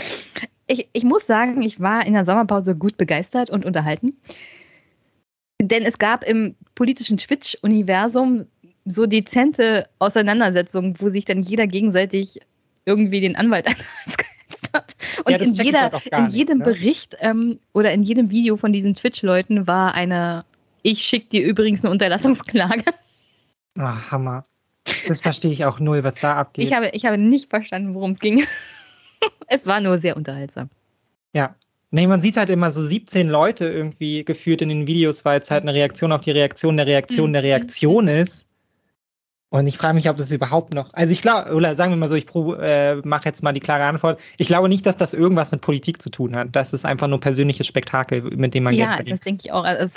[0.70, 4.16] ich, ich muss sagen, ich war in der Sommerpause gut begeistert und unterhalten.
[5.60, 8.46] Denn es gab im politischen Twitch-Universum
[8.84, 12.40] so dezente Auseinandersetzungen, wo sich dann jeder gegenseitig
[12.86, 13.68] irgendwie den Anwalt
[14.72, 14.94] hat.
[15.24, 16.72] Und ja, in, jeder, halt in jedem nicht, ne?
[16.72, 20.44] Bericht ähm, oder in jedem Video von diesen Twitch-Leuten war eine,
[20.82, 22.84] ich schicke dir übrigens eine Unterlassungsklage.
[23.76, 24.44] Ach, Hammer.
[25.08, 26.66] Das verstehe ich auch null, was da abgeht.
[26.66, 28.44] Ich habe, ich habe nicht verstanden, worum es ging.
[29.46, 30.70] es war nur sehr unterhaltsam.
[31.32, 31.54] Ja.
[31.92, 35.50] Nee, man sieht halt immer so 17 Leute irgendwie geführt in den Videos, weil es
[35.50, 38.46] halt eine Reaktion auf die Reaktion der Reaktion der Reaktion ist.
[39.52, 40.94] Und ich frage mich, ob das überhaupt noch.
[40.94, 43.82] Also ich glaube, oder sagen wir mal so, ich äh, mache jetzt mal die klare
[43.82, 44.20] Antwort.
[44.38, 46.50] Ich glaube nicht, dass das irgendwas mit Politik zu tun hat.
[46.52, 49.08] Das ist einfach nur persönliches Spektakel, mit dem man ja, Geld verdient.
[49.08, 49.64] Ja, das denke ich auch.
[49.64, 49.90] Also,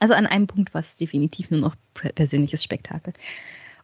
[0.00, 3.12] also an einem Punkt war es definitiv nur noch persönliches Spektakel.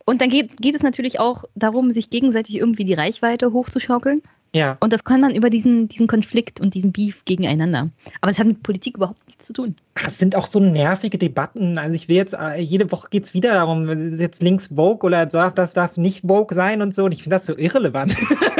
[0.05, 4.21] Und dann geht, geht es natürlich auch darum, sich gegenseitig irgendwie die Reichweite hochzuschaukeln.
[4.55, 4.77] Ja.
[4.81, 7.91] Und das kann man über diesen, diesen Konflikt und diesen Beef gegeneinander.
[8.21, 9.77] Aber es hat mit Politik überhaupt nichts zu tun.
[9.95, 11.79] Ach, es sind auch so nervige Debatten.
[11.79, 15.07] Also ich will jetzt, äh, jede Woche geht es wieder darum, ist jetzt links Vogue
[15.07, 17.05] oder das darf nicht Vogue sein und so.
[17.05, 18.15] Und ich finde das so irrelevant.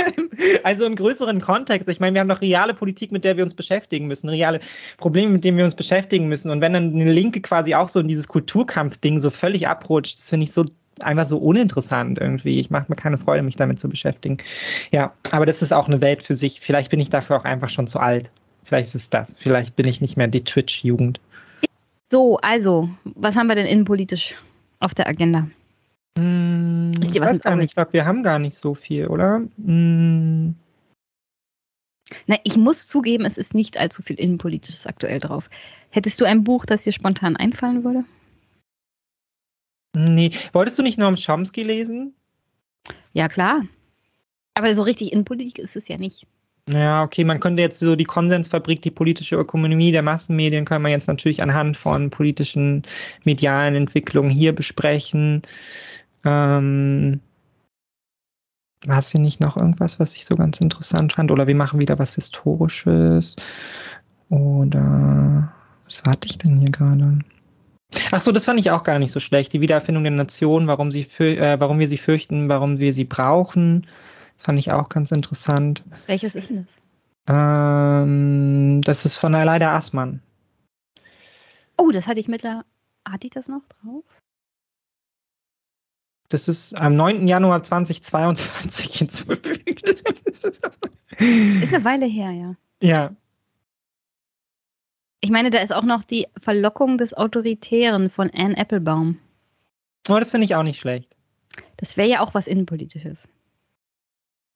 [0.65, 1.89] also im größeren Kontext.
[1.89, 4.61] Ich meine, wir haben noch reale Politik, mit der wir uns beschäftigen müssen, reale
[4.97, 6.51] Probleme, mit denen wir uns beschäftigen müssen.
[6.51, 10.31] Und wenn dann eine Linke quasi auch so in dieses Kulturkampfding so völlig abrutscht, das
[10.31, 10.65] finde ich so
[11.05, 12.59] einfach so uninteressant irgendwie.
[12.61, 14.39] Ich mache mir keine Freude, mich damit zu beschäftigen.
[14.91, 16.61] Ja, aber das ist auch eine Welt für sich.
[16.61, 18.31] Vielleicht bin ich dafür auch einfach schon zu alt.
[18.65, 19.39] Vielleicht ist es das.
[19.39, 21.21] Vielleicht bin ich nicht mehr die Twitch-Jugend.
[22.11, 24.35] So, also, was haben wir denn innenpolitisch
[24.81, 25.49] auf der Agenda?
[26.19, 27.67] Hm, ich weiß gar nicht.
[27.71, 29.43] Ich glaube, wir haben gar nicht so viel, oder?
[29.65, 30.55] Hm.
[32.27, 35.49] Na, ich muss zugeben, es ist nicht allzu viel Innenpolitisches aktuell drauf.
[35.91, 38.05] Hättest du ein Buch, das dir spontan einfallen würde?
[39.95, 40.31] Nee.
[40.53, 42.15] Wolltest du nicht Noam Chomsky lesen?
[43.13, 43.63] Ja, klar.
[44.55, 46.27] Aber so richtig Innenpolitik ist es ja nicht.
[46.69, 50.93] Ja, okay, man könnte jetzt so die Konsensfabrik, die politische Ökonomie der Massenmedien, kann man
[50.93, 52.85] jetzt natürlich anhand von politischen
[53.25, 55.43] medialen Entwicklungen hier besprechen.
[56.25, 57.21] Ähm,
[58.85, 61.31] war es hier nicht noch irgendwas, was ich so ganz interessant fand?
[61.33, 63.37] Oder wir machen wieder was Historisches?
[64.29, 65.53] Oder
[65.85, 67.19] was warte ich denn hier gerade?
[68.11, 69.53] Ach so, das fand ich auch gar nicht so schlecht.
[69.53, 73.87] Die Wiedererfindung der Nation, warum, sie äh, warum wir sie fürchten, warum wir sie brauchen.
[74.37, 75.85] Das fand ich auch ganz interessant.
[76.07, 76.83] Welches ist denn das?
[77.35, 80.21] Ähm, das ist von Aleida Assmann.
[81.77, 82.65] Oh, das hatte ich mittlerweile.
[83.07, 84.05] Hatte ich das noch drauf?
[86.29, 87.27] Das ist am 9.
[87.27, 89.89] Januar 2022 hinzugefügt.
[89.91, 92.57] ist eine Weile her, ja.
[92.81, 93.17] Ja.
[95.25, 99.19] Ich meine, da ist auch noch die Verlockung des Autoritären von Anne Applebaum.
[100.09, 101.17] Oh, das finde ich auch nicht schlecht.
[101.77, 103.17] Das wäre ja auch was Innenpolitisches.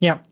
[0.01, 0.25] Ja.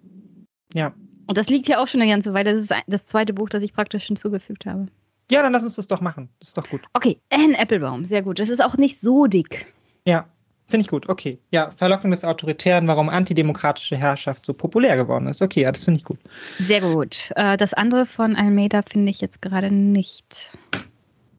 [0.74, 0.92] Ja.
[1.26, 2.52] Und das liegt ja auch schon eine ganze Weile.
[2.52, 4.88] Das ist das zweite Buch, das ich praktisch hinzugefügt habe.
[5.30, 6.28] Ja, dann lass uns das doch machen.
[6.40, 6.82] Das ist doch gut.
[6.92, 8.40] Okay, Anne Applebaum, sehr gut.
[8.40, 9.72] Das ist auch nicht so dick.
[10.04, 10.28] Ja.
[10.67, 11.39] Finde ich gut, okay.
[11.51, 15.43] Ja, Verlockung des Autoritären, warum antidemokratische Herrschaft so populär geworden ist.
[15.43, 16.18] Okay, ja, das finde ich gut.
[16.59, 17.33] Sehr gut.
[17.36, 20.57] Äh, das andere von Almeida finde ich jetzt gerade nicht.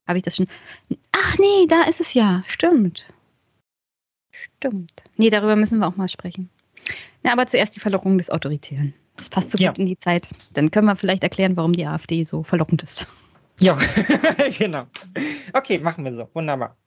[0.07, 0.47] Habe ich das schon?
[1.11, 2.43] Ach nee, da ist es ja.
[2.45, 3.05] Stimmt.
[4.57, 5.03] Stimmt.
[5.17, 6.49] Nee, darüber müssen wir auch mal sprechen.
[7.23, 8.93] Ja, aber zuerst die Verlockung des Autoritären.
[9.17, 9.69] Das passt so ja.
[9.69, 10.27] gut in die Zeit.
[10.53, 13.07] Dann können wir vielleicht erklären, warum die AfD so verlockend ist.
[13.59, 13.77] Ja,
[14.57, 14.85] genau.
[15.53, 16.29] Okay, machen wir so.
[16.33, 16.77] Wunderbar.